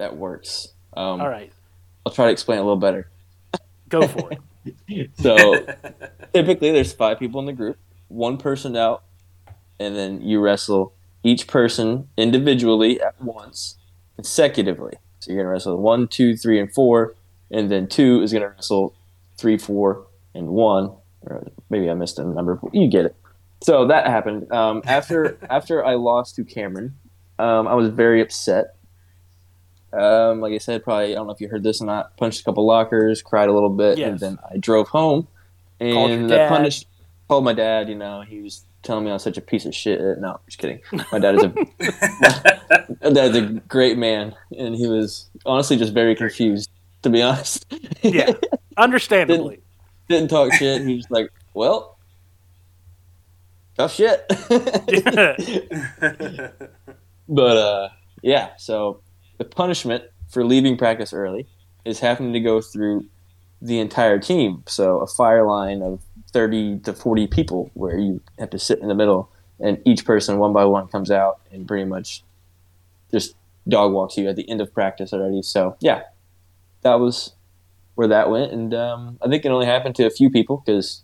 That 0.01 0.17
works. 0.17 0.69
Um, 0.97 1.21
All 1.21 1.29
right, 1.29 1.53
I'll 2.07 2.11
try 2.11 2.25
to 2.25 2.31
explain 2.31 2.57
it 2.57 2.61
a 2.61 2.63
little 2.63 2.75
better. 2.75 3.07
go 3.87 4.07
for 4.07 4.31
it. 4.31 4.39
So 5.15 5.63
typically, 6.33 6.71
there's 6.71 6.91
five 6.91 7.19
people 7.19 7.39
in 7.39 7.45
the 7.45 7.53
group, 7.53 7.77
one 8.07 8.37
person 8.37 8.75
out, 8.75 9.03
and 9.79 9.95
then 9.95 10.21
you 10.21 10.39
wrestle 10.39 10.93
each 11.23 11.45
person 11.45 12.09
individually 12.17 12.99
at 12.99 13.21
once, 13.21 13.77
consecutively. 14.15 14.93
So 15.19 15.31
you're 15.31 15.43
gonna 15.43 15.53
wrestle 15.53 15.77
one, 15.77 16.07
two, 16.07 16.35
three, 16.35 16.59
and 16.59 16.73
four, 16.73 17.13
and 17.51 17.69
then 17.71 17.87
two 17.87 18.23
is 18.23 18.33
gonna 18.33 18.49
wrestle 18.49 18.95
three, 19.37 19.57
four, 19.59 20.07
and 20.33 20.47
one. 20.47 20.95
Or 21.27 21.47
maybe 21.69 21.91
I 21.91 21.93
missed 21.93 22.17
a 22.17 22.23
number. 22.23 22.55
but 22.55 22.73
You 22.73 22.87
get 22.87 23.05
it. 23.05 23.15
So 23.61 23.85
that 23.85 24.07
happened 24.07 24.51
um, 24.51 24.81
after 24.85 25.37
after 25.49 25.85
I 25.85 25.93
lost 25.93 26.35
to 26.37 26.43
Cameron. 26.43 26.95
Um, 27.37 27.67
I 27.67 27.75
was 27.75 27.89
very 27.89 28.19
upset. 28.19 28.75
Um, 29.93 30.39
like 30.39 30.54
I 30.54 30.58
said, 30.58 30.84
probably 30.84 31.12
I 31.12 31.15
don't 31.15 31.27
know 31.27 31.34
if 31.34 31.41
you 31.41 31.49
heard 31.49 31.63
this 31.63 31.82
or 31.82 31.86
not. 31.86 32.15
Punched 32.17 32.41
a 32.41 32.43
couple 32.43 32.65
lockers, 32.65 33.21
cried 33.21 33.49
a 33.49 33.54
little 33.54 33.69
bit, 33.69 33.99
and 33.99 34.19
then 34.19 34.39
I 34.49 34.58
drove 34.58 34.88
home. 34.89 35.27
And. 35.80 36.32
I 36.32 36.47
punished. 36.47 36.88
Called 37.27 37.43
my 37.43 37.54
dad. 37.54 37.89
You 37.89 37.95
know, 37.95 38.21
he 38.21 38.41
was 38.41 38.65
telling 38.84 39.06
me 39.06 39.12
I 39.12 39.13
was 39.13 39.23
such 39.23 39.38
a 39.38 39.41
piece 39.41 39.65
of 39.65 39.75
shit. 39.75 39.99
No, 40.19 40.39
just 40.47 40.58
kidding. 40.58 40.82
My 41.12 41.19
dad 41.19 41.36
is 41.36 41.43
a 41.43 41.49
my 43.04 43.10
dad's 43.10 43.38
a 43.38 43.41
great 43.67 43.97
man, 43.97 44.36
and 44.58 44.75
he 44.75 44.88
was 44.88 45.30
honestly 45.45 45.77
just 45.77 45.93
very 45.93 46.15
confused. 46.15 46.69
To 47.04 47.10
be 47.10 47.21
honest, 47.21 47.65
Yeah, 48.04 48.32
understandably. 48.77 49.62
didn't 50.08 50.30
talk 50.30 50.54
shit. 50.54 50.86
He 50.86 50.95
was 50.95 51.10
like, 51.10 51.32
"Well, 51.54 51.97
tough 53.77 53.93
shit." 53.93 54.25
but 57.27 57.58
uh, 57.58 57.89
yeah, 58.21 58.51
so 58.58 59.01
the 59.41 59.45
punishment 59.45 60.04
for 60.30 60.45
leaving 60.45 60.77
practice 60.77 61.12
early 61.13 61.47
is 61.84 61.99
having 61.99 62.32
to 62.32 62.39
go 62.39 62.62
through 62.62 63.08
the 63.60 63.80
entire 63.80 64.19
team. 64.19 64.62
So 64.67 64.99
a 64.99 65.08
fire 65.08 65.47
line 65.47 65.82
of 65.82 66.04
thirty 66.32 66.77
to 66.82 66.93
forty 66.93 67.25
people, 67.25 67.71
where 67.73 67.97
you 67.97 68.21
have 68.38 68.51
to 68.51 68.60
sit 68.60 68.77
in 68.80 68.88
the 68.88 68.93
middle, 68.93 69.32
and 69.60 69.82
each 69.84 70.06
person 70.06 70.38
one 70.38 70.54
by 70.54 70.65
one 70.65 70.88
comes 70.89 71.10
out 71.10 71.39
and 71.51 71.67
pretty 71.67 71.86
much 71.86 72.23
just 73.10 73.36
dog 73.67 73.93
walks 73.93 74.15
you 74.15 74.30
at 74.30 74.36
the 74.36 74.47
end 74.47 74.62
of 74.62 74.71
practice 74.75 75.12
already. 75.12 75.41
So 75.41 75.75
yeah, 75.80 76.04
that 76.84 76.99
was 76.99 77.34
where 77.95 78.08
that 78.08 78.30
went, 78.30 78.51
and 78.51 78.75
um, 78.75 79.17
I 79.23 79.27
think 79.27 79.43
it 79.43 79.49
only 79.49 79.65
happened 79.65 79.95
to 79.95 80.06
a 80.06 80.12
few 80.12 80.30
people 80.30 80.62
because, 80.63 81.01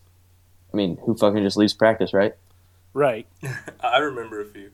I 0.71 0.77
mean, 0.77 0.99
who 1.05 1.17
fucking 1.17 1.43
just 1.43 1.57
leaves 1.57 1.73
practice, 1.73 2.13
right? 2.13 2.35
right. 2.93 3.25
I 3.79 3.97
remember 3.97 4.41
a 4.41 4.45
few. 4.45 4.69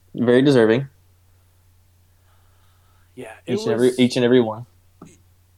Very 0.14 0.42
deserving, 0.42 0.88
Yeah. 3.22 3.34
It 3.46 3.52
each 3.52 3.58
was, 3.58 3.66
and 3.66 3.74
every 3.74 3.90
each 3.98 4.16
and 4.16 4.24
every 4.24 4.40
one. 4.40 4.66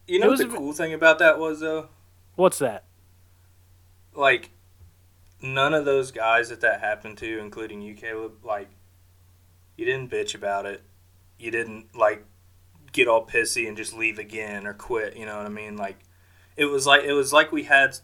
You 0.06 0.20
know 0.20 0.28
was 0.28 0.40
what 0.40 0.48
the 0.50 0.54
a- 0.54 0.58
cool 0.58 0.72
thing 0.74 0.92
about 0.92 1.18
that 1.20 1.38
was 1.38 1.60
though? 1.60 1.88
What's 2.36 2.58
that? 2.58 2.84
Like, 4.14 4.50
none 5.40 5.72
of 5.72 5.84
those 5.84 6.10
guys 6.10 6.50
that 6.50 6.60
that 6.60 6.80
happened 6.80 7.18
to, 7.18 7.38
including 7.38 7.80
you, 7.80 7.94
Caleb, 7.94 8.44
like, 8.44 8.68
you 9.76 9.84
didn't 9.84 10.10
bitch 10.10 10.34
about 10.34 10.66
it. 10.66 10.82
You 11.38 11.50
didn't 11.50 11.96
like 11.96 12.24
get 12.92 13.08
all 13.08 13.26
pissy 13.26 13.66
and 13.66 13.76
just 13.76 13.94
leave 13.94 14.18
again 14.18 14.66
or 14.66 14.74
quit. 14.74 15.16
You 15.16 15.26
know 15.26 15.36
what 15.36 15.46
I 15.46 15.50
mean? 15.50 15.76
Like, 15.76 15.98
it 16.56 16.66
was 16.66 16.86
like 16.86 17.04
it 17.04 17.12
was 17.12 17.32
like 17.32 17.50
we 17.50 17.64
had 17.64 17.98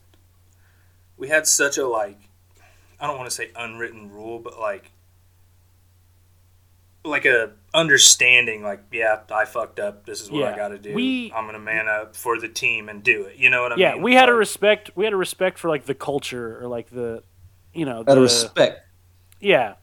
we 1.16 1.29
had 1.29 1.46
such 1.46 1.77
a 1.77 1.87
like 1.87 2.29
I 2.99 3.07
don't 3.07 3.18
want 3.18 3.29
to 3.29 3.35
say 3.37 3.51
unwritten 3.55 4.11
rule, 4.11 4.38
but 4.38 4.59
like 4.59 4.92
like 7.05 7.25
a 7.25 7.51
understanding 7.73 8.63
like 8.63 8.81
yeah 8.93 9.21
i 9.33 9.45
fucked 9.45 9.79
up 9.81 10.05
this 10.05 10.21
is 10.21 10.31
what 10.31 10.43
i 10.45 10.55
gotta 10.57 10.77
do 10.79 10.93
We- 10.93 11.33
i'm 11.35 11.47
gonna 11.47 11.59
man 11.59 11.89
up 11.89 12.15
for 12.17 12.39
the 12.39 12.49
team 12.49 12.89
and 12.89 13.03
do 13.03 13.23
it 13.25 13.37
you 13.37 13.49
know 13.49 13.63
what 13.63 13.73
i 13.73 13.77
mean? 13.77 13.83
yeah, 13.83 13.97
we 13.97 14.15
had 14.15 14.29
a 14.29 14.35
respect. 14.35 14.91
We 14.97 15.05
had 15.05 15.13
a 15.15 15.17
respect 15.17 15.59
for 15.59 15.69
like 15.69 15.87
the 15.87 15.95
culture 15.95 16.61
or 16.63 16.67
like 16.69 16.91
the, 16.91 17.23
you 17.73 17.85
know, 17.87 18.01
Out 18.01 18.07
the, 18.07 18.13
of 18.17 18.23
respect, 18.23 18.81
Yeah. 19.41 19.75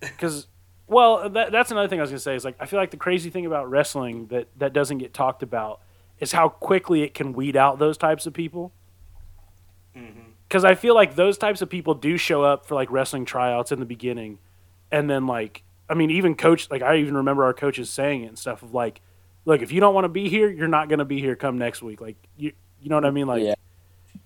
Because, 0.00 0.46
well, 0.86 1.28
that, 1.30 1.50
that's 1.50 1.70
another 1.72 1.88
thing 1.88 1.98
I 1.98 2.02
was 2.02 2.10
going 2.10 2.18
to 2.18 2.22
say 2.22 2.36
is 2.36 2.44
like, 2.44 2.54
I 2.60 2.66
feel 2.66 2.78
like 2.78 2.92
the 2.92 2.96
crazy 2.98 3.30
thing 3.30 3.46
about 3.46 3.68
wrestling 3.68 4.26
that, 4.28 4.46
that 4.58 4.72
doesn't 4.72 4.98
get 4.98 5.12
talked 5.14 5.42
about 5.42 5.80
is 6.20 6.30
how 6.32 6.48
quickly 6.48 7.02
it 7.02 7.14
can 7.14 7.32
weed 7.32 7.56
out 7.56 7.78
those 7.80 7.96
types 7.96 8.26
of 8.26 8.32
people. 8.34 8.72
Mhm. 9.96 10.34
Because 10.46 10.64
I 10.64 10.74
feel 10.76 10.94
like 10.94 11.16
those 11.16 11.36
types 11.36 11.62
of 11.62 11.68
people 11.68 11.94
do 11.94 12.16
show 12.16 12.42
up 12.42 12.64
for 12.66 12.74
like 12.76 12.90
wrestling 12.90 13.24
tryouts 13.24 13.72
in 13.72 13.80
the 13.80 13.86
beginning. 13.86 14.38
And 14.92 15.10
then, 15.10 15.26
like, 15.26 15.62
I 15.88 15.94
mean, 15.94 16.10
even 16.10 16.34
coach, 16.34 16.70
like, 16.70 16.82
I 16.82 16.96
even 16.96 17.16
remember 17.16 17.44
our 17.44 17.54
coaches 17.54 17.88
saying 17.90 18.24
it 18.24 18.26
and 18.26 18.38
stuff 18.38 18.62
of 18.62 18.74
like, 18.74 19.00
look, 19.44 19.62
if 19.62 19.72
you 19.72 19.80
don't 19.80 19.94
want 19.94 20.04
to 20.04 20.08
be 20.08 20.28
here, 20.28 20.48
you're 20.50 20.68
not 20.68 20.88
going 20.88 20.98
to 20.98 21.04
be 21.04 21.20
here 21.20 21.34
come 21.36 21.58
next 21.58 21.82
week. 21.82 22.00
Like, 22.00 22.16
you, 22.36 22.52
you 22.82 22.88
know 22.90 22.96
what 22.96 23.06
I 23.06 23.10
mean? 23.10 23.26
Like, 23.26 23.42
Yeah. 23.42 23.54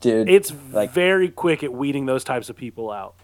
dude. 0.01 0.29
it's 0.29 0.53
like- 0.73 0.93
very 0.93 1.29
quick 1.29 1.63
at 1.63 1.73
weeding 1.73 2.07
those 2.07 2.25
types 2.25 2.49
of 2.51 2.57
people 2.57 2.91
out. 2.91 3.15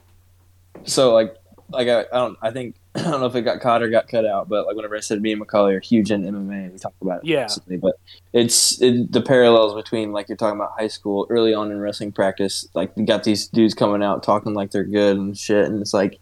so 0.84 1.12
like, 1.12 1.34
like 1.70 1.88
I, 1.88 2.00
I 2.00 2.04
don't, 2.12 2.38
I 2.40 2.50
think 2.50 2.76
I 2.94 3.02
don't 3.02 3.20
know 3.20 3.26
if 3.26 3.34
it 3.34 3.42
got 3.42 3.60
caught 3.60 3.82
or 3.82 3.88
got 3.90 4.08
cut 4.08 4.24
out, 4.24 4.48
but 4.48 4.66
like 4.66 4.74
whenever 4.76 4.96
I 4.96 5.00
said 5.00 5.20
me 5.20 5.32
and 5.32 5.38
Macaulay 5.40 5.74
are 5.74 5.80
huge 5.80 6.10
in 6.10 6.22
MMA, 6.22 6.72
we 6.72 6.78
talked 6.78 7.00
about 7.02 7.18
it. 7.18 7.26
Yeah. 7.26 7.42
recently, 7.42 7.76
but 7.76 7.98
it's 8.32 8.80
it, 8.80 9.12
the 9.12 9.20
parallels 9.20 9.74
between 9.74 10.12
like 10.12 10.28
you're 10.28 10.36
talking 10.36 10.58
about 10.58 10.72
high 10.78 10.88
school, 10.88 11.26
early 11.28 11.52
on 11.52 11.70
in 11.70 11.78
wrestling 11.80 12.12
practice, 12.12 12.66
like 12.74 12.92
you 12.96 13.04
got 13.04 13.24
these 13.24 13.48
dudes 13.48 13.74
coming 13.74 14.02
out 14.02 14.22
talking 14.22 14.54
like 14.54 14.70
they're 14.70 14.84
good 14.84 15.16
and 15.16 15.36
shit, 15.36 15.66
and 15.66 15.80
it's 15.82 15.92
like 15.92 16.18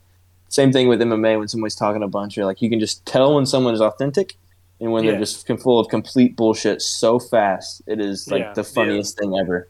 same 0.49 0.73
thing 0.73 0.89
with 0.89 1.01
MMA 1.01 1.39
when 1.39 1.49
somebody's 1.49 1.75
talking 1.77 2.03
a 2.03 2.09
bunch. 2.09 2.37
You're 2.37 2.47
like 2.47 2.63
you 2.63 2.71
can 2.71 2.81
just 2.81 3.05
tell 3.07 3.35
when 3.35 3.47
someone 3.47 3.75
is 3.75 3.81
authentic. 3.81 4.37
And 4.79 4.93
when 4.93 5.05
Yeah. 5.05 5.13
they're 5.13 5.21
just 5.21 5.47
full 5.63 5.81
of 5.81 5.89
complete 5.89 6.37
bullshit 6.37 6.83
so 6.83 7.19
fast, 7.19 7.81
it 7.87 7.99
is 7.99 8.31
like 8.31 8.43
Yeah. 8.43 8.53
the 8.53 8.63
funniest 8.65 9.19
thing 9.19 9.35
ever. 9.39 9.69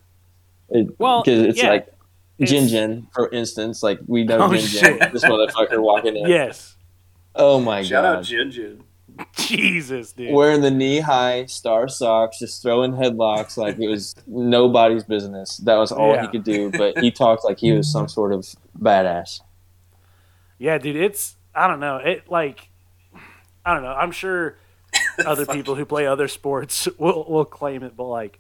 It, 0.68 0.88
Well, 0.98 1.22
because 1.22 1.42
it's 1.42 1.58
yeah. 1.62 1.68
like 1.70 1.86
It's- 2.38 2.50
Jin 2.50 2.66
Jin, 2.68 3.06
for 3.14 3.30
instance, 3.30 3.82
like 3.84 4.00
we 4.08 4.24
know 4.24 4.38
Oh, 4.42 4.52
Jin 4.56 4.98
Jin, 4.98 4.98
this 5.12 5.24
motherfucker 5.24 5.80
walking 5.80 6.16
in. 6.16 6.28
Yes. 6.28 6.76
Oh 7.36 7.60
my 7.60 7.82
shout 7.82 8.02
god. 8.02 8.02
Shout 8.02 8.16
out 8.16 8.24
Jin 8.24 8.50
Jin. 8.50 8.82
Jesus, 9.36 10.12
dude. 10.12 10.34
Wearing 10.34 10.60
the 10.60 10.70
knee 10.70 10.98
high 11.00 11.46
star 11.46 11.86
socks, 11.88 12.38
just 12.40 12.60
throwing 12.60 12.92
headlocks 12.92 13.56
like 13.56 13.78
it 13.78 13.88
was 13.88 14.14
nobody's 14.26 15.04
business. 15.04 15.58
That 15.58 15.76
was 15.76 15.92
all 15.92 16.14
Yeah. 16.14 16.22
he 16.22 16.28
could 16.28 16.44
do, 16.44 16.70
but 16.72 16.98
he 16.98 17.10
talked 17.12 17.44
like 17.44 17.58
he 17.60 17.72
was 17.72 17.90
some 17.92 18.08
sort 18.08 18.32
of 18.32 18.44
badass. 18.78 19.40
Yeah, 20.58 20.78
dude, 20.78 20.96
it's 20.96 21.36
I 21.54 21.68
don't 21.68 21.80
know. 21.80 21.96
It 21.96 22.28
like 22.28 22.68
I 23.64 23.74
don't 23.74 23.82
know. 23.82 23.92
I'm 23.92 24.12
sure 24.12 24.56
other 25.26 25.46
people 25.46 25.74
who 25.74 25.84
play 25.84 26.06
other 26.06 26.28
sports 26.28 26.88
will 26.98 27.24
will 27.28 27.44
claim 27.44 27.82
it, 27.82 27.96
but 27.96 28.04
like 28.04 28.38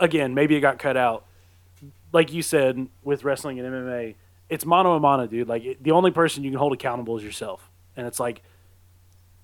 again, 0.00 0.34
maybe 0.34 0.56
it 0.56 0.60
got 0.60 0.78
cut 0.78 0.96
out. 0.96 1.24
Like 2.12 2.32
you 2.32 2.42
said 2.42 2.88
with 3.02 3.24
wrestling 3.24 3.58
and 3.58 3.68
MMA, 3.68 4.14
it's 4.48 4.64
mano 4.64 4.94
a 4.94 5.00
mano, 5.00 5.26
dude. 5.26 5.48
Like 5.48 5.64
it, 5.64 5.82
the 5.82 5.90
only 5.92 6.10
person 6.10 6.44
you 6.44 6.50
can 6.50 6.58
hold 6.58 6.72
accountable 6.72 7.16
is 7.16 7.24
yourself, 7.24 7.70
and 7.96 8.06
it's 8.06 8.20
like 8.20 8.42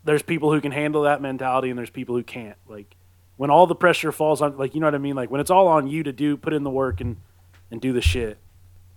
there's 0.05 0.23
people 0.23 0.53
who 0.53 0.61
can 0.61 0.73
handle 0.73 1.03
that 1.03 1.21
mentality, 1.21 1.71
and 1.71 1.79
there's 1.79 1.91
people 1.91 2.15
who 2.17 2.23
can't. 2.23 2.57
Like 2.69 2.97
when 3.37 3.51
all 3.51 3.67
the 3.67 3.75
pressure 3.75 4.13
falls 4.13 4.43
on, 4.43 4.57
like 4.57 4.75
you 4.75 4.81
know 4.81 4.87
what 4.87 4.95
I 4.95 4.99
mean. 4.99 5.17
Like 5.17 5.31
when 5.31 5.41
it's 5.41 5.51
all 5.51 5.69
on 5.69 5.89
you 5.89 6.03
to 6.03 6.13
do, 6.13 6.37
put 6.37 6.53
in 6.53 6.63
the 6.63 6.71
work 6.71 7.01
and 7.01 7.17
and 7.71 7.81
do 7.81 7.93
the 7.93 8.03
shit. 8.03 8.39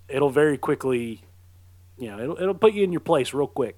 it'll 0.10 0.30
very 0.30 0.58
quickly, 0.58 1.22
you 1.98 2.10
know, 2.10 2.20
it'll 2.20 2.42
it'll 2.42 2.54
put 2.56 2.74
you 2.74 2.84
in 2.84 2.92
your 2.92 3.02
place 3.02 3.34
real 3.34 3.48
quick. 3.48 3.78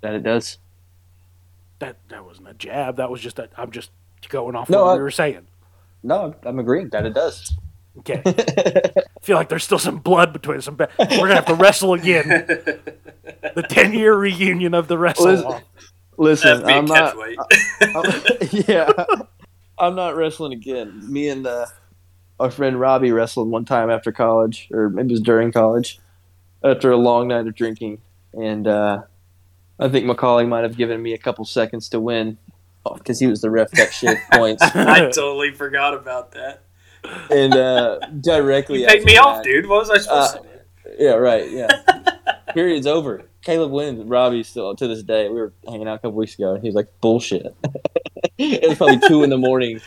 That 0.00 0.14
it 0.14 0.22
does. 0.22 0.58
That 1.78 1.96
that 2.08 2.24
wasn't 2.24 2.48
a 2.48 2.54
jab. 2.54 2.96
That 2.96 3.10
was 3.10 3.20
just 3.20 3.38
a, 3.38 3.48
I'm 3.56 3.70
just 3.70 3.90
going 4.28 4.54
off 4.56 4.68
No, 4.70 4.84
what 4.84 4.92
I- 4.92 4.96
we 4.96 5.02
were 5.02 5.10
saying. 5.10 5.46
No, 6.04 6.34
I'm 6.44 6.58
agreeing 6.58 6.88
that 6.90 7.06
it 7.06 7.14
does. 7.14 7.54
Okay. 7.98 8.22
I 8.26 9.20
feel 9.20 9.36
like 9.36 9.48
there's 9.48 9.62
still 9.64 9.78
some 9.78 9.98
blood 9.98 10.32
between 10.32 10.58
us. 10.58 10.64
Some 10.64 10.74
ba- 10.76 10.88
We're 10.98 11.06
gonna 11.08 11.34
have 11.36 11.46
to 11.46 11.54
wrestle 11.54 11.94
again. 11.94 12.28
The 13.54 13.62
ten 13.62 13.92
year 13.92 14.14
reunion 14.16 14.72
of 14.74 14.88
the 14.88 14.96
wrestle. 14.98 15.26
Listen- 15.26 15.46
off. 15.46 15.62
Listen, 16.18 16.62
That'd 16.62 16.66
be 16.66 16.72
a 16.72 16.76
I'm 16.76 16.84
not. 16.86 17.14
catchweight. 17.16 18.68
yeah, 18.68 18.92
I'm 19.78 19.94
not 19.94 20.14
wrestling 20.16 20.52
again. 20.52 21.00
Me 21.10 21.28
and 21.28 21.46
uh, 21.46 21.66
our 22.40 22.50
friend 22.50 22.78
Robbie 22.78 23.12
wrestled 23.12 23.48
one 23.48 23.64
time 23.64 23.90
after 23.90 24.10
college, 24.12 24.68
or 24.72 24.88
maybe 24.90 25.08
it 25.08 25.12
was 25.12 25.20
during 25.20 25.52
college, 25.52 25.98
after 26.64 26.90
a 26.90 26.96
long 26.96 27.28
night 27.28 27.46
of 27.46 27.54
drinking, 27.54 28.00
and 28.32 28.66
uh, 28.66 29.02
I 29.78 29.88
think 29.88 30.06
Macaulay 30.06 30.46
might 30.46 30.62
have 30.62 30.76
given 30.76 31.02
me 31.02 31.12
a 31.14 31.18
couple 31.18 31.44
seconds 31.44 31.88
to 31.90 32.00
win 32.00 32.38
because 32.94 33.18
he 33.20 33.26
was 33.26 33.40
the 33.40 33.50
ref 33.50 33.70
that 33.72 33.92
shit 33.92 34.18
points, 34.32 34.62
I 34.62 35.10
totally 35.10 35.52
forgot 35.52 35.94
about 35.94 36.32
that. 36.32 36.62
and 37.30 37.54
uh, 37.54 37.98
directly 38.20 38.80
You 38.82 38.86
paid 38.86 38.98
after 38.98 39.06
me 39.06 39.16
off, 39.18 39.42
dude. 39.42 39.66
What 39.68 39.80
was 39.80 39.90
I 39.90 39.98
supposed 39.98 40.36
Uh, 40.36 40.38
to 40.40 40.42
do? 40.44 40.48
Yeah, 40.98 41.12
right. 41.14 41.50
Yeah. 41.50 41.68
Period's 42.54 42.86
over. 42.86 43.22
Caleb 43.42 43.72
wins. 43.72 44.04
Robbie 44.04 44.42
still 44.42 44.74
to 44.76 44.86
this 44.86 45.02
day. 45.02 45.28
We 45.28 45.34
were 45.40 45.52
hanging 45.68 45.88
out 45.88 45.94
a 45.94 45.98
couple 45.98 46.12
weeks 46.12 46.34
ago, 46.34 46.54
and 46.54 46.62
he 46.62 46.68
was 46.68 46.74
like, 46.76 46.88
"Bullshit." 47.00 47.54
it 48.38 48.68
was 48.68 48.78
probably 48.78 49.00
two 49.08 49.22
in 49.24 49.30
the 49.30 49.38
morning 49.38 49.80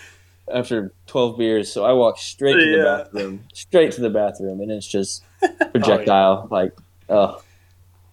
after 0.53 0.93
twelve 1.07 1.37
beers, 1.37 1.71
so 1.71 1.83
I 1.85 1.93
walk 1.93 2.17
straight 2.19 2.53
to 2.53 2.59
the 2.71 2.77
Yeah. 2.77 2.83
bathroom, 3.03 3.43
straight 3.53 3.91
to 3.93 4.01
the 4.01 4.09
bathroom, 4.09 4.61
and 4.61 4.71
it's 4.71 4.87
just 4.87 5.23
oh, 5.43 5.49
projectile. 5.71 6.47
Like, 6.51 6.73
oh, 7.09 7.41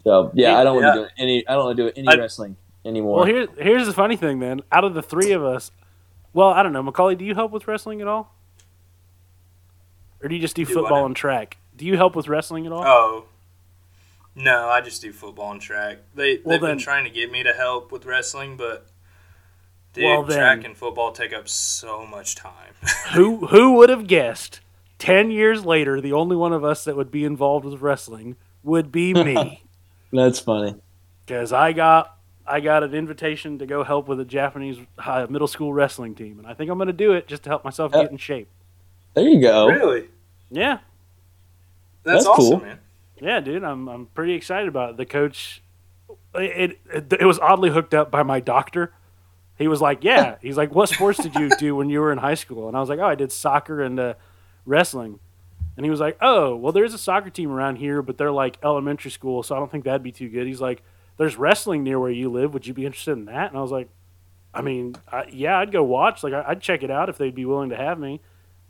so 0.04 0.30
yeah, 0.34 0.56
I 0.58 0.64
don't 0.64 0.76
want 0.82 0.86
Yeah. 0.86 1.02
to 1.02 1.08
do 1.08 1.14
any. 1.18 1.46
I 1.48 1.54
don't 1.54 1.64
want 1.66 1.76
to 1.76 1.82
do 1.90 1.92
any 1.96 2.08
I- 2.08 2.14
wrestling 2.20 2.56
anymore. 2.84 3.16
Well, 3.18 3.24
here's 3.26 3.48
here's 3.58 3.86
the 3.86 3.92
funny 3.92 4.16
thing, 4.16 4.38
then. 4.40 4.62
Out 4.72 4.84
of 4.84 4.94
the 4.94 5.02
three 5.02 5.32
of 5.32 5.44
us, 5.44 5.70
well, 6.32 6.48
I 6.48 6.62
don't 6.62 6.72
know, 6.72 6.82
Macaulay. 6.82 7.14
Do 7.16 7.24
you 7.24 7.34
help 7.34 7.52
with 7.52 7.68
wrestling 7.68 8.00
at 8.00 8.08
all, 8.08 8.34
or 10.22 10.28
do 10.28 10.34
you 10.34 10.40
just 10.40 10.56
do, 10.56 10.64
Do 10.64 10.72
football 10.74 11.04
and 11.06 11.14
track? 11.16 11.58
Do 11.76 11.84
you 11.86 11.96
help 11.96 12.14
with 12.16 12.28
wrestling 12.28 12.66
at 12.66 12.72
all? 12.72 12.84
Oh. 12.84 13.24
No, 14.34 14.66
I 14.68 14.80
just 14.80 15.02
do 15.02 15.12
football 15.12 15.52
and 15.52 15.60
track. 15.60 15.98
They 16.14 16.36
Well, 16.38 16.52
they've 16.52 16.60
then- 16.62 16.70
been 16.70 16.78
trying 16.78 17.04
to 17.04 17.10
get 17.10 17.30
me 17.30 17.42
to 17.42 17.52
help 17.52 17.92
with 17.92 18.06
wrestling, 18.06 18.56
but 18.56 18.86
dude, 19.92 20.04
Well, 20.04 20.22
then- 20.22 20.38
track 20.38 20.64
and 20.64 20.76
football 20.76 21.12
take 21.12 21.32
up 21.32 21.48
so 21.48 22.04
much 22.06 22.34
time. 22.34 22.74
who 23.14 23.46
who 23.46 23.72
would 23.74 23.88
have 23.90 24.06
guessed? 24.06 24.60
Ten 24.98 25.30
years 25.32 25.64
later, 25.64 26.00
the 26.00 26.12
only 26.12 26.36
one 26.36 26.52
of 26.52 26.62
us 26.64 26.84
that 26.84 26.96
would 26.96 27.10
be 27.10 27.24
involved 27.24 27.64
with 27.64 27.80
wrestling 27.80 28.36
would 28.62 28.92
be 28.92 29.12
me, 29.24 29.64
That's 30.12 30.38
funny. 30.38 30.76
because 31.26 31.52
I 31.52 31.72
got 31.72 32.16
I 32.46 32.60
got 32.60 32.82
an 32.84 32.94
invitation 32.94 33.58
to 33.58 33.66
go 33.66 33.82
help 33.84 34.06
with 34.08 34.20
a 34.20 34.24
Japanese 34.24 34.78
uh, 34.98 35.26
middle 35.28 35.48
school 35.48 35.72
wrestling 35.72 36.14
team, 36.14 36.38
and 36.38 36.46
I 36.46 36.54
think 36.54 36.70
I'm 36.70 36.78
going 36.78 36.86
to 36.88 36.92
do 36.92 37.12
it 37.12 37.26
just 37.28 37.42
to 37.44 37.48
help 37.50 37.64
myself 37.64 37.94
Uh, 37.94 38.02
get 38.02 38.10
in 38.12 38.16
shape. 38.16 38.48
There 39.14 39.24
you 39.28 39.40
go. 39.40 39.66
really? 39.66 40.08
Yeah, 40.50 40.78
That's, 42.04 42.24
That's 42.24 42.26
awesome, 42.26 42.58
cool. 42.60 42.66
man. 42.68 42.78
Yeah, 43.20 43.40
dude, 43.40 43.62
I'm 43.64 43.88
I'm 43.88 44.06
pretty 44.06 44.34
excited 44.34 44.68
about 44.68 44.90
it. 44.90 44.96
The 44.96 45.06
coach, 45.06 45.62
it, 46.34 46.78
it 46.92 47.12
it 47.20 47.24
was 47.24 47.38
oddly 47.38 47.70
hooked 47.70 47.94
up 47.94 48.10
by 48.10 48.22
my 48.22 48.40
doctor. 48.40 48.92
He 49.62 49.68
was 49.68 49.80
like, 49.80 50.04
"Yeah," 50.04 50.36
he's 50.42 50.56
like, 50.56 50.74
"What 50.74 50.88
sports 50.88 51.22
did 51.22 51.34
you 51.36 51.48
do 51.58 51.76
when 51.76 51.88
you 51.88 52.00
were 52.00 52.12
in 52.12 52.18
high 52.18 52.34
school?" 52.34 52.68
And 52.68 52.76
I 52.76 52.80
was 52.80 52.88
like, 52.88 52.98
"Oh, 52.98 53.06
I 53.06 53.14
did 53.14 53.32
soccer 53.32 53.80
and 53.80 53.98
uh, 53.98 54.14
wrestling." 54.66 55.20
And 55.76 55.86
he 55.86 55.90
was 55.90 56.00
like, 56.00 56.18
"Oh, 56.20 56.56
well, 56.56 56.72
there's 56.72 56.94
a 56.94 56.98
soccer 56.98 57.30
team 57.30 57.50
around 57.50 57.76
here, 57.76 58.02
but 58.02 58.18
they're 58.18 58.32
like 58.32 58.58
elementary 58.62 59.10
school, 59.10 59.42
so 59.42 59.54
I 59.54 59.58
don't 59.58 59.70
think 59.70 59.84
that'd 59.84 60.02
be 60.02 60.12
too 60.12 60.28
good." 60.28 60.46
He's 60.46 60.60
like, 60.60 60.82
"There's 61.16 61.36
wrestling 61.36 61.82
near 61.82 61.98
where 61.98 62.10
you 62.10 62.30
live. 62.30 62.52
Would 62.52 62.66
you 62.66 62.74
be 62.74 62.84
interested 62.84 63.12
in 63.12 63.24
that?" 63.26 63.50
And 63.50 63.58
I 63.58 63.62
was 63.62 63.70
like, 63.70 63.88
"I 64.52 64.62
mean, 64.62 64.96
I, 65.10 65.26
yeah, 65.32 65.58
I'd 65.58 65.72
go 65.72 65.82
watch. 65.82 66.22
Like, 66.22 66.34
I, 66.34 66.44
I'd 66.48 66.60
check 66.60 66.82
it 66.82 66.90
out 66.90 67.08
if 67.08 67.16
they'd 67.16 67.34
be 67.34 67.44
willing 67.44 67.70
to 67.70 67.76
have 67.76 67.98
me." 67.98 68.20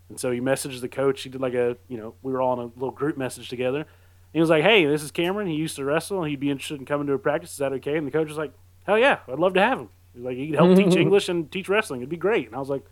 And 0.09 0.21
so 0.21 0.31
he 0.31 0.41
messaged 0.41 0.83
the 0.83 0.89
coach. 0.89 1.23
He 1.23 1.31
did 1.31 1.41
like 1.41 1.55
a, 1.55 1.79
you 1.89 1.97
know, 1.97 2.15
we 2.23 2.33
were 2.33 2.43
all 2.43 2.53
in 2.53 2.59
a 2.59 2.71
little 2.75 2.91
group 2.91 3.17
message 3.17 3.49
together. 3.49 3.87
He 4.33 4.41
was 4.41 4.51
like, 4.51 4.63
"Hey, 4.63 4.85
this 4.85 5.03
is 5.03 5.11
Cameron. 5.11 5.49
He 5.49 5.55
used 5.55 5.77
to 5.77 5.85
wrestle. 5.85 6.25
He'd 6.25 6.39
be 6.39 6.51
interested 6.51 6.79
in 6.79 6.87
coming 6.87 7.07
to 7.07 7.15
a 7.15 7.19
practice. 7.19 7.53
Is 7.53 7.59
that 7.59 7.73
okay?" 7.73 7.97
And 7.97 8.07
the 8.07 8.11
coach 8.11 8.29
was 8.29 8.37
like, 8.37 8.53
"Hell 8.85 8.99
yeah, 8.99 9.21
I'd 9.27 9.39
love 9.39 9.55
to 9.55 9.61
have 9.61 9.79
him." 9.79 9.89
He 10.15 10.21
was 10.21 10.25
like, 10.27 10.37
"He 10.37 10.49
could 10.49 10.57
help 10.59 10.77
teach 10.77 10.97
English 11.05 11.29
and 11.29 11.51
teach 11.51 11.69
wrestling. 11.69 12.01
It'd 12.01 12.09
be 12.11 12.17
great." 12.17 12.47
And 12.47 12.57
I 12.57 12.59
was 12.59 12.69
like, 12.69 12.85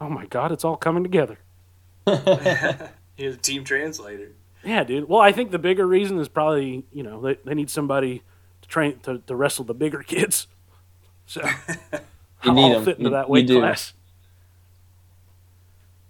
"Oh 0.00 0.08
my 0.08 0.26
god, 0.26 0.52
it's 0.52 0.64
all 0.64 0.76
coming 0.76 1.02
together." 1.02 1.38
He's 3.16 3.34
a 3.34 3.38
team 3.38 3.64
translator. 3.64 4.32
Yeah, 4.64 4.84
dude. 4.84 5.08
Well, 5.08 5.20
I 5.20 5.32
think 5.32 5.50
the 5.52 5.58
bigger 5.58 5.86
reason 5.86 6.18
is 6.18 6.28
probably 6.28 6.84
you 6.92 7.02
know 7.02 7.20
they, 7.20 7.34
they 7.44 7.54
need 7.54 7.70
somebody 7.70 8.22
to 8.62 8.68
train 8.68 8.98
to, 9.04 9.18
to 9.26 9.34
wrestle 9.36 9.64
the 9.64 9.74
bigger 9.74 10.02
kids. 10.02 10.46
So 11.28 11.40
You 12.44 12.52
need 12.52 12.70
I'll 12.72 12.78
'em. 12.78 12.84
fit 12.84 12.98
into 12.98 13.10
You- 13.10 13.16
that 13.16 13.28
weight 13.28 13.48
do. 13.48 13.58
class. 13.58 13.94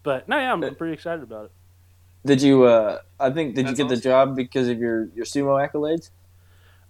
But 0.03 0.29
no, 0.29 0.37
yeah, 0.39 0.53
I'm, 0.53 0.63
I'm 0.63 0.75
pretty 0.75 0.93
excited 0.93 1.23
about 1.23 1.47
it. 1.47 1.53
Did 2.25 2.43
you? 2.43 2.65
Uh, 2.65 2.99
I 3.19 3.31
think. 3.31 3.55
Did 3.55 3.67
That's 3.67 3.79
you 3.79 3.85
get 3.87 3.95
the 3.95 4.01
job 4.01 4.37
because 4.37 4.69
of 4.69 4.79
your 4.79 5.07
your 5.15 5.25
sumo 5.25 5.57
accolades? 5.67 6.11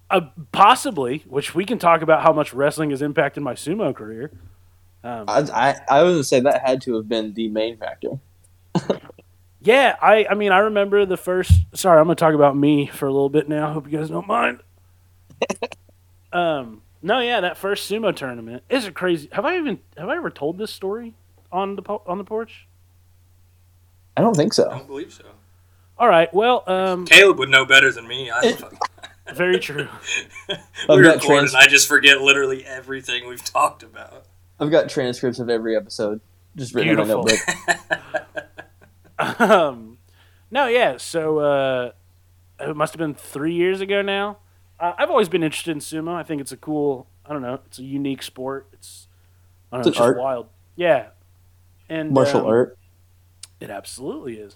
Uh, 0.09 0.21
possibly, 0.53 1.23
which 1.27 1.53
we 1.53 1.65
can 1.65 1.79
talk 1.79 2.01
about 2.01 2.23
how 2.23 2.31
much 2.31 2.53
wrestling 2.53 2.91
has 2.91 3.01
impacted 3.01 3.43
my 3.43 3.53
sumo 3.53 3.93
career. 3.93 4.31
Um, 5.03 5.25
I, 5.27 5.41
I 5.41 5.75
I 5.99 6.03
would 6.03 6.25
say 6.25 6.39
that 6.39 6.61
had 6.65 6.81
to 6.83 6.95
have 6.95 7.09
been 7.09 7.33
the 7.33 7.49
main 7.49 7.77
factor. 7.77 8.19
yeah, 9.61 9.95
I, 10.01 10.25
I 10.29 10.33
mean, 10.33 10.51
I 10.51 10.59
remember 10.59 11.05
the 11.05 11.17
first. 11.17 11.51
Sorry, 11.73 11.99
I'm 11.99 12.05
going 12.05 12.15
to 12.15 12.19
talk 12.19 12.33
about 12.33 12.55
me 12.55 12.87
for 12.87 13.05
a 13.05 13.11
little 13.11 13.29
bit 13.29 13.49
now. 13.49 13.73
Hope 13.73 13.91
you 13.91 13.97
guys 13.97 14.09
don't 14.09 14.27
mind. 14.27 14.61
um, 16.33 16.81
no, 17.01 17.19
yeah, 17.19 17.41
that 17.41 17.57
first 17.57 17.89
sumo 17.89 18.15
tournament 18.15 18.63
is 18.69 18.85
a 18.85 18.91
crazy. 18.91 19.29
Have 19.31 19.45
I 19.45 19.57
even 19.57 19.79
have 19.97 20.09
I 20.09 20.15
ever 20.15 20.29
told 20.29 20.57
this 20.57 20.71
story 20.71 21.13
on 21.51 21.75
the 21.75 21.81
po- 21.81 22.03
on 22.07 22.17
the 22.17 22.23
porch? 22.23 22.67
I 24.15 24.21
don't 24.21 24.35
think 24.35 24.53
so. 24.53 24.69
I 24.69 24.77
don't 24.77 24.87
believe 24.87 25.13
so. 25.13 25.25
All 25.99 26.07
right, 26.07 26.31
well, 26.33 26.63
um, 26.67 27.05
Caleb 27.05 27.39
would 27.39 27.49
know 27.49 27.65
better 27.65 27.91
than 27.91 28.07
me. 28.07 28.31
I, 28.31 28.55
very 29.33 29.59
true. 29.59 29.87
we 30.47 30.55
I've 30.55 30.87
got 30.87 30.97
record 30.97 31.21
trans- 31.21 31.53
and 31.53 31.63
I 31.63 31.67
just 31.67 31.87
forget 31.87 32.21
literally 32.21 32.65
everything 32.65 33.27
we've 33.27 33.43
talked 33.43 33.83
about. 33.83 34.25
I've 34.59 34.71
got 34.71 34.89
transcripts 34.89 35.39
of 35.39 35.49
every 35.49 35.75
episode 35.75 36.21
just 36.55 36.73
written 36.73 36.91
in 36.91 36.97
my 36.97 37.03
notebook. 37.05 37.39
um, 39.39 39.97
no, 40.49 40.67
yeah. 40.67 40.97
So 40.97 41.39
uh, 41.39 41.91
it 42.59 42.75
must 42.75 42.93
have 42.93 42.99
been 42.99 43.13
three 43.13 43.53
years 43.53 43.81
ago 43.81 44.01
now. 44.01 44.37
Uh, 44.79 44.93
I've 44.97 45.09
always 45.09 45.29
been 45.29 45.43
interested 45.43 45.71
in 45.71 45.79
sumo. 45.79 46.13
I 46.13 46.23
think 46.23 46.41
it's 46.41 46.51
a 46.51 46.57
cool. 46.57 47.07
I 47.25 47.33
don't 47.33 47.41
know. 47.41 47.59
It's 47.65 47.79
a 47.79 47.83
unique 47.83 48.23
sport. 48.23 48.67
It's 48.73 49.07
I 49.71 49.77
don't 49.77 49.85
know. 49.85 49.87
It's 49.87 49.87
an 49.87 49.91
It's 49.91 49.97
just 49.97 50.07
art. 50.07 50.17
wild. 50.17 50.47
Yeah. 50.75 51.07
And 51.89 52.11
Martial 52.11 52.41
um, 52.41 52.47
art. 52.47 52.77
It 53.59 53.69
absolutely 53.69 54.35
is. 54.35 54.55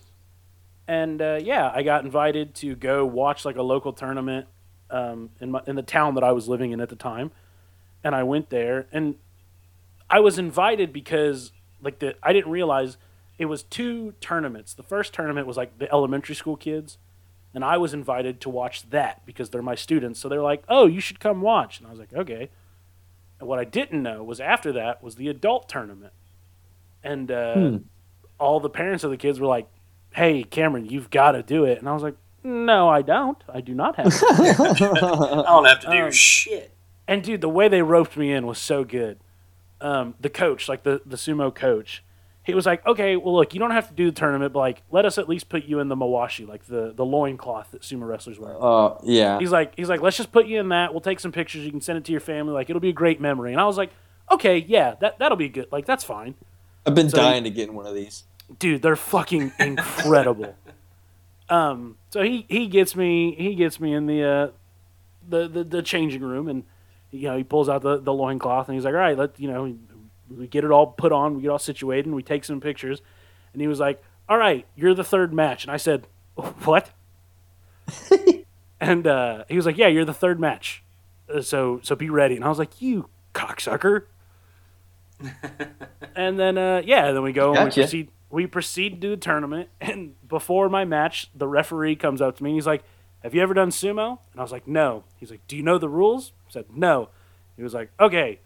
And 0.87 1.21
uh, 1.21 1.39
yeah, 1.41 1.71
I 1.73 1.83
got 1.83 2.03
invited 2.03 2.53
to 2.55 2.75
go 2.75 3.05
watch 3.05 3.45
like 3.45 3.55
a 3.55 3.61
local 3.61 3.93
tournament 3.93 4.47
um, 4.91 5.29
in 5.39 5.51
my 5.51 5.61
in 5.65 5.75
the 5.75 5.83
town 5.83 6.15
that 6.15 6.23
I 6.23 6.31
was 6.31 6.47
living 6.47 6.71
in 6.71 6.81
at 6.81 6.89
the 6.89 6.95
time, 6.95 7.31
and 8.03 8.13
I 8.13 8.23
went 8.23 8.49
there, 8.49 8.87
and 8.91 9.15
I 10.09 10.19
was 10.19 10.37
invited 10.37 10.91
because 10.93 11.51
like 11.81 11.99
the 11.99 12.15
I 12.21 12.33
didn't 12.33 12.51
realize 12.51 12.97
it 13.37 13.45
was 13.45 13.63
two 13.63 14.13
tournaments. 14.21 14.73
The 14.73 14.83
first 14.83 15.13
tournament 15.13 15.47
was 15.47 15.57
like 15.57 15.79
the 15.79 15.91
elementary 15.91 16.35
school 16.35 16.57
kids, 16.57 16.97
and 17.53 17.63
I 17.63 17.77
was 17.77 17.93
invited 17.93 18.39
to 18.41 18.49
watch 18.49 18.89
that 18.89 19.25
because 19.25 19.49
they're 19.49 19.61
my 19.61 19.75
students. 19.75 20.19
So 20.19 20.29
they're 20.29 20.41
like, 20.41 20.63
"Oh, 20.69 20.85
you 20.85 20.99
should 20.99 21.19
come 21.19 21.41
watch," 21.41 21.79
and 21.79 21.87
I 21.87 21.89
was 21.89 21.99
like, 21.99 22.13
"Okay." 22.13 22.49
And 23.39 23.47
what 23.49 23.57
I 23.57 23.63
didn't 23.63 24.03
know 24.03 24.23
was 24.23 24.39
after 24.39 24.71
that 24.73 25.01
was 25.01 25.15
the 25.15 25.27
adult 25.27 25.67
tournament, 25.67 26.13
and 27.03 27.31
uh, 27.31 27.53
Hmm. 27.53 27.77
all 28.39 28.59
the 28.59 28.69
parents 28.69 29.03
of 29.03 29.09
the 29.11 29.17
kids 29.17 29.39
were 29.39 29.47
like, 29.47 29.67
"Hey, 30.13 30.43
Cameron, 30.43 30.85
you've 30.85 31.09
got 31.09 31.31
to 31.31 31.41
do 31.41 31.65
it," 31.65 31.79
and 31.79 31.89
I 31.89 31.93
was 31.93 32.03
like, 32.03 32.17
"No, 32.43 32.89
I 32.89 33.01
don't. 33.01 33.37
I 33.47 33.61
do 33.61 33.73
not 33.73 33.95
have." 33.97 34.05
to." 34.05 34.25
I 34.29 35.43
don't 35.45 35.65
have 35.65 35.79
to 35.81 35.87
do 35.91 36.05
Um, 36.05 36.11
shit. 36.11 36.71
and 37.07 37.23
dude, 37.23 37.41
the 37.41 37.49
way 37.49 37.67
they 37.67 37.81
roped 37.81 38.17
me 38.17 38.31
in 38.31 38.45
was 38.47 38.57
so 38.57 38.83
good. 38.83 39.19
Um, 39.79 40.13
the 40.19 40.29
coach, 40.29 40.69
like 40.69 40.83
the 40.83 41.01
the 41.05 41.15
sumo 41.17 41.53
coach, 41.53 42.03
he 42.43 42.53
was 42.53 42.65
like, 42.65 42.85
"Okay, 42.85 43.15
well, 43.15 43.35
look, 43.35 43.53
you 43.53 43.59
don't 43.59 43.71
have 43.71 43.87
to 43.87 43.93
do 43.95 44.05
the 44.11 44.11
tournament, 44.19 44.53
but 44.53 44.59
like, 44.59 44.83
let 44.91 45.05
us 45.05 45.17
at 45.17 45.27
least 45.27 45.49
put 45.49 45.65
you 45.65 45.79
in 45.79 45.87
the 45.87 45.95
mawashi, 45.95 46.47
like 46.47 46.65
the 46.65 46.93
the 46.95 47.05
loincloth 47.05 47.71
that 47.71 47.81
sumo 47.81 48.07
wrestlers 48.07 48.37
wear." 48.39 48.53
Oh 48.61 48.99
yeah. 49.03 49.39
He's 49.39 49.51
like, 49.51 49.73
he's 49.75 49.89
like, 49.89 50.01
let's 50.01 50.17
just 50.17 50.31
put 50.31 50.45
you 50.45 50.59
in 50.59 50.69
that. 50.69 50.93
We'll 50.93 51.01
take 51.01 51.19
some 51.19 51.31
pictures. 51.31 51.65
You 51.65 51.71
can 51.71 51.81
send 51.81 51.97
it 51.97 52.05
to 52.05 52.11
your 52.11 52.21
family. 52.21 52.53
Like, 52.53 52.69
it'll 52.69 52.79
be 52.79 52.89
a 52.89 52.93
great 52.93 53.19
memory. 53.19 53.51
And 53.53 53.59
I 53.61 53.65
was 53.65 53.77
like, 53.77 53.91
okay, 54.31 54.57
yeah, 54.59 54.95
that 55.01 55.17
that'll 55.17 55.37
be 55.37 55.49
good. 55.49 55.67
Like, 55.71 55.85
that's 55.87 56.03
fine. 56.03 56.35
I've 56.85 56.95
been 56.95 57.09
so- 57.09 57.17
dying 57.17 57.43
to 57.43 57.49
get 57.49 57.69
in 57.69 57.75
one 57.75 57.85
of 57.87 57.93
these. 57.95 58.23
dude 58.59 58.81
they're 58.81 58.95
fucking 58.95 59.51
incredible 59.59 60.55
um 61.51 61.97
so 62.09 62.21
he 62.23 62.45
he 62.49 62.67
gets 62.67 62.95
me 62.95 63.35
he 63.35 63.53
gets 63.55 63.79
me 63.79 63.93
in 63.93 64.07
the 64.07 64.23
uh 64.23 64.47
the 65.29 65.47
the, 65.47 65.63
the 65.63 65.81
changing 65.83 66.21
room 66.21 66.47
and 66.47 66.63
you 67.11 67.27
know 67.27 67.37
he 67.37 67.43
pulls 67.43 67.69
out 67.69 67.81
the 67.81 67.99
the 67.99 68.13
loincloth 68.13 68.67
and 68.67 68.75
he's 68.75 68.85
like 68.85 68.93
all 68.93 68.99
right 68.99 69.17
let 69.17 69.39
you 69.39 69.47
know 69.47 69.75
we 70.35 70.47
get 70.47 70.63
it 70.63 70.71
all 70.71 70.87
put 70.87 71.11
on 71.11 71.35
we 71.35 71.41
get 71.43 71.49
all 71.49 71.59
situated 71.59 72.05
and 72.05 72.15
we 72.15 72.23
take 72.23 72.43
some 72.43 72.59
pictures 72.59 73.01
and 73.53 73.61
he 73.61 73.67
was 73.67 73.79
like 73.79 74.01
all 74.27 74.37
right 74.37 74.65
you're 74.75 74.95
the 74.95 75.03
third 75.03 75.33
match 75.33 75.63
and 75.63 75.71
i 75.71 75.77
said 75.77 76.07
what 76.63 76.91
and 78.79 79.05
uh, 79.07 79.43
he 79.47 79.55
was 79.55 79.65
like, 79.65 79.77
"Yeah, 79.77 79.87
you're 79.87 80.05
the 80.05 80.13
third 80.13 80.39
match, 80.39 80.83
uh, 81.33 81.41
so 81.41 81.79
so 81.83 81.95
be 81.95 82.09
ready." 82.09 82.35
And 82.35 82.43
I 82.43 82.49
was 82.49 82.59
like, 82.59 82.81
"You 82.81 83.09
cocksucker!" 83.33 84.05
and 86.15 86.39
then 86.39 86.57
uh, 86.57 86.81
yeah, 86.83 87.11
then 87.11 87.21
we 87.21 87.31
go 87.31 87.53
and 87.53 87.65
we 87.65 87.71
proceed. 87.83 88.09
We 88.31 88.47
proceed 88.47 89.01
to 89.01 89.09
the 89.09 89.17
tournament, 89.17 89.69
and 89.81 90.15
before 90.27 90.69
my 90.69 90.85
match, 90.85 91.29
the 91.35 91.47
referee 91.47 91.97
comes 91.97 92.21
up 92.21 92.37
to 92.37 92.43
me. 92.43 92.51
and 92.51 92.57
He's 92.57 92.67
like, 92.67 92.83
"Have 93.23 93.35
you 93.35 93.41
ever 93.41 93.53
done 93.53 93.69
sumo?" 93.69 94.19
And 94.31 94.39
I 94.39 94.41
was 94.41 94.51
like, 94.51 94.67
"No." 94.67 95.03
He's 95.17 95.29
like, 95.29 95.45
"Do 95.47 95.55
you 95.55 95.63
know 95.63 95.77
the 95.77 95.89
rules?" 95.89 96.31
I 96.47 96.51
said, 96.51 96.65
"No." 96.73 97.09
He 97.57 97.63
was 97.63 97.73
like, 97.73 97.91
"Okay, 97.99 98.39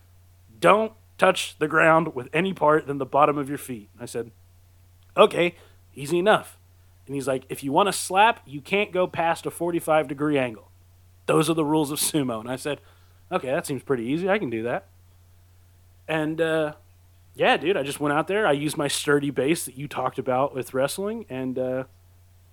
don't 0.59 0.93
touch 1.17 1.57
the 1.59 1.67
ground 1.67 2.15
with 2.15 2.27
any 2.33 2.53
part 2.53 2.87
than 2.87 2.97
the 2.97 3.05
bottom 3.05 3.37
of 3.37 3.47
your 3.47 3.57
feet." 3.57 3.89
I 3.99 4.05
said, 4.05 4.31
"Okay, 5.15 5.55
easy 5.93 6.17
enough." 6.19 6.57
And 7.05 7.13
he's 7.15 7.27
like, 7.27 7.45
"If 7.49 7.63
you 7.63 7.71
want 7.71 7.87
to 7.87 7.93
slap, 7.93 8.41
you 8.45 8.61
can't 8.61 8.91
go 8.91 9.05
past 9.05 9.45
a 9.45 9.51
45 9.51 10.07
degree 10.07 10.37
angle. 10.37 10.71
Those 11.27 11.49
are 11.49 11.53
the 11.53 11.65
rules 11.65 11.91
of 11.91 11.99
sumo." 11.99 12.39
And 12.39 12.49
I 12.49 12.55
said, 12.55 12.81
"Okay, 13.31 13.47
that 13.47 13.65
seems 13.67 13.83
pretty 13.83 14.03
easy. 14.05 14.29
I 14.29 14.39
can 14.39 14.49
do 14.49 14.63
that." 14.63 14.87
And 16.07 16.41
uh, 16.41 16.73
yeah, 17.35 17.57
dude, 17.57 17.77
I 17.77 17.83
just 17.83 17.99
went 17.99 18.13
out 18.13 18.27
there. 18.27 18.47
I 18.47 18.53
used 18.53 18.77
my 18.77 18.87
sturdy 18.87 19.29
base 19.29 19.65
that 19.65 19.77
you 19.77 19.87
talked 19.87 20.17
about 20.17 20.55
with 20.55 20.73
wrestling, 20.73 21.25
and 21.29 21.59
uh, 21.59 21.83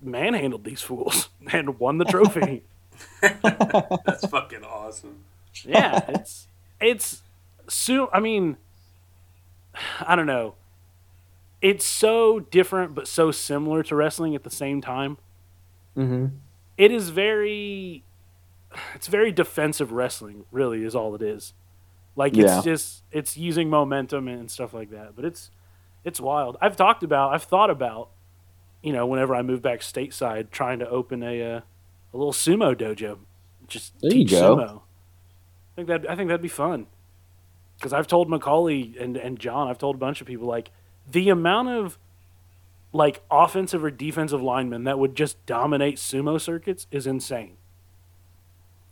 manhandled 0.00 0.64
these 0.64 0.82
fools 0.82 1.28
and 1.52 1.78
won 1.78 1.98
the 1.98 2.04
trophy. 2.04 2.64
That's 3.20 4.26
fucking 4.26 4.64
awesome. 4.64 5.24
yeah, 5.64 6.00
it's 6.08 6.48
it's 6.80 7.22
so. 7.68 8.10
I 8.12 8.20
mean, 8.20 8.56
I 10.00 10.16
don't 10.16 10.26
know. 10.26 10.54
It's 11.60 11.84
so 11.84 12.40
different, 12.40 12.94
but 12.94 13.06
so 13.06 13.30
similar 13.30 13.84
to 13.84 13.94
wrestling 13.94 14.34
at 14.34 14.42
the 14.42 14.50
same 14.50 14.80
time. 14.80 15.16
Mm-hmm. 15.96 16.26
It 16.76 16.90
is 16.90 17.10
very, 17.10 18.02
it's 18.94 19.06
very 19.06 19.30
defensive 19.30 19.92
wrestling. 19.92 20.44
Really, 20.50 20.82
is 20.82 20.96
all 20.96 21.14
it 21.14 21.22
is. 21.22 21.54
Like 22.16 22.36
Yeah. 22.36 22.56
it's 22.56 22.64
just 22.64 23.02
it's 23.10 23.36
using 23.36 23.70
momentum 23.70 24.28
and 24.28 24.50
stuff 24.50 24.74
like 24.74 24.90
that. 24.90 25.14
But 25.16 25.24
it's 25.24 25.50
it's 26.04 26.20
wild. 26.20 26.56
I've 26.60 26.76
talked 26.76 27.02
about. 27.02 27.32
I've 27.34 27.44
thought 27.44 27.70
about. 27.70 28.08
You 28.82 28.92
know, 28.92 29.06
whenever 29.06 29.32
I 29.36 29.42
move 29.42 29.62
back 29.62 29.78
stateside, 29.80 30.50
trying 30.50 30.80
to 30.80 30.88
open 30.88 31.22
a 31.22 31.40
uh, 31.40 31.60
a 32.12 32.16
little 32.16 32.32
sumo 32.32 32.74
dojo, 32.74 33.18
just 33.68 33.92
There 34.00 34.10
you 34.12 34.24
teach 34.24 34.32
go. 34.32 34.56
sumo. 34.56 34.80
I 34.80 35.74
think 35.76 35.88
that 35.88 36.10
I 36.10 36.16
think 36.16 36.28
that'd 36.28 36.42
be 36.42 36.48
fun. 36.48 36.86
Because 37.78 37.92
I've 37.92 38.08
told 38.08 38.28
Macaulay 38.28 38.94
and 39.00 39.16
and 39.16 39.38
John, 39.38 39.68
I've 39.68 39.78
told 39.78 39.94
a 39.94 39.98
bunch 39.98 40.20
of 40.20 40.26
people 40.26 40.46
like 40.48 40.70
the 41.10 41.28
amount 41.28 41.68
of 41.68 41.96
like 42.92 43.22
offensive 43.30 43.82
or 43.84 43.90
defensive 43.90 44.42
linemen 44.42 44.84
that 44.84 44.98
would 44.98 45.14
just 45.14 45.44
dominate 45.46 45.96
sumo 45.96 46.40
circuits 46.40 46.86
is 46.90 47.06
insane. 47.06 47.56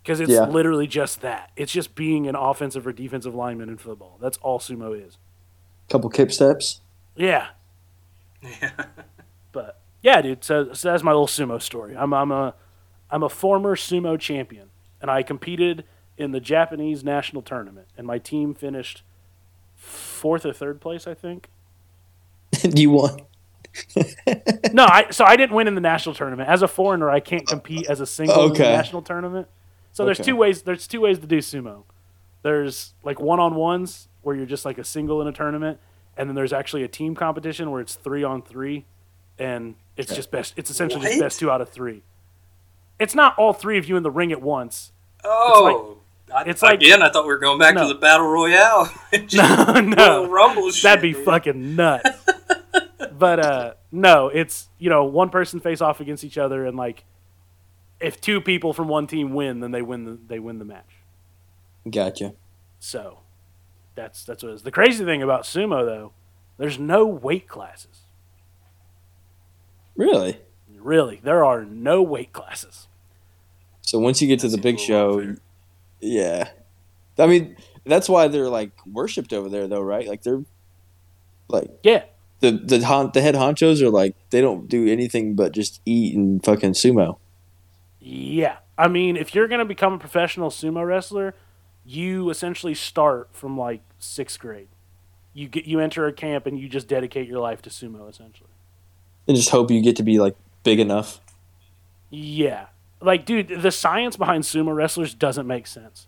Because 0.03 0.21
it's 0.21 0.31
Yeah. 0.31 0.45
literally 0.47 0.87
just 0.87 1.21
that. 1.21 1.51
It's 1.57 1.73
just 1.73 1.95
being 1.95 2.27
an 2.27 2.35
offensive 2.35 2.87
or 2.87 2.93
defensive 2.93 3.35
lineman 3.35 3.69
in 3.69 3.77
football. 3.79 4.17
That's 4.21 4.39
all 4.39 4.59
sumo 4.59 4.95
is. 5.07 5.19
Couple 5.91 6.09
kick 6.11 6.31
steps. 6.31 6.81
Yeah. 7.17 7.49
Yeah. 8.43 8.71
But 9.53 9.81
yeah, 10.01 10.23
dude. 10.23 10.45
So, 10.45 10.73
so 10.73 10.93
that's 10.93 11.03
my 11.03 11.11
little 11.11 11.27
sumo 11.27 11.61
story. 11.61 11.97
I'm 11.97 12.15
I'm 12.15 12.31
a 12.31 12.55
I'm 13.11 13.25
a 13.25 13.29
former 13.29 13.75
sumo 13.75 14.19
champion, 14.19 14.69
and 15.03 15.11
I 15.11 15.25
competed 15.25 15.85
in 16.17 16.31
the 16.31 16.39
Japanese 16.39 17.03
national 17.03 17.43
tournament, 17.43 17.89
and 17.99 18.07
my 18.07 18.19
team 18.19 18.55
finished 18.55 19.03
fourth 19.75 20.47
or 20.47 20.53
third 20.53 20.81
place, 20.81 21.09
I 21.09 21.15
think. 21.15 21.49
you 22.63 22.91
won. 22.91 23.23
No, 24.73 24.85
I 24.85 25.07
so 25.11 25.25
I 25.25 25.35
didn't 25.37 25.57
win 25.57 25.67
in 25.67 25.75
the 25.75 25.81
national 25.81 26.15
tournament. 26.15 26.49
As 26.49 26.63
a 26.63 26.69
foreigner, 26.69 27.11
I 27.11 27.19
can't 27.19 27.47
compete 27.47 27.87
as 27.91 27.99
a 28.01 28.07
single 28.07 28.45
in 28.45 28.49
the 28.53 28.55
Okay. 28.55 28.73
national 28.73 29.03
tournament. 29.03 29.49
So 29.93 30.05
there's 30.05 30.19
two 30.19 30.37
ways. 30.37 30.63
There's 30.63 30.87
two 30.87 31.01
ways 31.01 31.19
to 31.19 31.27
do 31.27 31.39
sumo. 31.39 31.85
There's 32.43 32.95
like 33.03 33.21
one 33.21 33.41
on 33.41 33.55
ones 33.55 34.09
where 34.23 34.35
you're 34.37 34.47
just 34.47 34.65
like 34.65 34.79
a 34.79 34.85
single 34.85 35.21
in 35.21 35.27
a 35.29 35.33
tournament, 35.33 35.79
and 36.17 36.29
then 36.29 36.35
there's 36.37 36.53
actually 36.53 36.83
a 36.85 36.89
team 36.89 37.15
competition 37.15 37.71
where 37.71 37.81
it's 37.81 37.95
three 37.97 38.23
on 38.25 38.43
three, 38.43 38.87
and 39.39 39.75
it's 39.97 40.15
just 40.15 40.31
best. 40.31 40.55
It's 40.57 40.71
essentially 40.71 41.07
just 41.07 41.21
best 41.21 41.41
two 41.41 41.51
out 41.51 41.61
of 41.61 41.69
three. 41.69 42.03
It's 42.99 43.15
not 43.15 43.37
all 43.39 43.53
three 43.53 43.79
of 43.79 43.89
you 43.89 43.97
in 43.97 44.03
the 44.03 44.11
ring 44.11 44.31
at 44.33 44.41
once. 44.43 44.93
Oh, 45.25 45.99
I, 46.35 46.45
it's 46.47 46.63
like- 46.63 46.75
again. 46.81 47.03
I 47.03 47.11
thought 47.11 47.25
we 47.25 47.29
were 47.33 47.39
going 47.39 47.59
back 47.59 47.75
No. 47.75 47.89
to 47.89 47.95
the 47.95 47.99
battle 48.01 48.27
royale. 48.27 48.93
No, 49.35 49.81
no, 49.81 50.29
Rumble. 50.29 50.71
shit, 50.71 50.83
that'd 50.85 51.03
be 51.03 51.13
dude. 51.13 51.25
fucking 51.25 51.77
nuts. 51.77 52.09
but 53.19 53.41
uh, 53.41 53.75
no, 53.93 54.29
it's 54.29 54.69
you 54.79 54.89
know 54.89 55.05
one 55.05 55.29
person 55.31 55.61
face 55.61 55.81
off 55.81 56.01
against 56.01 56.25
each 56.25 56.39
other, 56.39 56.65
and 56.65 56.77
like 56.77 57.05
if 58.01 58.21
two 58.21 58.41
people 58.41 58.73
from 58.73 58.89
one 58.89 59.07
team 59.07 59.35
win, 59.35 59.61
then 59.61 59.71
they 59.71 59.83
win 59.83 60.05
the 60.05 60.19
they 60.27 60.39
win 60.39 60.59
the 60.59 60.65
match. 60.65 60.97
Gotcha. 61.89 62.35
So 62.79 63.21
that's 63.95 64.25
that's 64.25 64.43
what 64.43 64.51
it 64.51 64.55
is. 64.55 64.63
The 64.63 64.71
crazy 64.71 65.05
thing 65.05 65.23
about 65.23 65.43
sumo 65.43 65.85
though, 65.85 66.13
there's 66.59 66.79
no 66.79 67.07
weight 67.07 67.49
classes. 67.49 68.01
Really? 69.97 70.41
Really, 70.79 71.21
there 71.23 71.45
are 71.45 71.65
no 71.65 72.03
weight 72.03 72.33
classes. 72.33 72.89
So 73.83 73.99
once 73.99 74.23
you 74.23 74.29
get 74.29 74.41
to 74.41 74.49
the 74.49 74.57
big 74.57 74.79
show, 74.79 75.37
yeah. 76.01 76.51
I 77.19 77.27
mean, 77.27 77.57
that's 77.85 78.09
why 78.09 78.29
they're 78.29 78.49
like 78.49 78.71
worshipped 78.87 79.33
over 79.33 79.49
there, 79.51 79.69
though, 79.69 79.83
right? 79.83 80.09
Like 80.09 80.23
they're 80.23 80.43
like 81.49 81.71
Yeah, 81.83 82.05
the 82.41 82.53
the 82.53 82.79
the 83.13 83.21
head 83.21 83.35
honchos 83.35 83.83
are 83.83 83.91
like 83.91 84.15
they 84.31 84.41
don't 84.41 84.69
do 84.69 84.87
anything 84.87 85.35
but 85.35 85.53
just 85.53 85.81
eat 85.85 86.17
and 86.17 86.43
fucking 86.43 86.73
sumo. 86.73 87.19
Yeah. 88.01 88.57
I 88.77 88.89
mean, 88.89 89.17
if 89.17 89.35
you're 89.35 89.49
gonna 89.49 89.65
become 89.65 89.93
a 89.93 89.99
professional 89.99 90.51
sumo 90.51 90.87
wrestler, 90.87 91.35
you 91.85 92.31
essentially 92.31 92.75
start 92.75 93.29
from 93.33 93.59
like 93.59 93.83
sixth 93.99 94.39
grade. 94.39 94.69
You 95.35 95.49
get 95.49 95.65
you 95.67 95.81
enter 95.81 96.07
a 96.07 96.13
camp 96.13 96.47
and 96.47 96.59
you 96.59 96.69
just 96.69 96.89
dedicate 96.89 97.29
your 97.29 97.41
life 97.41 97.63
to 97.63 97.71
sumo 97.71 98.09
essentially. 98.09 98.51
And 99.29 99.37
just 99.37 99.51
hope 99.51 99.71
you 99.71 99.81
get 99.81 99.97
to 99.97 100.03
be 100.03 100.19
like 100.19 100.37
big 100.63 100.81
enough. 100.81 101.21
Yeah. 102.11 102.67
Like, 103.01 103.25
dude, 103.25 103.49
the 103.49 103.71
science 103.71 104.17
behind 104.17 104.45
sumo 104.45 104.75
wrestlers 104.75 105.15
doesn't 105.15 105.47
make 105.47 105.67
sense. 105.67 106.07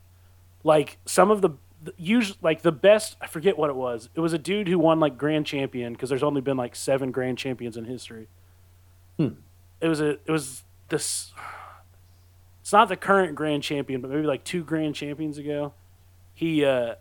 Like, 0.63 0.99
some 1.07 1.31
of 1.31 1.41
the, 1.41 1.51
the 1.83 1.95
usually, 1.97 2.39
like, 2.43 2.61
the 2.61 2.71
best, 2.73 3.17
I 3.19 3.27
forget 3.29 3.57
what 3.57 3.71
it 3.71 3.77
was. 3.77 4.11
It 4.15 4.21
was 4.21 4.35
a 4.35 4.39
dude 4.39 4.69
who 4.69 4.79
won, 4.79 5.01
like, 5.01 5.17
grand 5.17 5.47
champion, 5.47 5.95
because 5.95 6.11
there's 6.11 6.23
only 6.23 6.43
been, 6.43 6.59
like, 6.59 6.77
seven 6.77 7.11
grand 7.11 7.39
champions 7.39 7.79
in 7.79 7.87
history. 7.87 8.29
Hmm. 9.17 9.29
It 9.81 9.89
was 9.89 10.03
a, 10.03 10.11
it 10.11 10.31
was 10.31 10.65
this, 10.91 11.33
it's 12.63 12.73
not 12.73 12.89
the 12.89 12.97
current 12.97 13.35
grand 13.35 13.63
champion, 13.63 14.01
but 14.01 14.11
maybe, 14.11 14.23
like, 14.23 14.45
two 14.45 14.65
grand 14.65 14.95
champions 14.95 15.37
ago. 15.37 15.75
He, 16.33 16.65
uh, 16.65 16.95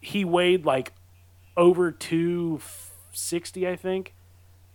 he 0.00 0.24
weighed, 0.24 0.64
like, 0.64 0.92
over 1.56 1.90
260, 1.90 3.66
I 3.66 3.74
think. 3.74 4.14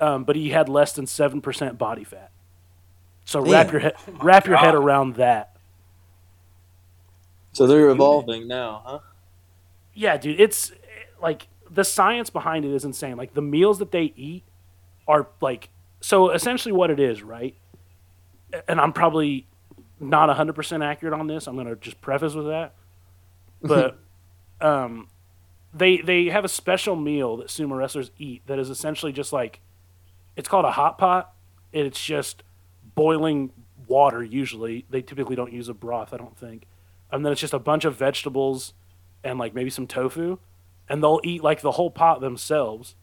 Um, 0.01 0.25
but 0.25 0.35
he 0.35 0.49
had 0.49 0.67
less 0.67 0.91
than 0.91 1.05
7% 1.05 1.77
body 1.77 2.03
fat. 2.03 2.31
So 3.25 3.39
wrap 3.39 3.67
Damn. 3.67 3.73
your 3.73 3.81
head 3.81 3.93
Oh 4.07 4.11
my 4.11 4.23
wrap 4.23 4.47
your 4.47 4.57
head 4.57 4.75
around 4.75 5.15
that. 5.15 5.55
So 7.53 7.67
they're 7.67 7.89
evolving 7.89 8.47
now, 8.47 8.81
huh? 8.85 8.99
Yeah, 9.93 10.17
dude, 10.17 10.41
it's 10.41 10.71
like 11.21 11.47
the 11.69 11.83
science 11.83 12.29
behind 12.29 12.65
it 12.65 12.73
is 12.73 12.83
insane. 12.83 13.15
Like 13.15 13.33
the 13.33 13.41
meals 13.41 13.79
that 13.79 13.91
they 13.91 14.11
eat 14.15 14.43
are 15.07 15.27
like 15.39 15.69
so 16.01 16.31
essentially 16.31 16.73
what 16.73 16.89
it 16.89 16.99
is, 16.99 17.23
right? 17.23 17.55
And 18.67 18.81
I'm 18.81 18.91
probably 18.91 19.47
not 19.99 20.35
100% 20.35 20.83
accurate 20.83 21.13
on 21.13 21.27
this. 21.27 21.47
I'm 21.47 21.55
going 21.55 21.67
to 21.67 21.75
just 21.75 22.01
preface 22.01 22.33
with 22.33 22.47
that. 22.47 22.73
But 23.65 23.97
um 24.59 25.07
they 25.73 25.97
they 25.97 26.25
have 26.25 26.43
a 26.43 26.49
special 26.49 26.97
meal 26.97 27.37
that 27.37 27.47
sumo 27.47 27.77
wrestlers 27.77 28.11
eat 28.19 28.41
that 28.45 28.59
is 28.59 28.69
essentially 28.69 29.13
just 29.13 29.31
like 29.31 29.61
it's 30.35 30.49
called 30.49 30.65
a 30.65 30.71
hot 30.71 30.97
pot. 30.97 31.33
It's 31.71 32.03
just 32.03 32.43
boiling 32.95 33.51
water 33.87 34.23
usually. 34.23 34.85
They 34.89 35.01
typically 35.01 35.35
don't 35.35 35.53
use 35.53 35.69
a 35.69 35.73
broth, 35.73 36.13
I 36.13 36.17
don't 36.17 36.37
think. 36.37 36.65
And 37.11 37.25
then 37.25 37.31
it's 37.31 37.41
just 37.41 37.53
a 37.53 37.59
bunch 37.59 37.85
of 37.85 37.95
vegetables 37.95 38.73
and 39.23 39.39
like 39.39 39.53
maybe 39.53 39.69
some 39.69 39.87
tofu 39.87 40.39
and 40.89 41.01
they'll 41.01 41.21
eat 41.23 41.43
like 41.43 41.61
the 41.61 41.71
whole 41.71 41.89
pot 41.89 42.21
themselves 42.21 42.95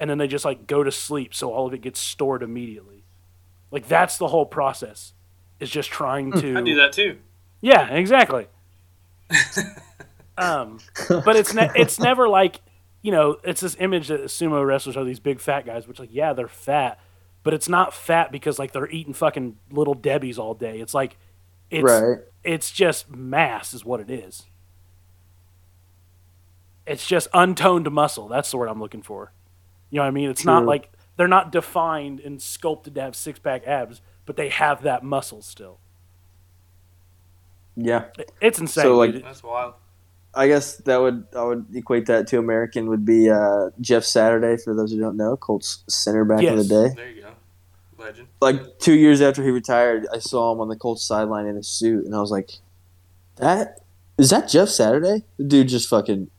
and 0.00 0.08
then 0.08 0.18
they 0.18 0.26
just 0.26 0.44
like 0.44 0.66
go 0.66 0.82
to 0.82 0.92
sleep 0.92 1.34
so 1.34 1.52
all 1.52 1.66
of 1.66 1.74
it 1.74 1.82
gets 1.82 2.00
stored 2.00 2.42
immediately. 2.42 3.04
Like 3.70 3.88
that's 3.88 4.16
the 4.16 4.28
whole 4.28 4.46
process. 4.46 5.12
Is 5.60 5.70
just 5.70 5.90
trying 5.90 6.32
to 6.32 6.56
I 6.56 6.62
do 6.62 6.76
that 6.76 6.92
too. 6.92 7.18
yeah, 7.60 7.88
exactly. 7.88 8.46
um, 10.38 10.78
but 11.08 11.36
it's 11.36 11.52
ne- 11.52 11.70
it's 11.74 11.98
never 11.98 12.28
like 12.28 12.60
you 13.02 13.10
know 13.10 13.38
it's 13.42 13.60
this 13.60 13.76
image 13.80 14.08
that 14.08 14.20
sumo 14.24 14.64
wrestlers 14.64 14.96
are 14.96 15.04
these 15.04 15.20
big 15.20 15.40
fat 15.40 15.66
guys, 15.66 15.88
which 15.88 15.98
like 15.98 16.10
yeah 16.12 16.32
they're 16.32 16.48
fat, 16.48 17.00
but 17.42 17.54
it's 17.54 17.68
not 17.68 17.92
fat 17.92 18.30
because 18.30 18.58
like 18.58 18.72
they're 18.72 18.88
eating 18.88 19.14
fucking 19.14 19.56
little 19.70 19.94
debbies 19.94 20.38
all 20.38 20.54
day. 20.54 20.80
It's 20.80 20.94
like 20.94 21.16
it's 21.70 21.84
right. 21.84 22.18
it's 22.44 22.70
just 22.70 23.10
mass 23.10 23.74
is 23.74 23.84
what 23.84 24.00
it 24.00 24.10
is. 24.10 24.46
It's 26.86 27.06
just 27.06 27.28
untoned 27.34 27.90
muscle. 27.90 28.28
That's 28.28 28.50
the 28.50 28.56
word 28.56 28.68
I'm 28.68 28.80
looking 28.80 29.02
for. 29.02 29.32
You 29.90 29.96
know 29.96 30.02
what 30.04 30.08
I 30.08 30.12
mean? 30.12 30.30
It's 30.30 30.44
not 30.44 30.64
like 30.64 30.90
they're 31.16 31.28
not 31.28 31.52
defined 31.52 32.20
and 32.20 32.40
sculpted 32.40 32.94
to 32.94 33.02
have 33.02 33.16
six 33.16 33.38
pack 33.38 33.66
abs, 33.66 34.00
but 34.28 34.36
they 34.36 34.50
have 34.50 34.82
that 34.82 35.02
muscle 35.02 35.40
still. 35.40 35.78
Yeah. 37.76 38.04
It's 38.42 38.58
insane. 38.58 38.82
So, 38.84 38.96
like- 38.98 39.12
dude. 39.12 39.24
That's 39.24 39.42
wild. 39.42 39.72
I 40.34 40.46
guess 40.46 40.76
that 40.76 40.98
would 41.00 41.24
I 41.34 41.42
would 41.42 41.64
equate 41.74 42.04
that 42.06 42.26
to 42.28 42.38
American 42.38 42.88
would 42.90 43.04
be 43.06 43.30
uh, 43.30 43.70
Jeff 43.80 44.04
Saturday 44.04 44.58
for 44.62 44.74
those 44.74 44.92
who 44.92 45.00
don't 45.00 45.16
know, 45.16 45.38
Colts 45.38 45.82
center 45.88 46.24
back 46.26 46.42
in 46.42 46.56
the 46.56 46.62
Yes. 46.62 46.68
day. 46.68 46.88
There 46.94 47.10
you 47.10 47.22
go. 47.22 47.30
Legend. 48.04 48.28
Like 48.42 48.78
two 48.78 48.92
years 48.92 49.22
after 49.22 49.42
he 49.42 49.50
retired, 49.50 50.06
I 50.12 50.18
saw 50.18 50.52
him 50.52 50.60
on 50.60 50.68
the 50.68 50.76
Colts 50.76 51.02
sideline 51.02 51.46
in 51.46 51.56
a 51.56 51.62
suit, 51.62 52.04
and 52.04 52.14
I 52.14 52.20
was 52.20 52.30
like, 52.30 52.50
"That 53.36 53.80
is 54.18 54.28
that 54.28 54.48
Jeff 54.50 54.68
Saturday? 54.68 55.24
The 55.38 55.44
dude 55.44 55.68
just 55.68 55.88
fucking 55.88 56.30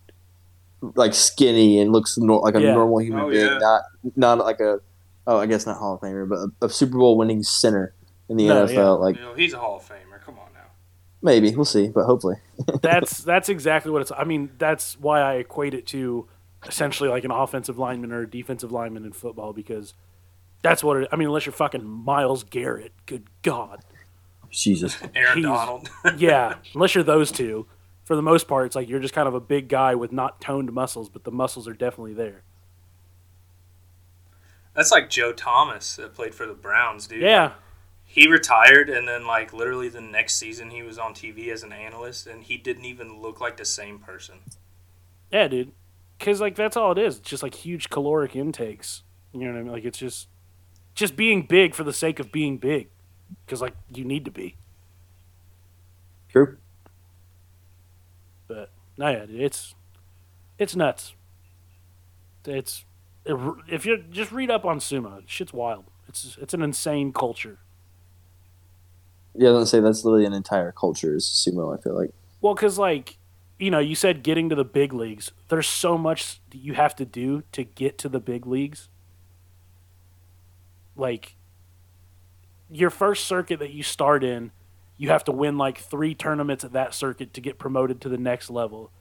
like 0.94 1.16
skinny 1.16 1.82
and 1.82 1.92
looks 1.92 2.16
nor- 2.18 2.42
like 2.42 2.56
a 2.56 2.62
Yeah. 2.62 2.76
normal 2.76 3.00
human 3.00 3.22
Oh, 3.22 3.30
being, 3.32 3.44
yeah. 3.44 3.58
not 3.58 3.82
not 4.16 4.38
like 4.38 4.60
a 4.60 4.80
oh 5.30 5.38
I 5.38 5.46
guess 5.46 5.66
not 5.66 5.78
Hall 5.78 5.96
of 5.96 6.02
Famer, 6.02 6.28
but 6.28 6.38
a, 6.38 6.66
a 6.66 6.70
Super 6.70 6.98
Bowl 6.98 7.18
winning 7.18 7.44
center 7.44 7.94
in 8.28 8.38
the 8.38 8.48
No, 8.48 8.66
NFL. 8.66 8.74
yeah. 8.74 8.90
Like 8.90 9.16
you 9.16 9.22
know, 9.22 9.34
he's 9.36 9.54
a 9.54 9.60
Hall 9.60 9.78
of 9.78 9.84
Famer. 9.88 10.22
Come 10.26 10.38
on 10.40 10.52
now. 10.54 10.68
maybe 11.22 11.56
we'll 11.56 11.66
see, 11.66 11.88
but 11.88 12.06
hopefully. 12.06 12.36
that's 12.82 13.20
that's 13.24 13.50
exactly 13.50 13.92
what 13.92 14.02
it's. 14.02 14.12
I 14.12 14.24
mean, 14.24 14.52
that's 14.58 15.00
why 15.00 15.22
I 15.22 15.36
equate 15.36 15.74
it 15.74 15.88
to 15.88 16.28
essentially 16.68 17.10
like 17.10 17.24
an 17.24 17.32
offensive 17.32 17.78
lineman 17.80 18.12
or 18.12 18.22
a 18.24 18.30
defensive 18.30 18.72
lineman 18.72 19.06
in 19.06 19.14
football 19.14 19.54
because 19.54 19.94
that's 20.62 20.84
what 20.84 20.98
it. 20.98 21.10
I 21.12 21.16
mean, 21.16 21.28
unless 21.30 21.46
you're 21.46 21.54
fucking 21.54 21.84
Myles 21.86 22.44
Garrett, 22.44 22.92
good 23.06 23.24
God, 23.44 23.80
Jesus. 24.50 24.98
Aaron 25.16 25.38
He's- 25.38 25.44
Donald. 25.50 25.90
yeah. 26.18 26.56
unless 26.74 26.96
you're 26.96 27.04
those 27.04 27.32
two, 27.32 27.66
for 28.04 28.16
the 28.16 28.22
most 28.22 28.48
part, 28.48 28.66
it's 28.66 28.76
like 28.76 28.90
you're 28.90 29.00
just 29.00 29.14
kind 29.14 29.28
of 29.28 29.34
a 29.34 29.40
big 29.40 29.70
guy 29.70 29.96
with 29.96 30.12
not 30.12 30.42
toned 30.42 30.72
muscles, 30.74 31.08
but 31.10 31.24
the 31.24 31.32
muscles 31.32 31.68
are 31.68 31.74
definitely 31.74 32.14
there. 32.14 32.44
That's 34.80 34.92
like 34.94 35.10
Joe 35.10 35.34
Thomas 35.34 35.98
that 35.98 36.16
played 36.16 36.34
for 36.34 36.46
the 36.46 36.54
Browns, 36.54 37.06
dude. 37.06 37.22
Yeah, 37.22 37.52
He 38.06 38.30
retired, 38.30 38.90
and 38.90 39.06
then 39.06 39.28
like 39.28 39.52
literally 39.52 39.90
the 39.90 40.00
next 40.00 40.38
season, 40.38 40.70
he 40.70 40.84
was 40.84 40.98
on 40.98 41.14
TV 41.14 41.50
as 41.50 41.64
an 41.64 41.74
analyst, 41.74 42.28
and 42.28 42.42
he 42.42 42.56
didn't 42.56 42.86
even 42.86 43.22
look 43.22 43.42
like 43.42 43.58
the 43.58 43.66
same 43.66 44.00
person. 44.00 44.36
yeah, 45.34 45.50
dude. 45.50 45.74
Because 46.18 46.40
like 46.40 46.56
that's 46.56 46.78
all 46.78 46.94
it 46.94 46.98
is. 46.98 47.18
It's 47.18 47.30
just 47.30 47.44
like 47.44 47.56
huge 47.56 47.90
caloric 47.90 48.38
intakes. 48.38 49.04
You 49.34 49.42
know 49.42 49.52
what 49.52 49.60
I 49.60 49.64
mean? 49.64 49.72
Like 49.74 49.84
it's 49.84 49.98
just 49.98 50.30
just 50.96 51.18
being 51.18 51.42
big 51.42 51.76
for 51.76 51.84
the 51.84 51.92
sake 51.92 52.22
of 52.22 52.32
being 52.32 52.58
big. 52.58 52.88
Because 53.46 53.62
like 53.62 53.76
you 53.94 54.06
need 54.06 54.24
to 54.24 54.32
be. 54.32 54.56
True. 56.30 56.58
But 58.48 58.70
no, 58.98 59.10
yeah, 59.10 59.26
dude, 59.26 59.42
it's 59.42 59.76
it's 60.58 60.74
nuts. 60.74 61.16
It's 62.46 62.86
if 63.26 63.86
you 63.86 64.04
just 64.10 64.32
read 64.32 64.50
up 64.50 64.66
on 64.66 64.80
sumo, 64.80 65.22
shit's 65.26 65.54
wild. 65.54 65.86
It's 66.08 66.38
it's 66.42 66.54
an 66.54 66.62
insane 66.62 67.14
culture. 67.14 67.60
Yeah, 69.36 69.50
I 69.50 69.52
gonna 69.54 69.66
say 69.66 69.80
that's 69.80 70.04
literally 70.04 70.26
an 70.26 70.34
entire 70.34 70.72
culture 70.72 71.16
is 71.16 71.26
sumo. 71.26 71.78
I 71.78 71.82
feel 71.82 71.96
like. 71.96 72.12
Well, 72.42 72.56
because 72.56 72.78
like 72.78 73.18
you 73.60 73.70
know, 73.70 73.80
you 73.80 73.94
said 73.94 74.24
getting 74.24 74.50
to 74.50 74.56
the 74.56 74.64
big 74.64 74.94
leagues. 74.94 75.32
There's 75.50 75.68
so 75.68 75.98
much 75.98 76.40
that 76.50 76.58
you 76.58 76.74
have 76.74 76.96
to 76.96 77.06
do 77.06 77.44
to 77.52 77.64
get 77.64 77.98
to 78.00 78.10
the 78.10 78.20
big 78.20 78.48
leagues. 78.48 78.88
Like 80.96 81.36
your 82.72 82.90
first 82.90 83.26
circuit 83.26 83.60
that 83.60 83.72
you 83.72 83.84
start 83.84 84.24
in, 84.24 84.52
you 84.98 85.10
have 85.10 85.26
to 85.26 85.32
win 85.32 85.58
like 85.58 85.78
three 85.78 86.16
tournaments 86.16 86.64
at 86.64 86.72
that 86.74 86.94
circuit 86.94 87.34
to 87.34 87.42
get 87.42 87.60
promoted 87.60 88.00
to 88.02 88.10
the 88.10 88.18
next 88.18 88.50
level. 88.50 88.92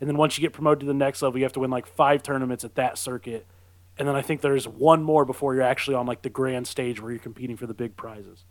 And 0.00 0.08
then 0.08 0.16
once 0.16 0.36
you 0.36 0.42
get 0.42 0.52
promoted 0.52 0.80
to 0.80 0.86
the 0.86 0.94
next 0.94 1.22
level, 1.22 1.38
you 1.38 1.44
have 1.44 1.52
to 1.54 1.60
win 1.60 1.70
like 1.70 1.86
five 1.86 2.22
tournaments 2.22 2.64
at 2.64 2.74
that 2.74 2.98
circuit. 2.98 3.46
And 4.02 4.08
then 4.08 4.16
I 4.16 4.22
think 4.22 4.40
there's 4.40 4.66
one 4.66 5.04
more 5.04 5.24
before 5.24 5.54
you're 5.54 5.62
actually 5.62 5.94
on 5.94 6.06
like 6.06 6.22
the 6.22 6.28
grand 6.28 6.66
stage 6.66 7.00
where 7.00 7.12
you're 7.12 7.20
competing 7.20 7.56
for 7.56 7.68
the 7.68 7.72
big 7.72 7.96
prizes. 7.96 8.42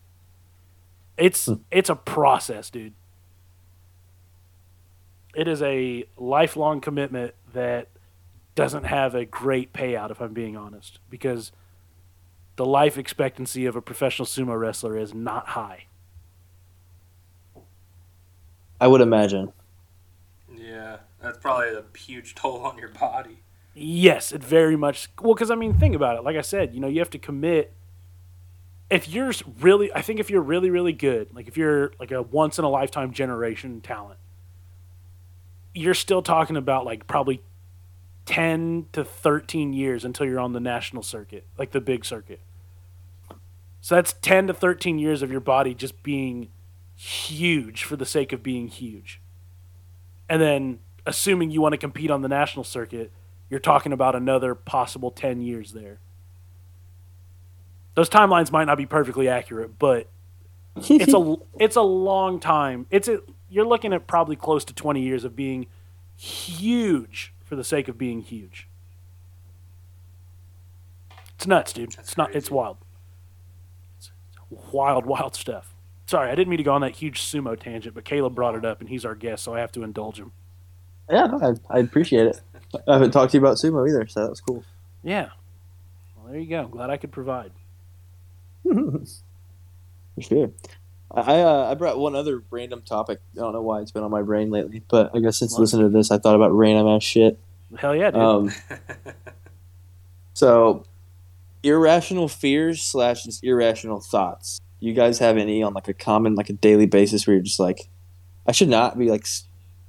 It's 1.17 1.47
hmm. 1.47 1.55
it's 1.69 1.89
a 1.89 1.95
process, 1.95 2.69
dude. 2.69 2.93
It 5.35 5.49
is 5.49 5.61
a 5.61 6.05
lifelong 6.15 6.79
commitment 6.79 7.33
that 7.51 7.89
doesn't 8.55 8.85
have 8.85 9.13
a 9.13 9.25
great 9.25 9.73
payout 9.73 10.09
if 10.09 10.21
I'm 10.21 10.31
being 10.31 10.55
honest 10.55 10.99
because 11.09 11.51
the 12.55 12.65
life 12.65 12.97
expectancy 12.97 13.65
of 13.65 13.75
a 13.75 13.81
professional 13.81 14.25
sumo 14.25 14.57
wrestler 14.57 14.97
is 14.97 15.13
not 15.13 15.49
high. 15.49 15.87
I 18.79 18.87
would 18.87 19.01
imagine. 19.01 19.51
Yeah, 20.49 20.99
that's 21.21 21.39
probably 21.39 21.75
a 21.75 21.83
huge 21.97 22.35
toll 22.35 22.61
on 22.63 22.77
your 22.77 22.87
body. 22.87 23.39
Yes, 23.73 24.31
it 24.31 24.43
very 24.43 24.75
much. 24.75 25.09
Well, 25.21 25.33
because 25.33 25.51
I 25.51 25.55
mean, 25.55 25.73
think 25.73 25.95
about 25.95 26.17
it. 26.17 26.23
Like 26.23 26.35
I 26.35 26.41
said, 26.41 26.73
you 26.73 26.79
know, 26.79 26.87
you 26.87 26.99
have 26.99 27.09
to 27.11 27.19
commit. 27.19 27.73
If 28.89 29.07
you're 29.07 29.31
really, 29.59 29.93
I 29.93 30.01
think 30.01 30.19
if 30.19 30.29
you're 30.29 30.41
really, 30.41 30.69
really 30.69 30.91
good, 30.91 31.33
like 31.33 31.47
if 31.47 31.57
you're 31.57 31.93
like 31.99 32.11
a 32.11 32.21
once 32.21 32.59
in 32.59 32.65
a 32.65 32.69
lifetime 32.69 33.13
generation 33.13 33.79
talent, 33.79 34.19
you're 35.73 35.93
still 35.93 36.21
talking 36.21 36.57
about 36.57 36.85
like 36.85 37.07
probably 37.07 37.41
10 38.25 38.87
to 38.91 39.05
13 39.05 39.73
years 39.73 40.03
until 40.03 40.25
you're 40.25 40.39
on 40.39 40.51
the 40.51 40.59
national 40.59 41.03
circuit, 41.03 41.45
like 41.57 41.71
the 41.71 41.79
big 41.81 42.03
circuit. 42.03 42.41
So 43.79 43.95
that's 43.95 44.13
10 44.21 44.47
to 44.47 44.53
13 44.53 44.99
years 44.99 45.21
of 45.21 45.31
your 45.31 45.39
body 45.39 45.73
just 45.73 46.03
being 46.03 46.49
huge 46.95 47.83
for 47.83 47.95
the 47.95 48.05
sake 48.05 48.31
of 48.31 48.43
being 48.43 48.67
huge. 48.67 49.19
And 50.29 50.41
then, 50.41 50.79
assuming 51.05 51.49
you 51.49 51.61
want 51.61 51.73
to 51.73 51.77
compete 51.77 52.11
on 52.11 52.21
the 52.21 52.29
national 52.29 52.63
circuit, 52.63 53.11
you're 53.51 53.59
talking 53.59 53.91
about 53.91 54.15
another 54.15 54.55
possible 54.55 55.11
10 55.11 55.41
years 55.41 55.73
there. 55.73 55.99
Those 57.95 58.09
timelines 58.09 58.49
might 58.49 58.63
not 58.63 58.77
be 58.77 58.85
perfectly 58.85 59.27
accurate, 59.27 59.77
but 59.77 60.09
it's 60.77 61.13
a 61.13 61.35
it's 61.59 61.75
a 61.75 61.81
long 61.81 62.39
time. 62.39 62.87
It's 62.89 63.09
a 63.09 63.19
you're 63.49 63.65
looking 63.67 63.91
at 63.91 64.07
probably 64.07 64.37
close 64.37 64.63
to 64.65 64.73
20 64.73 65.01
years 65.01 65.25
of 65.25 65.35
being 65.35 65.67
huge 66.15 67.33
for 67.43 67.57
the 67.57 67.63
sake 67.65 67.89
of 67.89 67.97
being 67.97 68.21
huge. 68.21 68.69
It's 71.35 71.45
nuts, 71.45 71.73
dude. 71.73 71.91
That's 71.91 72.09
it's 72.09 72.17
not 72.17 72.33
it's 72.33 72.49
wild. 72.49 72.77
It's 73.97 74.11
wild 74.49 75.05
wild 75.05 75.35
stuff. 75.35 75.75
Sorry, 76.05 76.31
I 76.31 76.35
didn't 76.35 76.47
mean 76.47 76.57
to 76.57 76.63
go 76.63 76.73
on 76.73 76.81
that 76.81 76.95
huge 76.95 77.21
sumo 77.21 77.59
tangent, 77.59 77.95
but 77.95 78.05
Caleb 78.05 78.33
brought 78.33 78.55
it 78.55 78.63
up 78.63 78.79
and 78.79 78.87
he's 78.87 79.03
our 79.03 79.15
guest, 79.15 79.43
so 79.43 79.53
I 79.53 79.59
have 79.59 79.73
to 79.73 79.83
indulge 79.83 80.19
him. 80.19 80.31
Yeah, 81.09 81.25
no, 81.25 81.41
I, 81.69 81.75
I 81.77 81.79
appreciate 81.79 82.27
it. 82.27 82.41
I 82.87 82.93
haven't 82.93 83.11
talked 83.11 83.31
to 83.31 83.37
you 83.37 83.43
about 83.43 83.57
sumo 83.57 83.87
either, 83.87 84.07
so 84.07 84.21
that 84.21 84.29
was 84.29 84.41
cool. 84.41 84.63
Yeah. 85.03 85.29
Well, 86.17 86.31
there 86.31 86.39
you 86.39 86.49
go. 86.49 86.67
Glad 86.67 86.89
I 86.89 86.97
could 86.97 87.11
provide. 87.11 87.51
For 88.63 89.01
sure. 90.19 90.51
I 91.13 91.41
uh, 91.41 91.67
I 91.69 91.73
brought 91.73 91.97
one 91.99 92.15
other 92.15 92.41
random 92.51 92.81
topic. 92.83 93.19
I 93.35 93.41
don't 93.41 93.51
know 93.53 93.61
why 93.61 93.81
it's 93.81 93.91
been 93.91 94.03
on 94.03 94.11
my 94.11 94.21
brain 94.21 94.49
lately, 94.49 94.81
but 94.87 95.11
I 95.13 95.19
guess 95.19 95.37
since 95.37 95.53
What? 95.53 95.61
listening 95.61 95.91
to 95.91 95.97
this, 95.97 96.09
I 96.11 96.17
thought 96.17 96.35
about 96.35 96.51
random 96.51 96.87
ass 96.87 97.03
shit. 97.03 97.37
Hell 97.77 97.95
yeah, 97.95 98.11
dude. 98.11 98.21
Um, 98.21 98.51
so 100.33 100.85
irrational 101.63 102.27
fears 102.27 102.81
slash 102.81 103.23
just 103.23 103.43
irrational 103.43 103.99
thoughts. 103.99 104.61
You 104.79 104.93
guys 104.93 105.19
have 105.19 105.37
any 105.37 105.61
on 105.61 105.73
like 105.73 105.87
a 105.87 105.93
common 105.93 106.35
like 106.35 106.49
a 106.49 106.53
daily 106.53 106.85
basis 106.85 107.27
where 107.27 107.35
you're 107.35 107.43
just 107.43 107.59
like, 107.59 107.89
I 108.47 108.51
should 108.51 108.69
not 108.69 108.97
be 108.97 109.09
like 109.09 109.25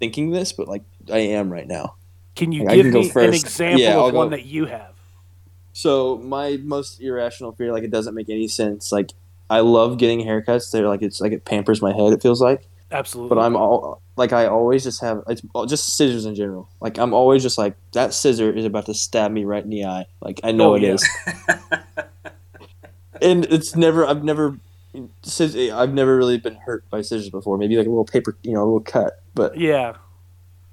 thinking 0.00 0.30
this, 0.30 0.52
but 0.52 0.66
like 0.68 0.82
I 1.10 1.18
am 1.18 1.52
right 1.52 1.66
now. 1.66 1.94
Can 2.34 2.52
you 2.52 2.66
I 2.68 2.76
give 2.76 2.84
can 2.86 2.92
go 2.92 3.00
me 3.02 3.10
an 3.14 3.34
example 3.34 3.80
Yeah, 3.80 3.98
of 3.98 4.14
one 4.14 4.30
that 4.30 4.44
you 4.46 4.66
have? 4.66 4.94
So 5.72 6.18
my 6.18 6.58
most 6.62 7.00
irrational 7.00 7.52
fear, 7.52 7.72
like 7.72 7.82
it 7.84 7.90
doesn't 7.90 8.14
make 8.14 8.28
any 8.30 8.48
sense. 8.48 8.92
Like 8.92 9.10
I 9.50 9.60
love 9.60 9.98
getting 9.98 10.20
haircuts. 10.20 10.70
They're 10.70 10.88
like 10.88 11.02
it's 11.02 11.20
like 11.20 11.32
it 11.32 11.44
pampers 11.44 11.82
my 11.82 11.92
head. 11.92 12.12
It 12.12 12.22
feels 12.22 12.40
like. 12.40 12.66
Absolutely. 12.90 13.34
but 13.34 13.40
I'm 13.40 13.56
all 13.56 14.02
like 14.16 14.34
I 14.34 14.46
always 14.46 14.84
just 14.84 15.00
have 15.00 15.22
it's 15.26 15.40
just 15.66 15.96
scissors 15.96 16.26
in 16.26 16.34
general. 16.34 16.68
Like 16.80 16.98
I'm 16.98 17.14
always 17.14 17.42
just 17.42 17.56
like 17.56 17.74
that 17.92 18.12
scissor 18.12 18.52
is 18.52 18.66
about 18.66 18.84
to 18.86 18.94
stab 18.94 19.30
me 19.32 19.44
right 19.44 19.64
in 19.64 19.70
the 19.70 19.86
eye. 19.86 20.04
Like 20.20 20.40
I 20.44 20.52
know 20.52 20.72
Oh, 20.72 20.74
it 20.74 20.82
yeah. 20.82 20.92
is, 20.94 21.08
and 23.22 23.44
it's 23.46 23.74
never 23.76 24.06
I've 24.06 24.24
never 24.24 24.58
I've 24.94 25.94
never 25.94 26.16
really 26.18 26.36
been 26.38 26.56
hurt 26.56 26.88
by 26.90 27.00
scissors 27.00 27.30
before. 27.30 27.56
Maybe 27.56 27.76
like 27.76 27.86
a 27.86 27.90
little 27.90 28.04
paper, 28.04 28.36
you 28.42 28.52
know, 28.52 28.60
a 28.62 28.64
little 28.64 28.80
cut. 28.80 29.22
But 29.34 29.56
yeah. 29.56 29.94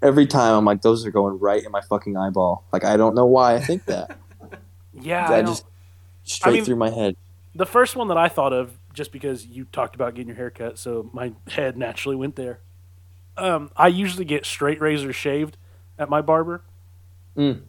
Every 0.01 0.25
time 0.27 0.53
I'm 0.55 0.65
like 0.65 0.81
those 0.81 1.05
are 1.05 1.11
going 1.11 1.39
right 1.39 1.63
in 1.63 1.71
my 1.71 1.81
fucking 1.81 2.15
eyeball. 2.17 2.63
Like 2.71 2.83
I 2.83 2.97
don't 2.97 3.15
know 3.15 3.25
why 3.25 3.55
I 3.55 3.59
think 3.59 3.85
that. 3.85 4.17
Yeah. 5.01 5.25
I 5.25 5.29
that 5.29 5.45
don't- 5.45 5.47
just 5.55 5.65
straight 6.23 6.53
mean- 6.55 6.65
through 6.65 6.75
my 6.75 6.89
head. 6.89 7.15
the 7.55 7.65
first 7.65 7.95
one 7.95 8.09
that 8.09 8.17
I 8.17 8.27
thought 8.27 8.51
of, 8.53 8.73
just 8.93 9.11
because 9.13 9.45
you 9.45 9.65
talked 9.71 9.95
about 9.95 10.13
getting 10.15 10.27
your 10.27 10.35
hair 10.35 10.49
cut, 10.49 10.77
so 10.77 11.09
my 11.13 11.31
head 11.47 11.77
naturally 11.77 12.15
went 12.17 12.35
there. 12.35 12.59
Um, 13.37 13.71
I 13.77 13.87
usually 13.87 14.25
get 14.25 14.45
straight 14.45 14.81
razor 14.81 15.13
shaved 15.13 15.55
at 15.97 16.09
my 16.09 16.21
barber. 16.21 16.63
Mm. 17.37 17.61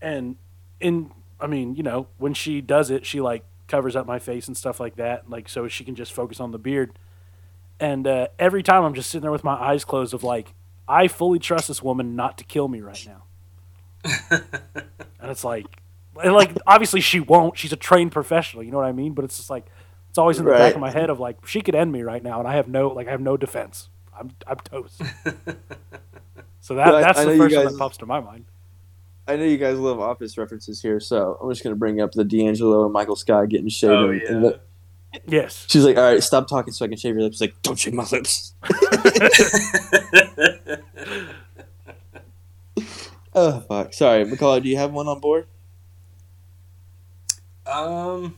And 0.00 0.36
in, 0.80 1.12
I 1.40 1.46
mean, 1.46 1.76
you 1.76 1.84
know, 1.84 2.08
when 2.18 2.34
she 2.34 2.60
does 2.60 2.90
it, 2.90 3.06
she 3.06 3.20
like 3.20 3.44
covers 3.68 3.94
up 3.94 4.04
my 4.06 4.18
face 4.18 4.48
and 4.48 4.56
stuff 4.56 4.80
like 4.80 4.96
that, 4.96 5.30
like 5.30 5.48
so 5.48 5.68
she 5.68 5.84
can 5.84 5.94
just 5.94 6.12
focus 6.12 6.40
on 6.40 6.50
the 6.50 6.58
beard. 6.58 6.98
And 7.78 8.06
uh, 8.06 8.28
every 8.38 8.62
time 8.64 8.82
I'm 8.82 8.94
just 8.94 9.10
sitting 9.10 9.22
there 9.22 9.30
with 9.30 9.44
my 9.44 9.54
eyes 9.54 9.84
closed, 9.84 10.14
of 10.14 10.24
like, 10.24 10.54
I 10.88 11.08
fully 11.08 11.38
trust 11.38 11.68
this 11.68 11.82
woman 11.82 12.16
not 12.16 12.38
to 12.38 12.44
kill 12.44 12.68
me 12.68 12.80
right 12.80 13.06
now. 13.06 13.24
and 14.30 15.30
it's 15.30 15.44
like, 15.44 15.66
and 16.22 16.32
like 16.34 16.50
obviously 16.66 17.00
she 17.00 17.20
won't. 17.20 17.56
She's 17.56 17.72
a 17.72 17.76
trained 17.76 18.12
professional. 18.12 18.62
You 18.62 18.70
know 18.70 18.78
what 18.78 18.86
I 18.86 18.92
mean? 18.92 19.12
But 19.14 19.24
it's 19.24 19.36
just 19.36 19.50
like 19.50 19.66
it's 20.10 20.18
always 20.18 20.38
in 20.38 20.44
the 20.44 20.50
back 20.52 20.74
of 20.74 20.80
my 20.80 20.90
head 20.90 21.08
of 21.10 21.20
like 21.20 21.46
she 21.46 21.60
could 21.62 21.74
end 21.74 21.90
me 21.92 22.02
right 22.02 22.22
now, 22.22 22.38
and 22.40 22.48
I 22.48 22.54
have 22.56 22.68
no 22.68 22.88
like 22.88 23.06
I 23.08 23.12
have 23.12 23.20
no 23.20 23.36
defense. 23.36 23.88
I'm 24.18 24.30
I'm 24.46 24.56
toast. 24.58 25.00
So 26.60 26.76
that 26.76 26.84
But 26.86 26.94
I- 26.94 27.00
that's 27.00 27.18
I 27.18 27.24
the 27.24 27.32
you 27.32 27.38
first 27.38 27.56
one 27.56 27.64
that 27.66 27.76
pops 27.78 27.96
to 27.98 28.06
my 28.06 28.20
mind. 28.20 28.44
I 29.26 29.34
know 29.36 29.44
you 29.44 29.56
guys 29.58 29.76
love 29.78 29.98
office 29.98 30.38
references 30.38 30.80
here, 30.80 31.00
so 31.00 31.36
I'm 31.42 31.50
just 31.50 31.64
gonna 31.64 31.74
bring 31.74 32.00
up 32.00 32.12
the 32.12 32.22
D'Angelo 32.24 32.84
and 32.84 32.92
Michael 32.92 33.16
Scott 33.16 33.48
getting 33.48 33.68
shaved. 33.68 33.92
Oh 33.92 34.10
yeah. 34.10 34.30
and 34.30 34.44
the- 34.44 34.60
Yes. 35.26 35.66
she's 35.68 35.84
like, 35.84 35.96
"All 35.96 36.04
right, 36.04 36.22
stop 36.22 36.48
talking 36.48 36.72
so 36.72 36.84
I 36.84 36.88
can 36.88 36.96
shave 36.96 37.14
your 37.14 37.24
lips." 37.24 37.40
Like, 37.40 37.54
don't 37.62 37.78
shave 37.78 37.94
my 37.94 38.06
lips. 38.10 38.54
Oh 43.34 43.60
fuck! 43.60 43.94
Sorry, 43.94 44.24
McCullough. 44.24 44.62
Do 44.62 44.68
you 44.68 44.76
have 44.76 44.92
one 44.92 45.08
on 45.08 45.18
board? 45.18 45.46
Um, 47.66 48.36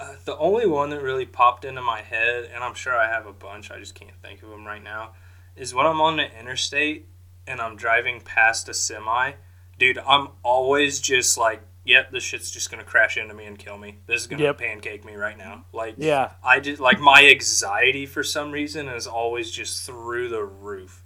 uh, 0.00 0.14
the 0.24 0.36
only 0.38 0.66
one 0.66 0.90
that 0.90 1.02
really 1.02 1.26
popped 1.26 1.64
into 1.64 1.82
my 1.82 2.00
head, 2.00 2.50
and 2.52 2.64
I'm 2.64 2.74
sure 2.74 2.96
I 2.96 3.08
have 3.08 3.26
a 3.26 3.32
bunch, 3.32 3.70
I 3.70 3.78
just 3.78 3.94
can't 3.94 4.16
think 4.22 4.42
of 4.42 4.48
them 4.48 4.66
right 4.66 4.82
now, 4.82 5.12
is 5.54 5.72
when 5.72 5.86
I'm 5.86 6.00
on 6.00 6.16
the 6.16 6.38
interstate 6.38 7.06
and 7.46 7.60
I'm 7.60 7.76
driving 7.76 8.20
past 8.20 8.68
a 8.68 8.74
semi. 8.74 9.32
Dude, 9.78 9.98
I'm 9.98 10.28
always 10.42 11.00
just 11.00 11.38
like, 11.38 11.62
yep, 11.84 12.10
this 12.10 12.22
shit's 12.24 12.50
just 12.50 12.70
gonna 12.70 12.84
crash 12.84 13.16
into 13.16 13.34
me 13.34 13.44
and 13.46 13.58
kill 13.58 13.76
me. 13.78 13.98
This 14.06 14.20
is 14.22 14.26
gonna 14.26 14.42
Yep. 14.44 14.58
pancake 14.58 15.04
me 15.04 15.14
right 15.14 15.36
now. 15.36 15.64
Like, 15.72 15.94
Yeah. 15.98 16.32
I 16.44 16.60
just 16.60 16.80
like 16.80 17.00
my 17.00 17.26
anxiety 17.28 18.06
for 18.06 18.22
some 18.22 18.50
reason 18.52 18.88
is 18.88 19.06
always 19.06 19.50
just 19.50 19.84
through 19.86 20.28
the 20.28 20.42
roof. 20.44 21.02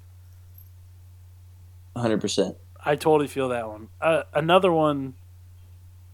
100. 1.95 2.21
percent 2.21 2.57
I 2.85 2.95
totally 2.95 3.27
feel 3.29 3.49
that 3.49 3.67
one. 3.69 3.89
Uh, 4.01 4.23
another 4.35 4.71
one, 4.71 5.15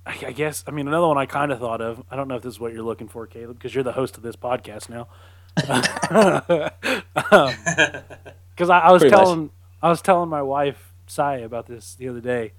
I, 0.06 0.16
I 0.28 0.32
guess. 0.32 0.64
I 0.66 0.70
mean, 0.70 0.88
another 0.88 1.06
one 1.08 1.18
I 1.18 1.26
kind 1.26 1.52
of 1.52 1.58
thought 1.58 1.80
of. 1.82 2.02
I 2.10 2.16
don't 2.16 2.28
know 2.28 2.36
if 2.36 2.42
this 2.42 2.54
is 2.54 2.60
what 2.60 2.72
you're 2.72 2.82
looking 2.82 3.08
for, 3.08 3.26
Caleb, 3.26 3.58
because 3.58 3.74
you're 3.74 3.84
the 3.84 3.92
host 3.92 4.16
of 4.16 4.22
this 4.22 4.36
podcast 4.36 4.88
now. 4.88 5.08
Because 8.54 8.68
I, 8.70 8.78
I 8.80 8.92
was 8.92 9.00
Pretty 9.02 9.16
much. 9.16 9.24
telling, 9.24 9.50
I 9.82 9.88
was 9.88 10.02
telling 10.02 10.28
my 10.28 10.42
wife 10.42 10.92
Sai 11.06 11.36
about 11.38 11.66
this 11.66 11.94
the 11.94 12.08
other 12.08 12.20
day. 12.20 12.52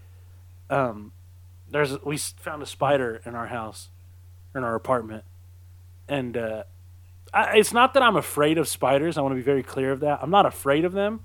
Um, 0.69 1.11
there's 1.73 2.01
we 2.03 2.17
found 2.17 2.63
a 2.63 2.65
spider 2.65 3.21
in 3.25 3.35
our 3.35 3.47
house, 3.47 3.89
in 4.55 4.63
our 4.63 4.75
apartment, 4.75 5.23
and 6.07 6.37
uh, 6.37 6.63
I, 7.33 7.57
it's 7.57 7.73
not 7.73 7.93
that 7.95 8.03
I'm 8.03 8.15
afraid 8.15 8.57
of 8.57 8.67
spiders. 8.67 9.17
I 9.17 9.21
want 9.21 9.31
to 9.33 9.35
be 9.37 9.41
very 9.41 9.63
clear 9.63 9.91
of 9.91 9.99
that. 10.01 10.19
I'm 10.21 10.29
not 10.29 10.45
afraid 10.45 10.85
of 10.85 10.93
them, 10.93 11.21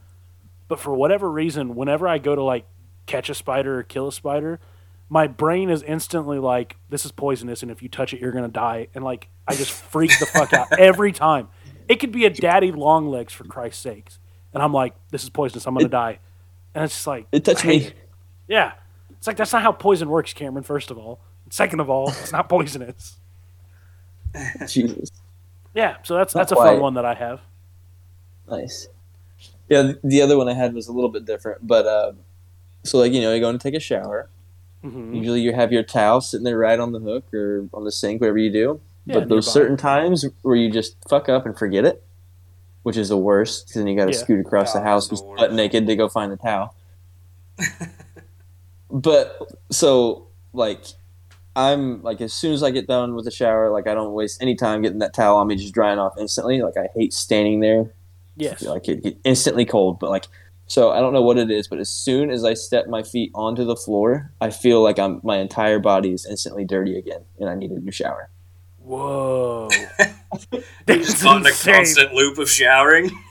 but 0.68 0.80
for 0.80 0.94
whatever 0.94 1.30
reason, 1.30 1.74
whenever 1.74 2.09
I 2.09 2.18
go 2.18 2.34
to 2.34 2.42
like 2.42 2.66
catch 3.07 3.28
a 3.30 3.34
spider 3.34 3.78
or 3.78 3.82
kill 3.82 4.09
a 4.09 4.12
spider, 4.12 4.61
my 5.09 5.26
brain 5.26 5.70
is 5.70 5.82
instantly 5.82 6.38
like, 6.38 6.76
"This 6.88 7.05
is 7.05 7.12
poisonous, 7.12 7.62
and 7.62 7.70
if 7.70 7.82
you 7.82 7.88
touch 7.88 8.12
it, 8.14 8.20
you're 8.20 8.32
gonna 8.32 8.49
die." 8.49 8.88
And 8.94 9.05
like, 9.05 9.28
I 9.46 9.55
just 9.55 9.70
freak 9.92 10.18
the 10.18 10.26
fuck 10.26 10.53
out 10.53 10.78
every 10.78 11.12
time. 11.12 11.49
It 11.88 12.01
could 12.01 12.12
be 12.12 12.24
a 12.26 12.30
daddy 12.30 12.70
long 12.72 13.09
legs 13.09 13.32
for 13.32 13.44
Christ's 13.44 13.82
sakes, 13.82 14.18
and 14.55 14.62
I'm 14.62 14.72
like, 14.72 14.94
"This 15.11 15.22
is 15.24 15.30
poisonous. 15.30 15.66
I'm 15.66 15.74
gonna 15.74 15.86
It- 15.86 15.90
die." 15.90 16.18
And 16.74 16.84
it's 16.84 16.94
just 16.94 17.07
like, 17.07 17.26
It 17.32 17.44
touched 17.44 17.64
me. 17.64 17.76
it. 17.78 17.94
Yeah, 18.46 18.72
it's 19.19 19.27
like 19.27 19.37
that's 19.37 19.53
not 19.53 19.62
how 19.62 19.73
poison 19.73 20.09
works, 20.09 20.33
Cameron. 20.33 20.64
First 20.64 20.91
of 20.91 20.97
all, 20.99 21.21
second 21.51 21.81
of 21.81 21.91
all, 21.91 22.09
it's 22.11 22.33
not 22.33 22.49
poisonous. 22.49 23.16
Jesus, 24.66 25.11
Yeah, 25.75 25.97
so 26.03 26.14
that's 26.16 26.35
Not 26.35 26.41
that's 26.43 26.53
a 26.53 26.55
quite. 26.55 26.73
fun 26.73 26.81
one 26.81 26.95
that 26.95 27.05
I 27.05 27.14
have. 27.14 27.41
nice. 28.49 28.89
Yeah, 29.69 29.93
the 30.03 30.23
other 30.23 30.39
one 30.39 30.49
I 30.49 30.55
had 30.55 30.73
was 30.75 30.89
a 30.89 30.93
little 30.93 31.11
bit 31.11 31.25
different, 31.27 31.66
but 31.66 31.87
uh, 31.87 32.12
so 32.85 32.99
like 32.99 33.12
you 33.12 33.21
know, 33.21 33.31
you're 33.33 33.41
going 33.41 33.59
to 33.59 33.62
take 33.62 33.75
a 33.75 33.81
shower. 33.81 34.29
hmm 34.83 35.14
Usually, 35.14 35.41
you 35.41 35.53
have 35.53 35.73
your 35.73 35.83
towel 35.83 36.21
sitting 36.21 36.45
there 36.45 36.57
right 36.59 36.79
on 36.81 36.93
the 36.93 37.01
hook 37.01 37.33
or 37.35 37.69
on 37.75 37.85
the 37.85 37.93
sink, 37.93 38.21
whatever 38.21 38.39
you 38.39 38.51
do. 38.51 38.81
Yeah, 39.07 39.21
but 39.21 39.29
those 39.29 39.51
certain 39.51 39.77
times 39.77 40.25
where 40.43 40.57
you 40.57 40.71
just 40.71 40.97
fuck 41.09 41.29
up 41.29 41.45
and 41.47 41.57
forget 41.59 41.85
it, 41.85 42.03
which 42.83 42.97
is 42.97 43.09
the 43.09 43.16
worst, 43.19 43.66
because 43.66 43.75
then 43.81 43.87
you 43.87 43.97
got 43.97 44.07
to 44.07 44.12
Yeah. 44.12 44.19
scoot 44.19 44.41
across 44.41 44.73
the 44.75 44.81
house 44.83 45.09
that's 45.09 45.21
the 45.23 45.35
butt 45.37 45.53
naked 45.53 45.87
to 45.87 45.97
go 45.97 46.09
find 46.09 46.31
the 46.33 46.37
towel. 46.37 46.75
but 48.91 49.39
so 49.70 50.26
like, 50.53 50.84
I'm 51.57 52.03
like 52.03 52.20
as 52.20 52.32
soon 52.32 52.53
as 52.53 52.62
I 52.62 52.70
get 52.70 52.86
done 52.86 53.14
with 53.14 53.24
the 53.24 53.30
shower, 53.30 53.70
like 53.70 53.86
I 53.86 53.95
don't 53.95 54.12
waste 54.12 54.43
any 54.43 54.55
time 54.55 54.82
getting 54.82 55.01
that 55.01 55.14
towel 55.14 55.36
on 55.39 55.47
me, 55.49 55.57
just 55.57 55.74
drying 55.74 55.99
off 55.99 56.14
instantly. 56.18 56.62
Like 56.62 56.76
I 56.76 56.89
hate 56.95 57.12
standing 57.12 57.61
there, 57.61 57.91
Yes. 58.36 58.62
like 58.62 58.89
it 58.89 59.03
get 59.03 59.18
instantly 59.24 59.64
cold. 59.64 59.99
But 59.99 60.11
like, 60.11 60.26
so 60.66 60.91
I 60.91 61.01
don't 61.01 61.12
know 61.12 61.22
what 61.22 61.39
it 61.39 61.51
is, 61.51 61.66
but 61.66 61.78
as 61.78 61.89
soon 61.89 62.30
as 62.30 62.45
I 62.45 62.55
step 62.55 62.86
my 62.89 63.03
feet 63.03 63.30
onto 63.34 63.64
the 63.64 63.74
floor, 63.76 64.30
I 64.41 64.51
feel 64.51 64.82
like 64.82 64.99
I'm 64.99 65.20
my 65.24 65.39
entire 65.39 65.78
body 65.78 66.12
is 66.12 66.26
instantly 66.26 66.64
dirty 66.64 66.97
again, 66.97 67.22
and 67.41 67.49
I 67.49 67.55
need 67.55 67.70
a 67.70 67.80
new 67.80 67.91
shower. 67.91 68.28
Whoa. 68.89 69.68
You're 70.53 70.62
That's 70.86 71.07
just 71.12 71.26
on 71.26 71.45
a 71.47 71.51
constant 71.53 72.14
loop 72.14 72.39
of 72.39 72.49
showering. 72.51 73.11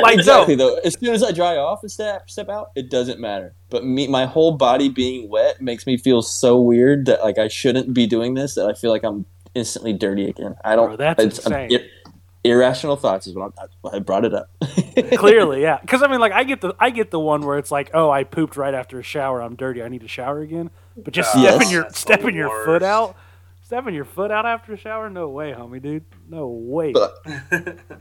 Like 0.00 0.14
exactly 0.18 0.54
though. 0.54 0.76
As 0.84 0.98
soon 0.98 1.14
as 1.14 1.22
I 1.22 1.32
dry 1.32 1.56
off 1.56 1.82
and 1.82 1.90
step 1.90 2.28
step 2.30 2.48
out, 2.48 2.70
it 2.74 2.88
doesn't 2.90 3.20
matter. 3.20 3.54
But 3.68 3.84
me, 3.84 4.06
my 4.06 4.24
whole 4.24 4.52
body 4.52 4.88
being 4.88 5.28
wet 5.28 5.60
makes 5.60 5.86
me 5.86 5.96
feel 5.98 6.22
so 6.22 6.58
weird 6.60 7.04
that 7.06 7.22
like 7.22 7.36
I 7.38 7.48
shouldn't 7.48 7.92
be 7.92 8.06
doing 8.06 8.32
this. 8.34 8.54
That 8.54 8.66
I 8.66 8.72
feel 8.74 8.90
like 8.90 9.04
I'm 9.04 9.26
instantly 9.54 9.92
dirty 9.92 10.28
again. 10.28 10.56
I 10.64 10.76
don't. 10.76 10.88
Bro, 10.88 10.96
that's 10.96 11.22
it's- 11.24 11.38
insane. 11.46 11.70
ir- 11.72 11.86
irrational 12.44 12.96
thoughts 12.96 13.26
is 13.26 13.34
what 13.34 13.52
I'm, 13.84 13.92
I 13.92 13.98
brought 13.98 14.24
it 14.24 14.32
up. 14.34 14.50
Clearly, 15.16 15.60
yeah. 15.62 15.78
Because 15.80 16.02
I 16.02 16.06
mean, 16.08 16.20
like, 16.20 16.32
I 16.32 16.44
get 16.44 16.60
the 16.62 16.74
I 16.80 16.88
get 16.90 17.10
the 17.10 17.20
one 17.20 17.42
where 17.42 17.58
it's 17.58 17.70
like, 17.70 17.90
oh, 17.92 18.10
I 18.10 18.24
pooped 18.24 18.56
right 18.56 18.74
after 18.74 18.98
a 18.98 19.02
shower. 19.02 19.42
I'm 19.42 19.56
dirty. 19.56 19.82
I 19.82 19.88
need 19.88 20.00
to 20.02 20.08
shower 20.08 20.40
again. 20.40 20.70
But 20.96 21.12
just 21.12 21.34
Yes. 21.36 21.54
stepping 21.54 21.70
your 21.70 21.82
that's 21.82 21.98
stepping 21.98 22.34
your 22.34 22.64
foot 22.64 22.82
out, 22.82 23.14
stepping 23.72 23.94
your 23.94 24.04
foot 24.04 24.30
out 24.30 24.44
after 24.44 24.74
a 24.74 24.76
shower. 24.76 25.08
No 25.08 25.30
way, 25.30 25.52
homie, 25.52 25.80
dude. 25.80 26.04
No 26.28 26.46
way. 26.46 26.92
But- 26.92 27.14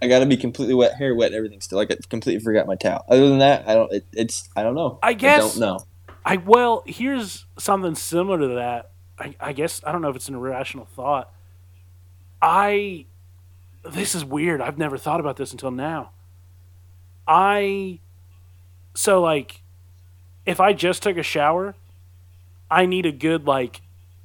I 0.02 0.08
got 0.10 0.20
to 0.20 0.26
be 0.26 0.36
completely 0.36 0.74
wet, 0.74 0.96
hair 0.96 1.16
wet, 1.16 1.32
everything 1.32 1.62
still. 1.62 1.78
Like 1.78 1.90
I 1.90 1.96
completely 2.10 2.44
forgot 2.44 2.68
my 2.68 2.76
towel. 2.76 3.06
Other 3.08 3.30
than 3.30 3.40
that, 3.40 3.66
I 3.70 3.76
don't. 3.76 3.90
It, 3.94 4.06
it's 4.12 4.50
I 4.54 4.64
don't 4.64 4.76
know. 4.76 5.00
I 5.02 5.14
guess- 5.14 5.40
I 5.40 5.48
don't 5.48 5.60
know. 5.60 5.86
I 6.26 6.36
well, 6.38 6.84
here's 6.86 7.46
something 7.58 7.96
similar 7.96 8.38
to 8.40 8.48
that. 8.56 8.92
I, 9.18 9.34
I 9.40 9.54
guess 9.54 9.82
I 9.86 9.94
don't 9.94 10.02
know 10.02 10.10
if 10.10 10.16
it's 10.18 10.28
an 10.28 10.36
irrational 10.36 10.86
thought. 10.94 11.32
I 12.42 13.06
this 13.90 14.14
is 14.14 14.26
weird. 14.26 14.60
I've 14.62 14.78
never 14.78 14.98
thought 14.98 15.22
about 15.22 15.38
this 15.38 15.54
until 15.54 15.72
now. 15.72 16.12
I 17.28 18.00
so 18.94 19.22
like 19.22 19.62
if 20.46 20.60
I 20.60 20.74
just 20.74 21.02
took 21.02 21.16
a 21.16 21.24
shower, 21.24 21.76
I 22.70 22.86
need 22.86 23.06
a 23.06 23.12
good 23.14 23.48
like 23.48 23.82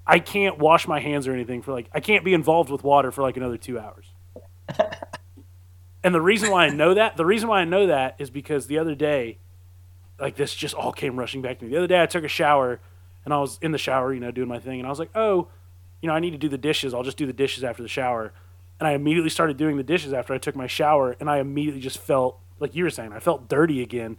I 0.06 0.18
can't 0.18 0.58
wash 0.58 0.86
my 0.86 1.00
hands 1.00 1.26
or 1.26 1.32
anything 1.32 1.62
for 1.62 1.72
like 1.72 1.88
I 1.92 2.00
can't 2.00 2.24
be 2.24 2.34
involved 2.34 2.70
with 2.70 2.84
water 2.84 3.10
for 3.10 3.22
like 3.22 3.36
another 3.36 3.56
2 3.56 3.78
hours. 3.78 4.06
and 6.04 6.14
the 6.14 6.20
reason 6.20 6.50
why 6.50 6.66
I 6.66 6.70
know 6.70 6.94
that, 6.94 7.16
the 7.16 7.26
reason 7.26 7.48
why 7.48 7.60
I 7.60 7.64
know 7.64 7.86
that 7.86 8.16
is 8.18 8.30
because 8.30 8.66
the 8.66 8.78
other 8.78 8.94
day 8.94 9.38
like 10.20 10.36
this 10.36 10.54
just 10.54 10.74
all 10.74 10.92
came 10.92 11.18
rushing 11.18 11.42
back 11.42 11.58
to 11.58 11.64
me. 11.64 11.70
The 11.70 11.78
other 11.78 11.86
day 11.86 12.02
I 12.02 12.06
took 12.06 12.24
a 12.24 12.28
shower 12.28 12.80
and 13.24 13.34
I 13.34 13.38
was 13.38 13.58
in 13.60 13.72
the 13.72 13.78
shower, 13.78 14.14
you 14.14 14.20
know, 14.20 14.30
doing 14.30 14.48
my 14.48 14.58
thing 14.58 14.78
and 14.78 14.86
I 14.86 14.90
was 14.90 14.98
like, 14.98 15.10
"Oh, 15.14 15.48
you 16.00 16.08
know, 16.08 16.14
I 16.14 16.20
need 16.20 16.30
to 16.30 16.38
do 16.38 16.48
the 16.48 16.58
dishes. 16.58 16.94
I'll 16.94 17.02
just 17.02 17.16
do 17.16 17.26
the 17.26 17.32
dishes 17.32 17.64
after 17.64 17.82
the 17.82 17.88
shower." 17.88 18.32
And 18.78 18.86
I 18.86 18.92
immediately 18.92 19.30
started 19.30 19.56
doing 19.56 19.76
the 19.76 19.82
dishes 19.82 20.12
after 20.12 20.34
I 20.34 20.38
took 20.38 20.54
my 20.54 20.66
shower 20.66 21.16
and 21.18 21.30
I 21.30 21.38
immediately 21.38 21.80
just 21.80 21.98
felt 21.98 22.38
like 22.58 22.74
you 22.74 22.84
were 22.84 22.90
saying, 22.90 23.12
I 23.12 23.20
felt 23.20 23.48
dirty 23.48 23.82
again. 23.82 24.18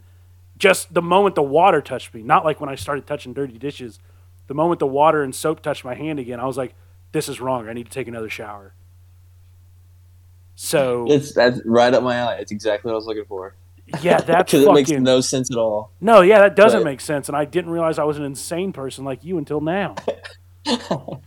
Just 0.56 0.92
the 0.92 1.02
moment 1.02 1.34
the 1.34 1.42
water 1.42 1.80
touched 1.80 2.12
me, 2.14 2.22
not 2.22 2.44
like 2.44 2.60
when 2.60 2.68
I 2.68 2.74
started 2.74 3.06
touching 3.06 3.32
dirty 3.32 3.58
dishes. 3.58 4.00
The 4.48 4.54
moment 4.54 4.80
the 4.80 4.86
water 4.86 5.22
and 5.22 5.34
soap 5.34 5.62
touched 5.62 5.84
my 5.84 5.94
hand 5.94 6.18
again, 6.18 6.40
I 6.40 6.46
was 6.46 6.56
like, 6.56 6.74
"This 7.12 7.28
is 7.28 7.40
wrong. 7.40 7.68
I 7.68 7.72
need 7.72 7.84
to 7.86 7.92
take 7.92 8.08
another 8.08 8.28
shower." 8.28 8.74
So, 10.56 11.06
It's 11.08 11.32
that's 11.32 11.60
right 11.64 11.94
up 11.94 12.02
my 12.02 12.16
alley. 12.16 12.36
It's 12.40 12.50
exactly 12.50 12.88
what 12.88 12.94
I 12.94 12.96
was 12.96 13.06
looking 13.06 13.26
for. 13.26 13.54
yeah, 14.02 14.20
that's 14.20 14.50
Because 14.50 14.66
it 14.66 14.72
makes 14.72 14.90
no 14.90 15.20
sense 15.20 15.50
at 15.52 15.56
all. 15.56 15.92
No, 16.00 16.20
yeah, 16.22 16.40
that 16.40 16.56
doesn't 16.56 16.80
But- 16.80 16.84
make 16.86 17.00
sense, 17.00 17.28
and 17.28 17.36
I 17.36 17.44
didn't 17.44 17.70
realize 17.70 17.98
I 17.98 18.04
was 18.04 18.18
an 18.18 18.24
insane 18.24 18.72
person 18.72 19.04
like 19.04 19.22
you 19.22 19.38
until 19.38 19.60
now. 19.60 19.94
I 20.66 21.18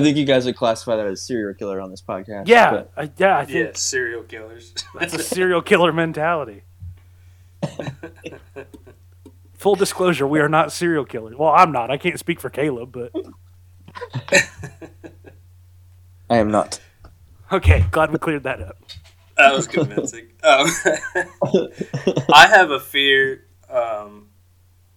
think 0.00 0.16
you 0.16 0.24
guys 0.24 0.46
would 0.46 0.56
classify 0.56 0.96
that 0.96 1.06
as 1.06 1.20
serial 1.20 1.52
killer 1.54 1.80
on 1.80 1.90
this 1.90 2.00
podcast. 2.00 2.44
yeah, 2.46 2.70
but- 2.70 2.92
I, 2.96 3.10
yeah, 3.18 3.38
I 3.38 3.44
think 3.44 3.58
yeah, 3.58 3.70
serial 3.74 4.22
killers. 4.22 4.72
that's 4.98 5.14
a 5.14 5.22
serial 5.22 5.60
killer 5.62 5.92
mentality. 5.92 6.62
Full 9.60 9.74
disclosure: 9.74 10.26
we 10.26 10.40
are 10.40 10.48
not 10.48 10.72
serial 10.72 11.04
killers. 11.04 11.36
Well, 11.36 11.50
I'm 11.50 11.70
not. 11.70 11.90
I 11.90 11.98
can't 11.98 12.18
speak 12.18 12.40
for 12.40 12.48
Caleb, 12.48 12.92
but 12.92 13.12
I 16.30 16.38
am 16.38 16.50
not. 16.50 16.80
okay. 17.52 17.84
Glad 17.90 18.10
we 18.10 18.18
cleared 18.18 18.44
that 18.44 18.62
up. 18.62 18.78
that 19.36 19.52
was 19.52 19.68
convincing. 19.68 20.28
Um, 20.42 20.66
I 22.32 22.46
have 22.48 22.70
a 22.70 22.80
fear 22.80 23.44
um, 23.68 24.28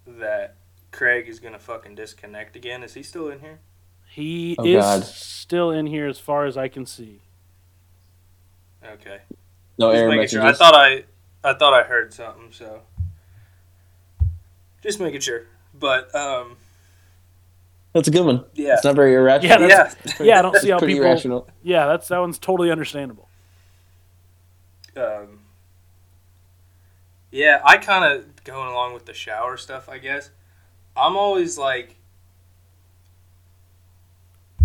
that 0.08 0.56
Craig 0.92 1.28
is 1.28 1.42
gonna 1.42 1.60
fucking 1.60 1.96
disconnect 1.96 2.56
again. 2.56 2.84
Is 2.84 2.94
he 2.94 3.04
still 3.04 3.28
in 3.28 3.40
here? 3.42 3.60
He 4.12 4.56
Oh, 4.58 4.64
is 4.66 4.82
God. 4.82 5.04
still 5.04 5.72
in 5.72 5.88
here, 5.88 6.08
as 6.08 6.20
far 6.20 6.46
as 6.46 6.56
I 6.56 6.70
can 6.70 6.86
see. 6.86 7.20
Okay. 8.86 9.20
No 9.78 9.92
Just 9.92 10.02
error 10.02 10.10
messages. 10.16 10.32
sure. 10.32 10.42
I 10.44 10.54
thought 10.54 10.74
I, 10.76 11.04
I 11.44 11.54
thought 11.54 11.74
I 11.74 11.84
heard 11.84 12.14
something. 12.14 12.50
So, 12.52 12.84
just 14.84 15.00
making 15.00 15.22
sure. 15.22 15.44
But 15.74 16.14
um, 16.14 16.58
That's 17.94 18.08
a 18.08 18.12
good 18.12 18.26
one. 18.26 18.46
yeah, 18.54 18.74
It's 18.76 18.84
not 18.84 18.96
very 18.96 19.16
irrational. 19.16 19.62
Yeah, 19.62 19.68
that's- 19.68 19.96
yeah. 20.20 20.26
Yeah, 20.26 20.40
I 20.40 20.42
don't 20.44 20.54
see 20.58 20.68
It's 20.68 20.72
how 20.72 20.78
pretty 20.80 20.94
people. 20.94 21.08
irrational. 21.08 21.48
Yeah, 21.64 21.88
that's 21.88 22.08
that 22.10 22.20
one's 22.20 22.38
totally 22.38 22.70
understandable. 22.70 23.28
um, 24.96 25.40
yeah, 27.32 27.62
I 27.66 27.78
kind 27.78 28.06
of 28.14 28.44
going 28.44 28.68
along 28.68 28.94
with 28.94 29.06
the 29.08 29.14
shower 29.14 29.58
stuff. 29.58 29.90
I 29.90 29.98
guess 29.98 30.30
I'm 30.96 31.18
always 31.18 31.58
like 31.58 31.96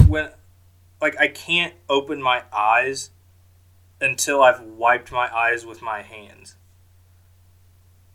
when 0.07 0.29
like 1.01 1.19
I 1.19 1.29
can't 1.29 1.73
open 1.89 2.21
my 2.21 2.43
eyes 2.53 3.09
until 4.03 4.43
I've 4.43 4.61
wiped 4.61 5.11
my 5.11 5.35
eyes 5.35 5.65
with 5.65 5.81
my 5.81 6.03
hands. 6.03 6.57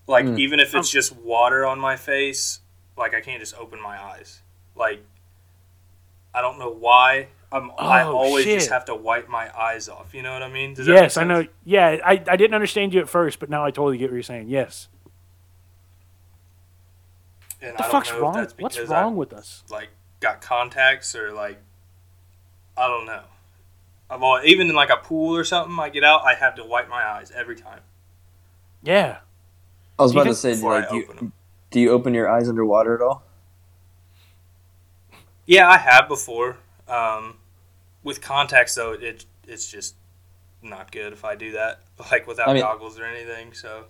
Like 0.08 0.26
Mm. 0.26 0.40
even 0.40 0.60
if 0.60 0.76
it's 0.76 0.90
Um, 0.90 0.92
just 0.92 1.16
water 1.16 1.66
on 1.66 1.80
my 1.80 1.96
face, 1.96 2.60
like 2.98 3.14
I 3.14 3.22
can't 3.22 3.40
just 3.40 3.56
open 3.56 3.82
my 3.82 4.02
eyes. 4.02 4.42
Like 4.76 5.04
I 6.34 6.42
don't 6.42 6.58
know 6.60 6.70
why. 6.72 7.28
I'm, 7.52 7.70
I 7.78 8.02
Oh, 8.02 8.18
always 8.18 8.46
just 8.46 8.72
have 8.72 8.86
to 8.86 8.96
wipe 8.96 9.30
my 9.30 9.56
eyes 9.56 9.88
off. 9.88 10.16
You 10.16 10.24
know 10.24 10.34
what 10.34 10.42
I 10.42 10.50
mean? 10.50 10.74
Does 10.74 10.88
Yes, 10.88 11.16
make 11.18 11.24
I 11.24 11.28
know. 11.28 11.48
Yeah, 11.64 11.98
I, 12.04 12.14
I 12.28 12.36
didn't 12.36 12.56
understand 12.56 12.94
you 12.96 13.00
at 13.00 13.08
first, 13.08 13.40
but 13.40 13.48
now 13.50 13.64
I 13.64 13.70
totally 13.70 14.00
get 14.00 14.10
what 14.10 14.16
you're 14.16 14.24
saying. 14.24 14.50
Yes. 14.50 14.88
And 17.62 17.78
the 17.78 17.86
I 17.86 17.90
fuck's 17.90 18.12
wrong? 18.12 18.48
What's 18.60 18.80
wrong 18.80 19.14
I, 19.14 19.16
with 19.16 19.34
us? 19.34 19.64
like 19.70 19.90
got 20.20 20.42
contacts 20.42 21.16
or 21.16 21.32
like 21.32 21.60
I 22.78 22.88
don't 22.88 23.06
know. 23.06 23.22
I've 24.10 24.22
always, 24.24 24.46
even 24.46 24.70
in 24.70 24.76
like 24.76 24.90
a 24.90 24.98
pool 24.98 25.36
or 25.36 25.44
something, 25.44 25.78
I 25.80 25.90
get 25.90 26.04
out, 26.04 26.24
I 26.26 26.34
have 26.36 26.56
to 26.56 26.64
wipe 26.64 26.90
my 26.90 27.04
eyes 27.04 27.32
every 27.32 27.56
time 27.56 27.82
Yeah. 28.82 29.20
I 30.00 30.04
was 30.04 30.12
Do 30.12 30.20
about 30.20 30.30
to 30.30 30.36
say, 30.36 30.56
like, 30.56 30.90
do 30.90 30.96
you, 30.98 31.32
do 31.72 31.80
you 31.80 31.92
open 31.92 32.14
your 32.14 32.30
eyes 32.30 32.50
underwater 32.50 32.96
at 32.96 33.02
all? 33.02 33.24
Yeah, 35.46 35.70
I 35.70 35.78
have 35.78 36.08
before. 36.08 36.58
Um, 36.88 37.38
with 38.04 38.22
contacts 38.22 38.76
though, 38.76 38.94
it 38.94 39.26
it's 39.48 39.70
just 39.70 39.96
not 40.62 40.92
good 40.92 41.12
if 41.14 41.26
I 41.26 41.36
do 41.36 41.52
that, 41.54 41.82
like 42.12 42.28
without 42.28 42.50
I 42.50 42.54
mean- 42.54 42.64
goggles 42.64 43.00
or 43.00 43.06
anything. 43.06 43.54
So 43.54 43.86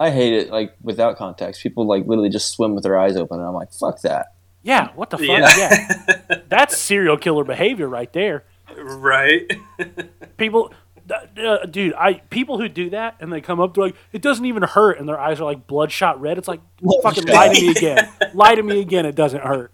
I 0.00 0.10
hate 0.10 0.32
it, 0.32 0.50
like, 0.50 0.76
without 0.80 1.16
contacts. 1.16 1.60
People, 1.60 1.84
like, 1.84 2.06
literally 2.06 2.28
just 2.28 2.52
swim 2.52 2.72
with 2.76 2.84
their 2.84 2.96
eyes 2.96 3.16
open, 3.16 3.40
and 3.40 3.48
I'm 3.48 3.54
like, 3.54 3.72
fuck 3.72 4.00
that. 4.02 4.26
Yeah. 4.62 4.90
What 4.94 5.10
the 5.10 5.18
fuck? 5.18 5.26
Yeah. 5.26 5.48
yeah, 6.30 6.40
That's 6.48 6.76
serial 6.78 7.16
killer 7.16 7.42
behavior 7.42 7.88
right 7.88 8.12
there. 8.12 8.44
right. 8.76 9.50
People, 10.36 10.68
d- 10.68 10.74
uh, 11.10 11.66
dude, 11.66 11.94
I 11.94 12.14
people 12.30 12.58
who 12.60 12.68
do 12.68 12.90
that 12.90 13.16
and 13.20 13.32
they 13.32 13.40
come 13.40 13.60
up 13.60 13.74
to 13.74 13.80
like 13.80 13.94
it 14.12 14.22
doesn't 14.22 14.44
even 14.44 14.62
hurt 14.62 14.98
and 14.98 15.08
their 15.08 15.18
eyes 15.18 15.40
are 15.40 15.44
like 15.44 15.66
bloodshot 15.66 16.20
red. 16.20 16.38
It's 16.38 16.48
like 16.48 16.60
fucking 17.02 17.24
lie 17.26 17.48
to 17.54 17.60
me 17.60 17.70
again. 17.76 18.08
lie 18.34 18.54
to 18.54 18.62
me 18.62 18.80
again. 18.80 19.06
It 19.06 19.14
doesn't 19.14 19.42
hurt. 19.42 19.72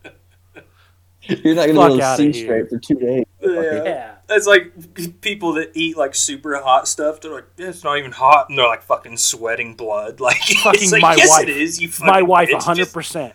You're 1.26 1.54
not 1.54 1.66
going 1.66 1.74
to 1.76 1.80
Fuck 1.80 1.88
be 1.88 2.02
able 2.02 2.16
to 2.16 2.16
see 2.34 2.42
straight 2.44 2.68
for 2.68 2.78
two 2.78 2.96
days. 2.96 3.24
yeah. 3.40 3.84
Yeah. 3.84 4.10
It's 4.28 4.46
like 4.46 5.20
people 5.22 5.54
that 5.54 5.70
eat 5.74 5.96
like 5.96 6.14
super 6.14 6.54
hot 6.60 6.86
stuff. 6.86 7.20
They're 7.20 7.32
like, 7.32 7.44
"Yeah, 7.56 7.68
it's 7.68 7.82
not 7.84 7.98
even 7.98 8.12
hot, 8.12 8.48
and 8.48 8.58
they're 8.58 8.66
like 8.66 8.82
fucking 8.82 9.16
sweating 9.18 9.74
blood. 9.74 10.18
Like, 10.24 10.36
Fucking 10.38 10.82
it's 10.82 10.92
like, 10.92 11.02
my 11.02 11.14
yes, 11.14 11.28
wife. 11.28 11.42
it 11.48 11.56
is. 11.56 11.80
You 11.80 11.88
fucking 11.88 12.06
My 12.12 12.22
wife, 12.22 12.48
bitch. 12.50 12.62
hundred 12.62 12.82
Just- 12.84 12.94
percent. 12.94 13.34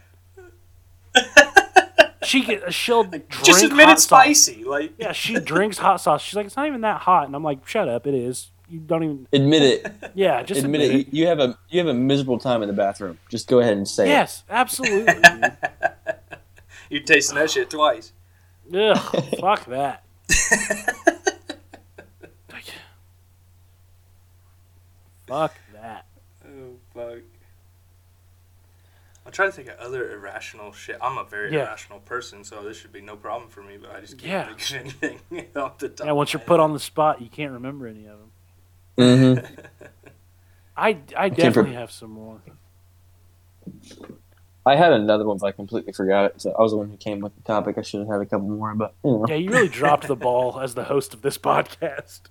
She 2.23 2.43
get 2.43 2.73
she'll 2.73 3.03
drink 3.03 3.29
Just 3.43 3.63
admit 3.63 3.85
hot 3.85 3.93
it's 3.93 4.03
sauce. 4.03 4.23
spicy. 4.23 4.63
Like, 4.63 4.93
Yeah, 4.97 5.13
she 5.13 5.39
drinks 5.39 5.77
hot 5.77 6.01
sauce. 6.01 6.21
She's 6.21 6.35
like, 6.35 6.45
it's 6.45 6.57
not 6.57 6.67
even 6.67 6.81
that 6.81 7.01
hot, 7.01 7.25
and 7.27 7.35
I'm 7.35 7.43
like, 7.43 7.65
shut 7.67 7.87
up, 7.87 8.05
it 8.07 8.13
is. 8.13 8.51
You 8.69 8.79
don't 8.79 9.03
even. 9.03 9.27
Admit 9.33 9.61
it. 9.63 10.11
Yeah, 10.15 10.43
just 10.43 10.63
admit 10.63 10.81
admit, 10.81 11.07
it. 11.07 11.13
You, 11.13 11.21
you 11.21 11.27
have 11.27 11.39
a 11.39 11.57
you 11.69 11.79
have 11.79 11.87
a 11.87 11.93
miserable 11.93 12.37
time 12.37 12.61
in 12.61 12.67
the 12.67 12.73
bathroom. 12.73 13.17
Just 13.29 13.47
go 13.47 13.59
ahead 13.59 13.77
and 13.77 13.87
say 13.87 14.05
it. 14.05 14.09
Yes, 14.09 14.43
absolutely. 14.49 15.15
you're 16.89 17.01
tasting 17.03 17.35
that 17.37 17.49
shit 17.49 17.69
twice. 17.69 18.11
Ugh, 18.71 18.97
fuck 19.39 19.65
that. 19.65 20.03
Fuck 25.27 25.53
that. 25.73 26.05
Oh 26.45 26.75
fuck. 26.93 27.19
I'm 29.29 29.33
trying 29.33 29.49
to 29.49 29.55
think 29.55 29.67
of 29.67 29.77
other 29.77 30.09
irrational 30.11 30.71
shit. 30.71 30.97
I'm 30.99 31.19
a 31.19 31.23
very 31.23 31.53
Yeah. 31.53 31.67
irrational 31.67 31.99
person, 31.99 32.43
so 32.43 32.63
this 32.63 32.77
should 32.77 32.91
be 32.91 32.99
no 32.99 33.15
problem 33.15 33.47
for 33.47 33.61
me. 33.61 33.77
But 33.77 33.91
I 33.95 33.99
just 34.01 34.17
can't 34.17 34.31
Yeah. 34.49 34.55
think 34.55 34.89
of 34.95 35.03
anything 35.03 35.47
off 35.55 35.77
the 35.77 35.89
top. 35.89 36.07
Yeah, 36.07 36.13
once 36.13 36.33
you're 36.33 36.39
put 36.39 36.59
on 36.59 36.73
the 36.73 36.79
spot, 36.79 37.21
you 37.21 37.29
can't 37.29 37.51
remember 37.51 37.85
any 37.85 38.07
of 38.07 38.17
them. 38.17 38.31
it. 38.97 39.45
hmm 39.45 39.55
I, 40.75 40.97
I 41.15 41.29
definitely 41.29 41.73
rem- 41.73 41.79
have 41.79 41.91
some 41.91 42.09
more. 42.09 42.41
I 44.65 44.75
had 44.75 44.93
another 44.93 45.25
one, 45.27 45.37
but 45.37 45.45
I 45.45 45.51
completely 45.51 45.93
forgot 45.93 46.25
it. 46.25 46.41
So 46.41 46.55
I 46.57 46.61
was 46.63 46.71
the 46.71 46.77
one 46.79 46.89
who 46.89 46.97
came 46.97 47.19
with 47.19 47.35
the 47.35 47.41
topic. 47.43 47.77
I 47.77 47.83
should 47.83 47.99
have 47.99 48.09
had 48.09 48.21
a 48.21 48.25
couple 48.25 48.47
more, 48.49 48.73
but 48.73 48.95
you 49.03 49.25
Yeah, 49.29 49.35
you 49.35 49.51
really 49.51 49.67
dropped 49.67 50.07
the 50.07 50.15
ball 50.15 50.59
as 50.63 50.73
the 50.73 50.85
host 50.85 51.13
of 51.13 51.21
this 51.21 51.37
podcast. 51.37 52.21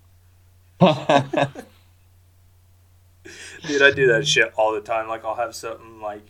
Dude, 3.66 3.82
I 3.82 3.92
do 3.92 4.08
that 4.08 4.26
shit 4.26 4.52
all 4.56 4.72
the 4.72 4.80
time. 4.80 5.06
Like, 5.06 5.24
I'll 5.24 5.36
have 5.36 5.54
something 5.54 6.00
like 6.00 6.22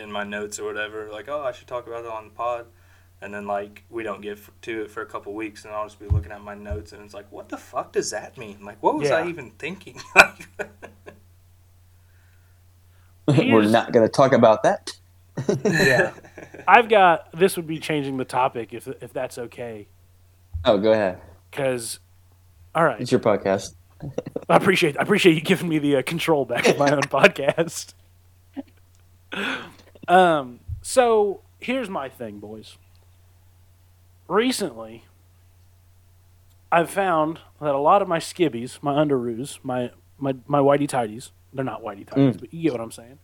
in 0.00 0.10
my 0.10 0.24
notes 0.24 0.58
or 0.58 0.64
whatever. 0.64 1.08
Like, 1.10 1.28
oh, 1.28 1.42
I 1.42 1.52
should 1.52 1.66
talk 1.68 1.86
about 1.86 2.02
that 2.02 2.12
on 2.12 2.24
the 2.24 2.30
pod. 2.30 2.66
And 3.22 3.34
then 3.34 3.46
like 3.46 3.84
we 3.90 4.02
don't 4.02 4.22
get 4.22 4.38
f- 4.38 4.50
to 4.62 4.82
it 4.82 4.90
for 4.90 5.02
a 5.02 5.06
couple 5.06 5.34
weeks, 5.34 5.64
and 5.64 5.74
I'll 5.74 5.84
just 5.84 6.00
be 6.00 6.06
looking 6.06 6.32
at 6.32 6.40
my 6.42 6.54
notes, 6.54 6.92
and 6.92 7.02
it's 7.04 7.12
like, 7.12 7.30
what 7.30 7.50
the 7.50 7.58
fuck 7.58 7.92
does 7.92 8.10
that 8.12 8.38
mean? 8.38 8.64
Like, 8.64 8.82
what 8.82 8.96
was 8.96 9.10
I 9.10 9.28
even 9.28 9.50
thinking? 9.58 10.00
We're 13.28 13.62
not 13.62 13.92
going 13.92 14.06
to 14.06 14.12
talk 14.12 14.32
about 14.32 14.62
that. 14.62 14.92
Yeah. 15.64 16.12
I've 16.68 16.88
got 16.88 17.30
this 17.32 17.56
would 17.56 17.66
be 17.66 17.78
changing 17.78 18.16
the 18.16 18.24
topic 18.24 18.72
if 18.72 18.88
if 18.88 19.12
that's 19.12 19.38
okay. 19.38 19.88
Oh, 20.64 20.78
go 20.78 20.92
ahead. 20.92 21.20
Because, 21.50 22.00
all 22.74 22.84
right, 22.84 23.00
It's 23.00 23.10
your 23.12 23.20
podcast. 23.20 23.74
I 24.48 24.56
appreciate 24.56 24.98
I 24.98 25.02
appreciate 25.02 25.34
you 25.34 25.42
giving 25.42 25.68
me 25.68 25.78
the 25.78 25.96
uh, 25.96 26.02
control 26.02 26.44
back 26.44 26.66
of 26.66 26.78
my 26.78 26.90
own 26.90 27.02
podcast. 27.02 27.92
Um, 30.10 30.60
so 30.82 31.40
here's 31.60 31.88
my 31.88 32.08
thing, 32.08 32.38
boys. 32.40 32.76
Recently, 34.28 35.04
I've 36.72 36.90
found 36.90 37.40
that 37.60 37.74
a 37.74 37.78
lot 37.78 38.02
of 38.02 38.08
my 38.08 38.18
skibbies, 38.18 38.82
my 38.82 38.92
underoos, 38.94 39.58
my 39.62 39.90
my 40.18 40.34
my 40.46 40.58
whitey 40.58 40.88
tidies, 40.88 41.30
they're 41.52 41.64
not 41.64 41.82
whitey 41.82 42.06
tidies, 42.06 42.36
Mm. 42.36 42.40
but 42.40 42.52
you 42.54 42.62
get 42.62 42.72
what 42.72 42.80
I'm 42.80 42.92
saying. 42.92 43.18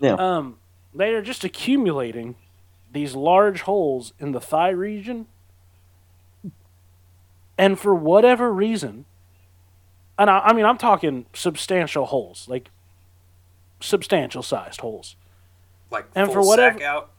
Yeah. 0.00 0.14
Um, 0.14 0.58
they 0.94 1.12
are 1.14 1.22
just 1.22 1.44
accumulating 1.44 2.36
these 2.92 3.14
large 3.14 3.62
holes 3.62 4.12
in 4.18 4.32
the 4.32 4.40
thigh 4.40 4.70
region, 4.70 5.26
and 7.58 7.78
for 7.78 7.94
whatever 7.94 8.52
reason, 8.52 9.04
and 10.18 10.30
I, 10.30 10.38
I 10.40 10.52
mean 10.52 10.64
I'm 10.64 10.78
talking 10.78 11.26
substantial 11.32 12.06
holes, 12.06 12.48
like 12.48 12.70
substantial 13.80 14.42
sized 14.42 14.80
holes, 14.80 15.14
like 15.94 16.06
And 16.14 16.26
full 16.26 16.34
for 16.42 16.46
whatever- 16.46 16.78
sack 16.78 16.86
out. 16.86 17.10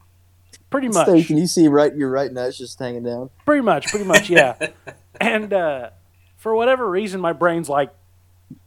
pretty 0.70 0.88
much. 0.88 1.06
So 1.06 1.22
can 1.22 1.36
you 1.38 1.46
see 1.46 1.66
right 1.68 1.94
your 1.94 2.10
right 2.10 2.32
nut's 2.32 2.56
just 2.58 2.78
hanging 2.78 3.02
down? 3.02 3.30
Pretty 3.44 3.62
much, 3.62 3.86
pretty 3.88 4.04
much, 4.04 4.30
yeah. 4.30 4.54
and 5.20 5.52
uh, 5.52 5.90
for 6.36 6.54
whatever 6.54 6.88
reason, 6.88 7.20
my 7.20 7.32
brain's 7.32 7.68
like, 7.68 7.90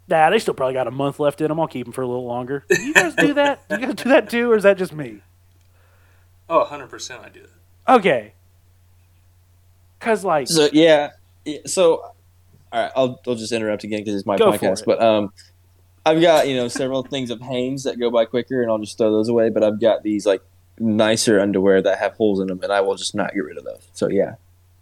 nah, 0.07 0.29
they 0.29 0.39
still 0.39 0.53
probably 0.53 0.73
got 0.73 0.87
a 0.87 0.91
month 0.91 1.19
left 1.19 1.39
in 1.41 1.47
them. 1.47 1.59
I'll 1.59 1.67
keep 1.67 1.85
them 1.85 1.93
for 1.93 2.01
a 2.01 2.07
little 2.07 2.25
longer. 2.25 2.65
Do 2.69 2.81
you 2.81 2.93
guys 2.93 3.15
do 3.15 3.33
that? 3.35 3.67
Do 3.69 3.75
you 3.79 3.85
guys 3.87 3.95
do 3.95 4.09
that 4.09 4.29
too, 4.29 4.51
or 4.51 4.57
is 4.57 4.63
that 4.63 4.77
just 4.77 4.91
me? 4.93 5.21
Oh, 6.49 6.59
100 6.59 6.87
percent, 6.89 7.21
I 7.23 7.29
do 7.29 7.41
that. 7.41 7.93
Okay. 7.99 8.33
Cause 9.99 10.23
like, 10.23 10.47
So 10.47 10.69
yeah, 10.71 11.11
yeah, 11.45 11.59
so 11.65 11.97
all 11.97 12.13
right, 12.83 12.91
I'll 12.95 13.19
I'll 13.27 13.35
just 13.35 13.51
interrupt 13.51 13.83
again 13.83 13.99
because 13.99 14.15
it's 14.15 14.25
my 14.25 14.37
Go 14.37 14.51
for 14.51 14.57
podcast. 14.57 14.79
it. 14.81 14.85
But 14.85 15.01
um, 15.01 15.33
I've 16.05 16.21
got 16.21 16.47
you 16.47 16.55
know 16.55 16.67
several 16.67 17.03
things 17.03 17.29
of 17.29 17.41
Hanes 17.41 17.83
that 17.83 17.99
go 17.99 18.09
by 18.09 18.25
quicker, 18.25 18.61
and 18.61 18.71
I'll 18.71 18.79
just 18.79 18.97
throw 18.97 19.11
those 19.11 19.29
away. 19.29 19.49
But 19.49 19.63
I've 19.63 19.79
got 19.79 20.03
these 20.03 20.25
like 20.25 20.41
nicer 20.79 21.39
underwear 21.39 21.81
that 21.81 21.99
have 21.99 22.13
holes 22.13 22.39
in 22.39 22.47
them, 22.47 22.61
and 22.63 22.71
I 22.71 22.81
will 22.81 22.95
just 22.95 23.15
not 23.15 23.33
get 23.33 23.43
rid 23.43 23.57
of 23.57 23.65
those. 23.65 23.87
So 23.93 24.09
yeah, 24.09 24.35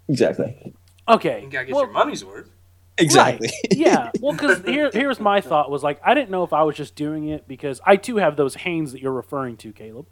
exactly, 0.07 0.74
okay, 1.07 1.41
You 1.41 1.49
gotta 1.49 1.65
get 1.65 1.76
well, 1.76 1.86
your 1.86 1.93
money's 1.93 2.24
worth. 2.24 2.49
exactly. 2.97 3.49
yeah. 3.72 4.11
Well, 4.22 4.34
because 4.34 4.63
here, 4.63 4.89
here's 4.93 5.20
my 5.20 5.41
thought 5.41 5.70
was 5.70 5.84
like, 5.84 5.99
I 6.03 6.13
didn't 6.13 6.30
know 6.30 6.43
if 6.43 6.53
I 6.53 6.63
was 6.63 6.76
just 6.76 6.95
doing 6.95 7.28
it 7.28 7.47
because 7.47 7.82
I 7.86 7.95
too 7.95 8.18
have 8.18 8.36
those 8.36 8.55
Hanes 8.55 8.91
that 8.91 9.01
you're 9.01 9.11
referring 9.11 9.57
to, 9.57 9.72
Caleb, 9.72 10.07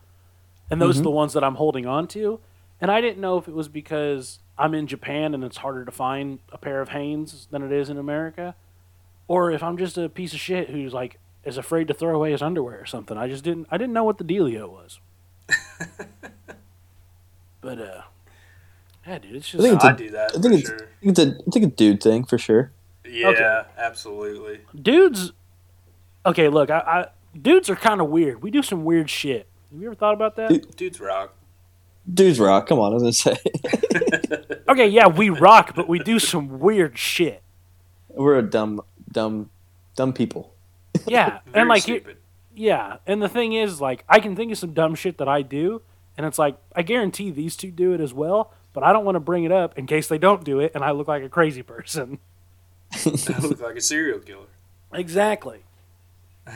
and 0.70 0.82
those 0.82 0.99
are 0.99 1.03
the 1.03 1.10
mm-hmm. 1.10 1.16
ones 1.16 1.34
that 1.34 1.43
I'm 1.43 1.56
holding 1.56 1.86
on 1.86 2.08
to, 2.10 2.39
and 2.82 2.91
I 2.91 3.01
didn't 3.01 3.22
know 3.22 3.38
if 3.38 3.47
it 3.47 3.53
was 3.53 3.68
because 3.68 4.39
I'm 4.58 4.74
in 4.74 4.88
Japan 4.88 5.34
and 5.34 5.43
it's 5.43 5.58
harder 5.58 5.86
to 5.86 5.91
find 5.91 6.39
a 6.51 6.58
pair 6.58 6.82
of 6.82 6.89
Hanes 6.89 7.47
than 7.51 7.62
it 7.62 7.72
is 7.72 7.89
in 7.89 7.97
America, 7.97 8.56
or 9.28 9.51
if 9.51 9.63
I'm 9.63 9.78
just 9.78 9.97
a 9.97 10.09
piece 10.09 10.34
of 10.34 10.39
shit 10.39 10.69
who's 10.69 10.93
like 10.93 11.19
is 11.43 11.57
afraid 11.57 11.88
to 11.89 11.93
throw 11.93 12.15
away 12.15 12.32
his 12.32 12.41
underwear 12.41 12.80
or 12.82 12.86
something. 12.86 13.17
I 13.17 13.28
just 13.28 13.43
didn't. 13.43 13.67
I 13.69 13.78
didn't 13.78 13.93
know 13.93 14.03
what 14.03 14.17
the 14.17 14.23
dealio 14.23 14.69
was. 14.69 14.99
but 17.61 17.80
uh, 17.80 18.01
yeah, 19.07 19.19
dude, 19.19 19.36
it's 19.36 19.53
I 19.53 19.57
just 19.57 19.61
think 19.63 19.76
it's 19.76 19.84
a- 19.84 19.88
I 19.88 19.93
do 19.93 20.09
that 20.11 20.30
I 20.36 20.39
think 20.39 20.43
for 20.43 20.51
it's- 20.53 20.67
sure. 20.67 20.89
it's 21.01 21.19
a 21.19 21.28
I 21.47 21.51
think 21.51 21.65
a 21.65 21.69
dude 21.69 22.01
thing 22.03 22.23
for 22.26 22.38
sure. 22.38 22.71
Yeah, 23.07 23.28
Okay. 23.30 23.61
absolutely. 23.78 24.61
dudes 24.80 25.32
okay 26.26 26.49
look 26.49 26.71
I, 26.71 26.80
I 26.80 27.07
dudes 27.39 27.69
are 27.69 27.76
kind 27.76 28.01
of 28.01 28.09
weird 28.09 28.41
we 28.41 28.49
do 28.49 28.63
some 28.63 28.84
weird 28.84 29.09
shit 29.11 29.47
have 29.71 29.80
you 29.80 29.86
ever 29.88 29.95
thought 29.95 30.15
about 30.15 30.36
that 30.38 30.49
Dude. 30.49 30.76
Dudes 30.76 30.99
rock. 30.99 31.36
Dudes 32.11 32.39
rock. 32.39 32.65
Come 32.67 32.80
on, 32.80 32.91
I 32.91 32.95
was 32.95 33.03
gonna 33.03 33.13
say 33.13 33.38
okay 34.69 34.88
yeah 34.88 35.05
we 35.07 35.30
rock 35.30 35.76
but 35.76 35.88
we 35.88 35.99
do 35.99 36.17
some 36.17 36.59
weird 36.59 36.97
shit 36.97 37.43
we're 38.09 38.38
a 38.39 38.41
dumb, 38.41 38.82
dumb, 39.16 39.49
dumb 39.95 40.13
people. 40.13 40.53
Yeah, 41.07 41.39
Very 41.47 41.61
and 41.61 41.70
like 41.70 41.84
here- 41.84 42.01
Yeah, 42.55 42.97
and 43.07 43.22
the 43.22 43.28
thing 43.30 43.53
is, 43.53 43.82
like, 43.82 44.03
I 44.07 44.20
can 44.20 44.36
think 44.36 44.51
of 44.51 44.57
some 44.59 44.74
dumb 44.74 44.93
shit 44.93 45.18
that 45.18 45.28
I 45.28 45.41
do, 45.41 45.82
and 46.18 46.26
it's 46.28 46.38
like 46.38 46.57
I 46.76 46.84
guarantee 46.84 47.32
these 47.32 47.55
two 47.55 47.72
do 47.72 47.93
it 47.93 47.99
as 48.01 48.13
well, 48.13 48.53
but 48.74 48.84
I 48.84 48.93
don't 48.93 49.03
want 49.05 49.16
to 49.16 49.20
bring 49.20 49.43
it 49.43 49.51
up 49.51 49.78
in 49.80 49.88
case 49.88 50.07
they 50.07 50.18
don't 50.20 50.43
do 50.43 50.59
it, 50.59 50.72
and 50.76 50.84
I 50.84 50.91
look 50.91 51.07
like 51.07 51.24
a 51.24 51.30
crazy 51.30 51.63
person. 51.63 52.20
I 52.93 53.39
look 53.41 53.59
like 53.59 53.76
a 53.78 53.82
serial 53.82 54.20
killer. 54.20 54.45
Exactly. 54.93 55.63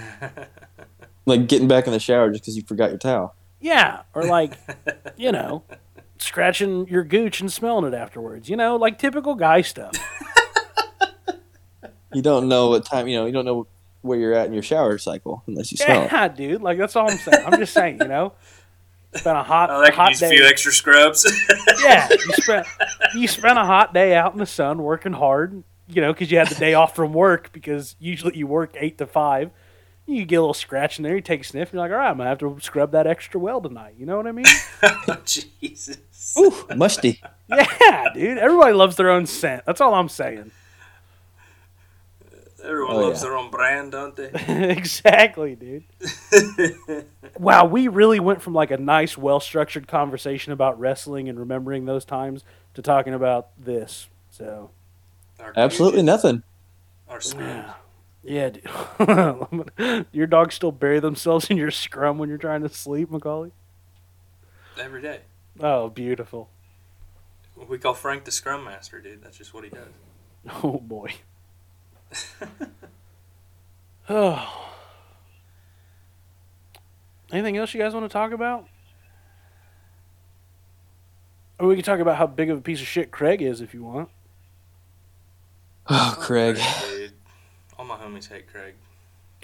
Like 1.26 1.48
getting 1.48 1.68
back 1.68 1.86
in 1.86 1.94
the 1.94 2.00
shower 2.00 2.32
just 2.32 2.42
because 2.44 2.56
you 2.58 2.64
forgot 2.64 2.90
your 2.90 2.98
towel. 2.98 3.36
Yeah, 3.60 4.02
or 4.16 4.24
like, 4.26 4.54
you 5.18 5.32
know, 5.32 5.64
scratching 6.18 6.88
your 6.88 7.04
gooch 7.04 7.40
and 7.40 7.52
smelling 7.54 7.86
it 7.86 7.96
afterwards. 7.96 8.50
You 8.50 8.56
know, 8.56 8.78
like 8.78 8.98
typical 8.98 9.36
guy 9.36 9.62
stuff. 9.62 9.92
You 12.14 12.22
don't 12.22 12.48
know 12.48 12.70
what 12.70 12.86
time. 12.86 13.08
You 13.08 13.18
know, 13.20 13.26
you 13.26 13.32
don't 13.32 13.46
know 13.46 13.68
where 14.02 14.18
you're 14.18 14.34
at 14.34 14.48
in 14.48 14.54
your 14.54 14.64
shower 14.64 14.98
cycle 14.98 15.44
unless 15.48 15.72
you 15.72 15.78
smell 15.78 16.04
it. 16.04 16.12
Yeah, 16.12 16.28
dude. 16.36 16.62
Like 16.62 16.78
that's 16.78 16.96
all 16.96 17.10
I'm 17.10 17.18
saying. 17.18 17.46
I'm 17.46 17.60
just 17.60 17.74
saying, 17.74 18.00
you 18.02 18.08
know, 18.08 18.34
it's 19.14 19.24
been 19.24 19.36
a 19.36 19.44
hot, 19.44 19.70
Oh, 19.72 19.82
that 19.84 19.94
hot 19.94 20.10
use 20.12 20.22
a 20.22 20.30
day. 20.30 20.38
few 20.38 20.46
extra 20.46 20.72
scrubs. 20.72 21.26
yeah, 21.84 22.08
you 22.10 22.18
spent 22.34 22.68
you 23.16 23.28
spent 23.28 23.58
a 23.60 23.66
hot 23.66 23.94
day 23.94 24.16
out 24.16 24.34
in 24.34 24.40
the 24.40 24.46
sun 24.46 24.82
working 24.82 25.14
hard, 25.14 25.64
you 25.88 26.02
know, 26.02 26.14
because 26.14 26.32
you 26.32 26.38
had 26.38 26.48
the 26.48 26.56
day 26.56 26.74
off 26.74 26.96
from 26.96 27.14
work 27.14 27.52
because 27.52 27.96
usually 28.00 28.38
you 28.38 28.48
work 28.48 28.76
eight 28.80 28.98
to 29.00 29.06
five. 29.08 29.52
You 30.06 30.26
get 30.26 30.38
a 30.38 30.42
little 30.42 30.56
scratch 30.56 30.98
in 30.98 31.04
there, 31.04 31.14
you 31.14 31.22
take 31.22 31.42
a 31.42 31.44
sniff, 31.44 31.72
you're 31.72 31.80
like, 31.80 31.92
all 31.92 31.98
right, 31.98 32.10
I'm 32.10 32.18
gonna 32.18 32.30
have 32.30 32.40
to 32.40 32.58
scrub 32.62 32.94
that 32.94 33.06
extra 33.06 33.40
well 33.40 33.62
tonight. 33.62 33.94
You 34.00 34.08
know 34.08 34.18
what 34.18 34.26
I 34.26 34.32
mean? 34.32 34.46
oh, 34.84 35.18
Jesus. 35.24 35.98
Ooh, 36.36 36.52
musty. 36.76 37.22
yeah, 37.48 38.06
dude. 38.16 38.40
Everybody 38.40 38.74
loves 38.74 38.96
their 38.96 39.12
own 39.12 39.28
scent. 39.28 39.66
That's 39.68 39.82
all 39.82 39.94
I'm 39.94 40.10
saying. 40.10 40.52
Everyone 42.70 42.96
Oh, 42.96 43.00
loves 43.08 43.22
yeah. 43.24 43.30
their 43.30 43.38
own 43.38 43.50
brand, 43.50 43.92
don't 43.94 44.16
they? 44.16 44.30
exactly, 44.70 45.56
dude. 45.56 45.84
wow, 47.40 47.66
we 47.66 47.88
really 47.88 48.20
went 48.20 48.42
from 48.44 48.54
like 48.54 48.70
a 48.70 48.78
nice, 48.78 49.18
well 49.18 49.40
structured 49.40 49.88
conversation 49.88 50.54
about 50.54 50.80
wrestling 50.80 51.28
and 51.30 51.40
remembering 51.40 51.86
those 51.86 52.06
times 52.06 52.44
to 52.76 52.82
talking 52.84 53.14
about 53.16 53.48
this. 53.58 54.08
So 54.30 54.70
Our 55.40 55.52
Absolutely 55.56 56.02
gooches, 56.02 56.06
nothing. 56.06 56.44
Our 57.10 57.22
scrubs. 57.22 57.46
Yeah. 57.48 57.74
Yeah, 58.22 58.50
dude. 59.80 60.06
your 60.12 60.28
dogs 60.28 60.54
still 60.54 60.72
bury 60.74 61.00
themselves 61.00 61.50
in 61.50 61.58
your 61.58 61.72
scrum 61.72 62.18
when 62.20 62.30
you're 62.30 62.38
trying 62.38 62.62
to 62.62 62.70
sleep, 62.70 63.10
Macaulay? 63.10 63.52
Every 64.80 65.02
day. 65.02 65.22
Oh, 65.60 65.90
beautiful. 65.90 66.50
We 67.68 67.78
call 67.80 67.94
Frank 67.94 68.26
the 68.26 68.32
Scrum 68.32 68.64
Master, 68.66 69.00
dude. 69.02 69.24
That's 69.24 69.38
just 69.38 69.54
what 69.54 69.64
he 69.64 69.70
does. 69.70 69.88
Oh, 70.64 70.78
boy. 70.78 71.14
Oh. 74.10 74.56
Anything 77.32 77.58
else 77.58 77.74
you 77.74 77.80
guys 77.80 77.94
want 77.94 78.06
to 78.06 78.14
talk 78.14 78.32
about? 78.32 78.68
Or 81.60 81.68
we 81.68 81.76
can 81.76 81.84
talk 81.84 82.00
about 82.00 82.18
how 82.18 82.26
big 82.26 82.50
of 82.50 82.58
a 82.58 82.62
piece 82.62 82.82
of 82.82 82.88
shit 82.88 83.12
Craig 83.12 83.42
is 83.42 83.62
if 83.62 83.74
you 83.74 83.84
want. 83.84 84.10
Oh, 85.90 86.16
Craig. 86.18 86.60
dude. 86.90 87.14
All 87.78 87.86
my 87.86 87.98
homies 87.98 88.30
hate 88.30 88.48
Craig. 88.48 88.76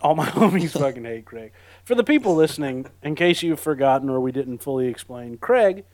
All 0.02 0.16
my 0.16 0.26
homies 0.30 0.72
fucking 0.72 1.04
hate 1.04 1.26
Craig. 1.26 1.52
For 1.84 1.96
the 1.96 2.04
people 2.04 2.36
listening, 2.36 2.88
in 3.04 3.16
case 3.16 3.44
you've 3.44 3.60
forgotten 3.60 4.10
or 4.10 4.20
we 4.20 4.32
didn't 4.32 4.60
fully 4.60 4.88
explain, 4.88 5.38
Craig 5.38 5.86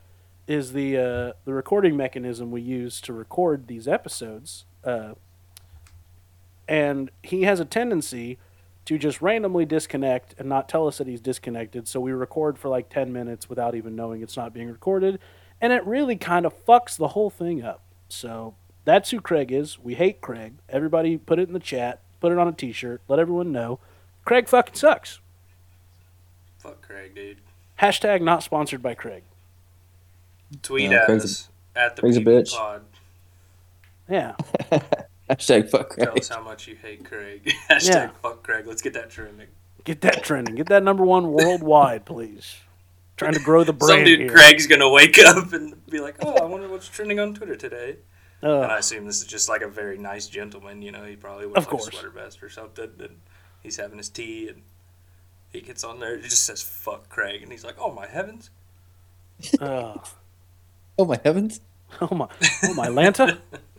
is 0.47 0.74
the 0.74 0.97
uh, 0.97 1.34
the 1.45 1.53
recording 1.53 1.95
mechanism 1.95 2.51
we 2.51 2.61
use 2.61 2.99
to 3.01 3.13
record 3.13 3.67
these 3.67 3.88
episodes, 3.88 4.65
uh, 4.84 5.13
and 6.72 7.11
he 7.22 7.41
has 7.43 7.59
a 7.59 7.65
tendency 7.65 8.38
to 8.86 8.97
just 8.97 9.22
randomly 9.22 9.65
disconnect 9.65 10.34
and 10.39 10.47
not 10.47 10.69
tell 10.69 10.88
us 10.88 10.97
that 10.99 11.05
he's 11.07 11.19
disconnected. 11.19 11.86
So 11.88 11.99
we 11.99 12.13
record 12.13 12.57
for 12.57 12.69
like 12.69 12.89
ten 12.89 13.11
minutes 13.11 13.49
without 13.49 13.76
even 13.76 13.93
knowing 13.95 14.22
it's 14.24 14.38
not 14.38 14.53
being 14.53 14.69
recorded, 14.72 15.19
and 15.59 15.74
it 15.74 15.86
really 15.86 16.15
kind 16.15 16.45
of 16.45 16.53
fucks 16.65 16.95
the 16.95 17.09
whole 17.09 17.30
thing 17.30 17.61
up. 17.61 17.82
So 18.07 18.55
that's 18.86 19.09
who 19.11 19.19
Craig 19.19 19.51
is. 19.51 19.78
We 19.80 19.95
hate 19.95 20.22
Craig. 20.22 20.53
Everybody, 20.69 21.17
put 21.17 21.39
it 21.39 21.47
in 21.49 21.53
the 21.53 21.59
chat. 21.59 21.99
Put 22.22 22.32
it 22.32 22.38
on 22.38 22.47
a 22.47 22.51
T-shirt. 22.53 23.01
Let 23.07 23.19
everyone 23.19 23.51
know. 23.51 23.80
Craig 24.26 24.47
fucking 24.47 24.76
sucks. 24.76 25.19
Fuck 26.59 26.82
Craig, 26.82 27.13
dude. 27.15 27.38
Hashtag 27.82 28.22
not 28.22 28.43
sponsored 28.43 28.82
by 28.82 28.93
Craig. 28.93 29.24
Tweet 30.61 30.91
Yeah, 30.91 30.97
at 30.99 31.05
Craig's 31.07 31.24
a- 31.24 31.28
us 31.28 31.49
at 31.76 31.95
the 31.95 32.01
Craig's 32.01 32.17
a 32.17 32.22
bitch. 32.22 32.51
Pod. 32.53 32.84
Yeah. 34.09 34.36
Hashtag 35.32 35.69
fuck 35.69 35.89
Craig. 35.91 36.07
Tell 36.07 36.17
us 36.17 36.29
how 36.29 36.41
much 36.43 36.67
you 36.67 36.75
hate 36.75 37.05
Craig. 37.05 37.43
Hashtag 37.69 37.88
Yeah. 37.89 38.09
fuck 38.21 38.43
Craig. 38.43 38.67
Let's 38.67 38.82
get 38.82 38.93
that 38.93 39.09
trending. 39.09 39.47
Get 39.86 40.01
that 40.01 40.23
trending. 40.23 40.55
Get 40.55 40.67
that 40.67 40.84
number 40.84 41.03
one 41.03 41.32
worldwide, 41.32 42.05
please. 42.05 42.55
Trying 43.17 43.34
to 43.34 43.39
grow 43.39 43.63
the 43.63 43.73
brand. 43.73 43.99
Some 43.99 44.03
dude 44.05 44.19
here. 44.19 44.29
Craig's 44.29 44.67
gonna 44.67 44.89
wake 44.89 45.17
up 45.19 45.53
and 45.53 45.84
be 45.88 45.99
like, 45.99 46.15
"Oh, 46.21 46.34
I 46.36 46.45
wonder 46.45 46.67
what's 46.67 46.88
trending 46.88 47.19
on 47.19 47.34
Twitter 47.34 47.55
today." 47.55 47.97
And 48.41 48.51
I 48.65 48.75
Uh, 48.75 48.77
assume 48.79 49.05
this 49.05 49.21
is 49.21 49.27
just 49.27 49.47
like 49.47 49.61
a 49.61 49.67
very 49.67 49.97
nice 49.97 50.27
gentleman. 50.27 50.82
You 50.82 50.91
know, 50.91 51.03
he 51.05 51.15
probably 51.15 51.45
Of 51.45 51.51
wears 51.51 51.67
like 51.67 51.73
a 51.73 51.91
sweater 51.97 52.09
vest 52.09 52.41
or 52.43 52.49
something, 52.49 52.91
and 52.99 53.19
he's 53.61 53.77
having 53.77 53.97
his 53.99 54.09
tea, 54.09 54.47
and 54.49 54.63
he 55.51 55.61
gets 55.61 55.84
on 55.84 55.99
there. 55.99 56.15
It 56.15 56.23
just 56.23 56.43
says 56.43 56.61
"fuck 56.63 57.07
Craig," 57.09 57.41
and 57.43 57.51
he's 57.51 57.63
like, 57.63 57.75
"Oh 57.79 57.91
my 57.91 58.07
heavens!" 58.07 58.49
uh, 59.59 59.97
Oh 60.99 61.05
my 61.05 61.19
heavens! 61.23 61.61
oh 62.01 62.13
my, 62.15 62.27
oh 62.63 62.73
my 62.73 62.88
Lanta. 62.88 63.38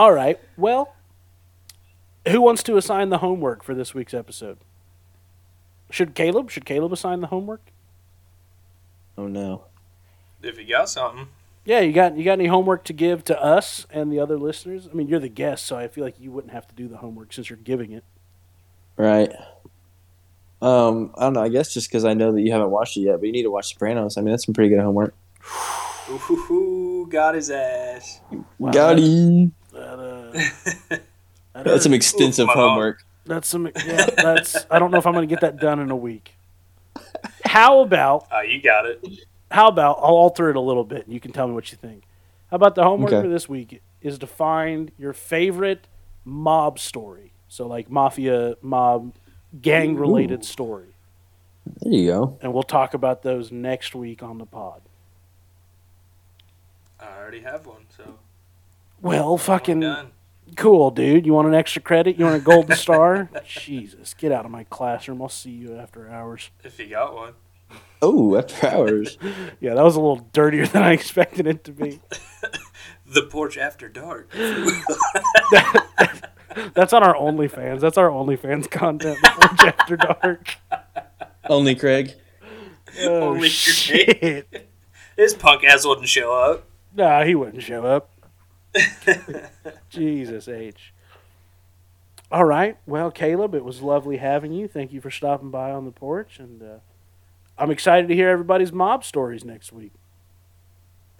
All 0.00 0.12
right. 0.12 0.40
Well, 0.56 0.94
who 2.26 2.40
wants 2.40 2.62
to 2.62 2.78
assign 2.78 3.10
the 3.10 3.18
homework 3.18 3.62
for 3.62 3.74
this 3.74 3.92
week's 3.92 4.14
episode? 4.14 4.56
Should 5.90 6.14
Caleb? 6.14 6.50
Should 6.50 6.64
Caleb 6.64 6.94
assign 6.94 7.20
the 7.20 7.26
homework? 7.26 7.60
Oh 9.18 9.26
no. 9.26 9.64
If 10.42 10.58
you 10.58 10.66
got 10.66 10.88
something, 10.88 11.28
Yeah, 11.66 11.80
you 11.80 11.92
got 11.92 12.16
you 12.16 12.24
got 12.24 12.32
any 12.32 12.46
homework 12.46 12.82
to 12.84 12.94
give 12.94 13.24
to 13.24 13.38
us 13.44 13.86
and 13.90 14.10
the 14.10 14.20
other 14.20 14.38
listeners? 14.38 14.88
I 14.90 14.94
mean, 14.94 15.06
you're 15.06 15.20
the 15.20 15.28
guest, 15.28 15.66
so 15.66 15.76
I 15.76 15.86
feel 15.86 16.02
like 16.02 16.18
you 16.18 16.32
wouldn't 16.32 16.54
have 16.54 16.66
to 16.68 16.74
do 16.74 16.88
the 16.88 16.96
homework 16.96 17.34
since 17.34 17.50
you're 17.50 17.58
giving 17.58 17.92
it. 17.92 18.04
Right. 18.96 19.30
Um, 20.62 21.12
I 21.18 21.24
don't 21.24 21.34
know. 21.34 21.42
I 21.42 21.50
guess 21.50 21.74
just 21.74 21.90
because 21.90 22.06
I 22.06 22.14
know 22.14 22.32
that 22.32 22.40
you 22.40 22.52
haven't 22.52 22.70
watched 22.70 22.96
it 22.96 23.00
yet, 23.00 23.20
but 23.20 23.26
you 23.26 23.32
need 23.32 23.42
to 23.42 23.50
watch 23.50 23.74
Sopranos. 23.74 24.16
I 24.16 24.22
mean, 24.22 24.30
that's 24.30 24.46
some 24.46 24.54
pretty 24.54 24.70
good 24.70 24.80
homework. 24.80 25.14
ooh, 26.10 27.06
got 27.10 27.34
his 27.34 27.50
ass. 27.50 28.20
Wow, 28.58 28.70
Got 28.70 28.98
him. 28.98 29.52
That, 30.32 30.78
that 31.54 31.64
That's 31.64 31.82
some 31.84 31.94
extensive 31.94 32.46
my 32.46 32.52
arm. 32.54 32.68
homework. 32.70 33.04
That's 33.26 33.48
some. 33.48 33.68
Yeah, 33.86 34.06
that's. 34.06 34.56
I 34.70 34.78
don't 34.78 34.90
know 34.90 34.98
if 34.98 35.06
I'm 35.06 35.12
going 35.12 35.28
to 35.28 35.32
get 35.32 35.40
that 35.42 35.58
done 35.60 35.78
in 35.80 35.90
a 35.90 35.96
week. 35.96 36.34
How 37.44 37.80
about? 37.80 38.26
Oh, 38.32 38.40
you 38.40 38.60
got 38.62 38.86
it. 38.86 39.04
How 39.50 39.68
about? 39.68 39.98
I'll 39.98 40.14
alter 40.16 40.48
it 40.50 40.56
a 40.56 40.60
little 40.60 40.84
bit. 40.84 41.04
and 41.04 41.12
You 41.14 41.20
can 41.20 41.32
tell 41.32 41.46
me 41.46 41.54
what 41.54 41.70
you 41.72 41.78
think. 41.78 42.04
How 42.50 42.56
about 42.56 42.74
the 42.74 42.82
homework 42.82 43.12
Okay. 43.12 43.22
for 43.22 43.28
this 43.28 43.48
week 43.48 43.82
is 44.00 44.18
to 44.18 44.26
find 44.26 44.90
your 44.98 45.12
favorite 45.12 45.86
mob 46.24 46.78
story. 46.78 47.32
So 47.48 47.66
like 47.66 47.90
mafia, 47.90 48.56
mob, 48.62 49.14
gang 49.60 49.96
related 49.96 50.44
story, 50.44 50.94
There 51.80 51.92
you 51.92 52.06
go. 52.10 52.38
and 52.42 52.52
we'll 52.54 52.62
talk 52.62 52.94
about 52.94 53.22
those 53.22 53.50
next 53.52 53.94
week 53.94 54.22
on 54.22 54.38
the 54.38 54.46
pod. 54.46 54.80
I 57.00 57.18
already 57.18 57.40
have 57.40 57.66
one, 57.66 57.86
so 57.96 58.18
Well, 59.00 59.36
fucking 59.38 59.80
done. 59.80 60.12
Cool, 60.56 60.90
dude. 60.90 61.26
You 61.26 61.32
want 61.32 61.48
an 61.48 61.54
extra 61.54 61.80
credit? 61.82 62.18
You 62.18 62.24
want 62.24 62.36
a 62.40 62.44
golden 62.44 62.76
star? 62.76 63.30
Jesus, 63.46 64.14
get 64.14 64.32
out 64.32 64.44
of 64.44 64.50
my 64.50 64.64
classroom. 64.64 65.20
I'll 65.22 65.28
see 65.28 65.50
you 65.50 65.76
after 65.76 66.08
hours. 66.10 66.50
If 66.64 66.78
you 66.78 66.88
got 66.88 67.14
one, 67.14 67.34
Oh, 68.02 68.36
after 68.36 68.66
hours. 68.66 69.18
Yeah, 69.60 69.74
that 69.74 69.84
was 69.84 69.94
a 69.96 70.00
little 70.00 70.26
dirtier 70.32 70.66
than 70.66 70.82
I 70.82 70.92
expected 70.92 71.46
it 71.46 71.64
to 71.64 71.72
be. 71.72 72.00
the 73.06 73.22
porch 73.22 73.58
after 73.58 73.88
dark. 73.88 74.30
That's 76.74 76.92
on 76.92 77.02
our 77.02 77.14
OnlyFans. 77.14 77.80
That's 77.80 77.96
our 77.98 78.08
OnlyFans 78.08 78.70
content. 78.70 79.18
The 79.22 79.30
Porch 79.30 79.60
After 79.60 79.96
Dark. 79.96 80.56
Only 81.48 81.74
Craig. 81.76 82.14
Oh, 83.02 83.28
Only 83.30 83.48
shit. 83.48 84.68
His 85.16 85.34
punk 85.34 85.62
ass 85.64 85.86
wouldn't 85.86 86.08
show 86.08 86.32
up. 86.34 86.66
Nah, 86.94 87.22
he 87.24 87.34
wouldn't 87.36 87.62
show 87.62 87.84
up. 87.86 88.10
Jesus 89.90 90.48
H. 90.48 90.92
All 92.30 92.44
right. 92.44 92.76
Well, 92.86 93.10
Caleb, 93.10 93.54
it 93.54 93.64
was 93.64 93.82
lovely 93.82 94.18
having 94.18 94.52
you. 94.52 94.68
Thank 94.68 94.92
you 94.92 95.00
for 95.00 95.10
stopping 95.10 95.50
by 95.50 95.72
on 95.72 95.84
the 95.84 95.90
porch, 95.90 96.38
and 96.38 96.62
uh, 96.62 96.78
I'm 97.58 97.70
excited 97.70 98.08
to 98.08 98.14
hear 98.14 98.28
everybody's 98.28 98.72
mob 98.72 99.04
stories 99.04 99.44
next 99.44 99.72
week. 99.72 99.92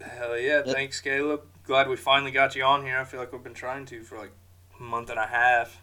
Hell 0.00 0.38
yeah! 0.38 0.62
Thanks, 0.62 1.00
Caleb. 1.00 1.42
Glad 1.64 1.88
we 1.88 1.96
finally 1.96 2.30
got 2.30 2.54
you 2.54 2.62
on 2.64 2.84
here. 2.84 2.98
I 2.98 3.04
feel 3.04 3.20
like 3.20 3.32
we've 3.32 3.42
been 3.42 3.54
trying 3.54 3.86
to 3.86 4.02
for 4.02 4.18
like 4.18 4.32
a 4.78 4.82
month 4.82 5.10
and 5.10 5.18
a 5.18 5.26
half. 5.26 5.82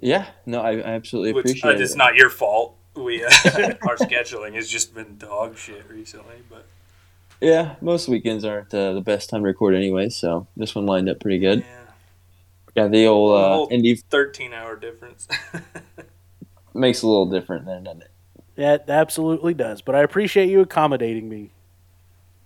Yeah. 0.00 0.26
No, 0.46 0.60
I, 0.60 0.72
I 0.78 0.80
absolutely 0.80 1.34
Which 1.34 1.44
appreciate 1.46 1.76
uh, 1.76 1.82
it's 1.82 1.94
not 1.94 2.16
your 2.16 2.30
fault. 2.30 2.76
We 2.96 3.22
uh, 3.22 3.28
our 3.86 3.96
scheduling 3.96 4.54
has 4.54 4.68
just 4.68 4.94
been 4.94 5.16
dog 5.16 5.56
shit 5.56 5.88
recently, 5.88 6.36
but 6.48 6.66
Yeah, 7.40 7.76
most 7.80 8.08
weekends 8.08 8.44
aren't 8.44 8.72
uh, 8.74 8.92
the 8.92 9.00
best 9.00 9.30
time 9.30 9.40
to 9.42 9.46
record 9.46 9.74
anyway, 9.74 10.10
so 10.10 10.46
this 10.56 10.74
one 10.74 10.86
lined 10.86 11.08
up 11.08 11.20
pretty 11.20 11.38
good. 11.38 11.60
yeah. 11.60 11.76
Yeah, 12.76 12.86
the 12.88 13.06
old 13.06 13.32
uh, 13.32 13.56
Old. 13.56 13.72
Indy 13.72 13.96
13 13.96 14.52
hour 14.52 14.76
difference. 14.76 15.26
makes 16.74 17.02
a 17.02 17.06
little 17.08 17.26
different 17.26 17.66
then, 17.66 17.82
doesn't 17.84 18.02
it? 18.02 18.10
Yeah, 18.56 18.76
absolutely 18.88 19.54
does. 19.54 19.82
But 19.82 19.94
I 19.96 20.00
appreciate 20.02 20.48
you 20.48 20.60
accommodating 20.60 21.28
me. 21.28 21.50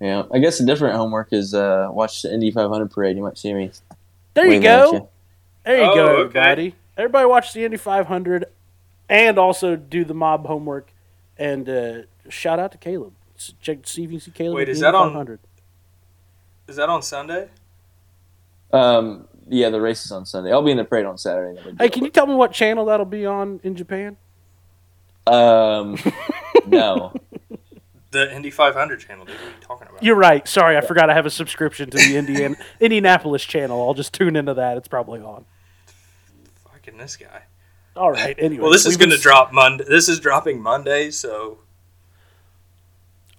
Yeah, 0.00 0.24
I 0.32 0.38
guess 0.38 0.60
a 0.60 0.66
different 0.66 0.96
homework 0.96 1.32
is 1.32 1.54
uh, 1.54 1.88
watch 1.90 2.22
the 2.22 2.32
Indy 2.32 2.50
500 2.50 2.90
parade. 2.90 3.16
You 3.16 3.22
might 3.22 3.36
see 3.36 3.52
me. 3.52 3.70
There 4.34 4.44
you 4.46 4.52
waving 4.52 4.66
at 4.66 4.84
go. 4.90 5.08
There 5.64 5.76
you 5.76 5.82
Oh, 5.84 5.94
go, 5.94 6.06
okay. 6.08 6.20
everybody. 6.38 6.74
Everybody 6.96 7.26
watch 7.26 7.52
the 7.52 7.64
Indy 7.64 7.76
500 7.76 8.46
and 9.08 9.38
also 9.38 9.76
do 9.76 10.04
the 10.04 10.14
mob 10.14 10.46
homework. 10.46 10.90
And 11.36 11.68
uh, 11.68 11.98
shout 12.28 12.58
out 12.58 12.72
to 12.72 12.78
Caleb. 12.78 13.12
S- 13.36 13.54
Check 13.60 13.86
see 13.86 14.04
if 14.04 14.12
you 14.12 14.20
see 14.20 14.30
Caleb. 14.30 14.56
Wait, 14.56 14.68
is 14.68 14.80
that 14.80 14.94
on- 14.94 15.08
500. 15.10 15.40
Is 16.68 16.76
that 16.76 16.88
on 16.88 17.02
Sunday? 17.02 17.48
Um, 18.72 19.28
yeah, 19.48 19.68
the 19.70 19.80
race 19.80 20.04
is 20.04 20.12
on 20.12 20.24
Sunday. 20.26 20.50
I'll 20.52 20.62
be 20.62 20.70
in 20.70 20.76
the 20.78 20.84
parade 20.84 21.04
on 21.06 21.18
Saturday. 21.18 21.60
Hey, 21.60 21.72
deal. 21.72 21.88
can 21.90 22.04
you 22.04 22.10
tell 22.10 22.26
me 22.26 22.34
what 22.34 22.52
channel 22.52 22.86
that'll 22.86 23.04
be 23.06 23.26
on 23.26 23.60
in 23.62 23.76
Japan? 23.76 24.16
Um, 25.26 25.96
no. 26.66 27.12
The 28.10 28.32
Indy 28.32 28.52
500 28.52 29.00
channel, 29.00 29.24
dude. 29.24 29.34
What 29.34 29.42
are 29.42 29.48
you 29.48 29.54
talking 29.60 29.88
about? 29.88 30.00
You're 30.00 30.14
right. 30.14 30.46
Sorry, 30.46 30.76
I 30.76 30.82
forgot 30.82 31.10
I 31.10 31.14
have 31.14 31.26
a 31.26 31.30
subscription 31.30 31.90
to 31.90 31.96
the 31.96 32.16
Indian 32.16 32.56
Indianapolis 32.80 33.42
channel. 33.42 33.82
I'll 33.82 33.92
just 33.94 34.12
tune 34.14 34.36
into 34.36 34.54
that. 34.54 34.76
It's 34.76 34.86
probably 34.86 35.18
on. 35.20 35.44
Fucking 36.72 36.96
this 36.96 37.16
guy. 37.16 37.42
All 37.96 38.12
right. 38.12 38.36
Anyway, 38.38 38.62
Well, 38.62 38.70
this 38.70 38.86
is 38.86 38.90
we've 38.92 39.00
going 39.00 39.10
to 39.10 39.18
drop 39.20 39.52
Monday. 39.52 39.82
This 39.88 40.08
is 40.08 40.20
dropping 40.20 40.62
Monday, 40.62 41.10
so 41.10 41.58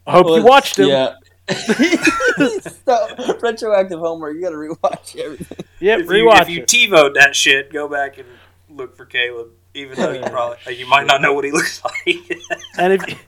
I 0.07 0.11
hope 0.11 0.25
Well, 0.27 0.37
you 0.37 0.43
watched 0.43 0.77
him. 0.79 0.89
Yeah. 0.89 1.15
Stop. 2.59 3.41
Retroactive 3.41 3.99
homework. 3.99 4.35
You 4.35 4.41
got 4.41 4.49
to 4.49 4.55
rewatch 4.55 5.15
everything. 5.17 5.65
Yep, 5.79 5.99
if 5.99 6.05
you, 6.05 6.11
rewatch 6.11 6.41
if 6.41 6.49
you 6.49 6.61
it. 6.61 6.67
TiVo 6.67 7.13
that 7.15 7.35
shit, 7.35 7.71
go 7.71 7.87
back 7.87 8.17
and 8.17 8.27
look 8.69 8.95
for 8.95 9.05
Caleb. 9.05 9.49
Even 9.73 9.97
though 9.97 10.11
you 10.11 10.21
probably 10.25 10.57
uh, 10.65 10.69
you 10.69 10.87
might 10.87 11.05
not 11.05 11.21
know 11.21 11.33
what 11.33 11.43
he 11.43 11.51
looks 11.51 11.83
like. 11.83 12.39
and 12.77 12.93
if 12.93 13.25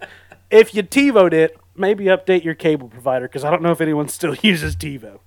if 0.50 0.74
you 0.74 0.82
TiVoed 0.82 1.34
it, 1.34 1.58
maybe 1.76 2.06
update 2.06 2.44
your 2.44 2.56
cable 2.56 2.88
provider 2.88 3.28
because 3.28 3.44
I 3.44 3.52
don't 3.52 3.62
know 3.62 3.72
if 3.72 3.82
anyone 3.82 4.08
still 4.08 4.36
uses 4.42 4.76
TiVo. 4.76 5.20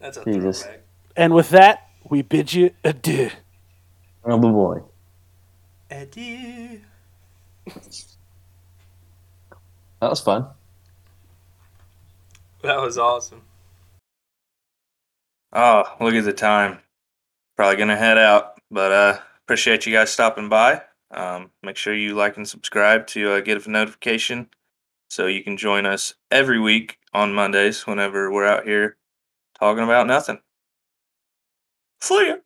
That's 0.00 0.16
a 0.18 0.24
Jesus. 0.24 0.62
throwback. 0.62 0.80
And 1.16 1.34
with 1.34 1.50
that, 1.50 1.88
we 2.08 2.22
bid 2.22 2.52
you 2.52 2.70
adieu. 2.84 3.30
Oh 4.24 4.38
boy. 4.38 4.82
Adieu. 5.90 6.80
That 10.04 10.10
was 10.10 10.20
fun. 10.20 10.46
That 12.60 12.78
was 12.78 12.98
awesome. 12.98 13.40
Oh, 15.54 15.84
look 15.98 16.12
at 16.12 16.24
the 16.24 16.32
time. 16.34 16.80
Probably 17.56 17.76
gonna 17.76 17.96
head 17.96 18.18
out, 18.18 18.58
but 18.70 18.92
uh, 18.92 19.18
appreciate 19.44 19.86
you 19.86 19.94
guys 19.94 20.10
stopping 20.10 20.50
by. 20.50 20.82
Um, 21.10 21.52
make 21.62 21.78
sure 21.78 21.94
you 21.94 22.14
like 22.14 22.36
and 22.36 22.46
subscribe 22.46 23.06
to 23.08 23.32
uh, 23.32 23.40
get 23.40 23.66
a 23.66 23.70
notification 23.70 24.50
so 25.08 25.24
you 25.24 25.42
can 25.42 25.56
join 25.56 25.86
us 25.86 26.12
every 26.30 26.60
week 26.60 26.98
on 27.14 27.32
Mondays 27.32 27.86
whenever 27.86 28.30
we're 28.30 28.46
out 28.46 28.66
here 28.66 28.98
talking 29.58 29.84
about 29.84 30.06
nothing. 30.06 30.38
See 32.02 32.26
ya. 32.28 32.36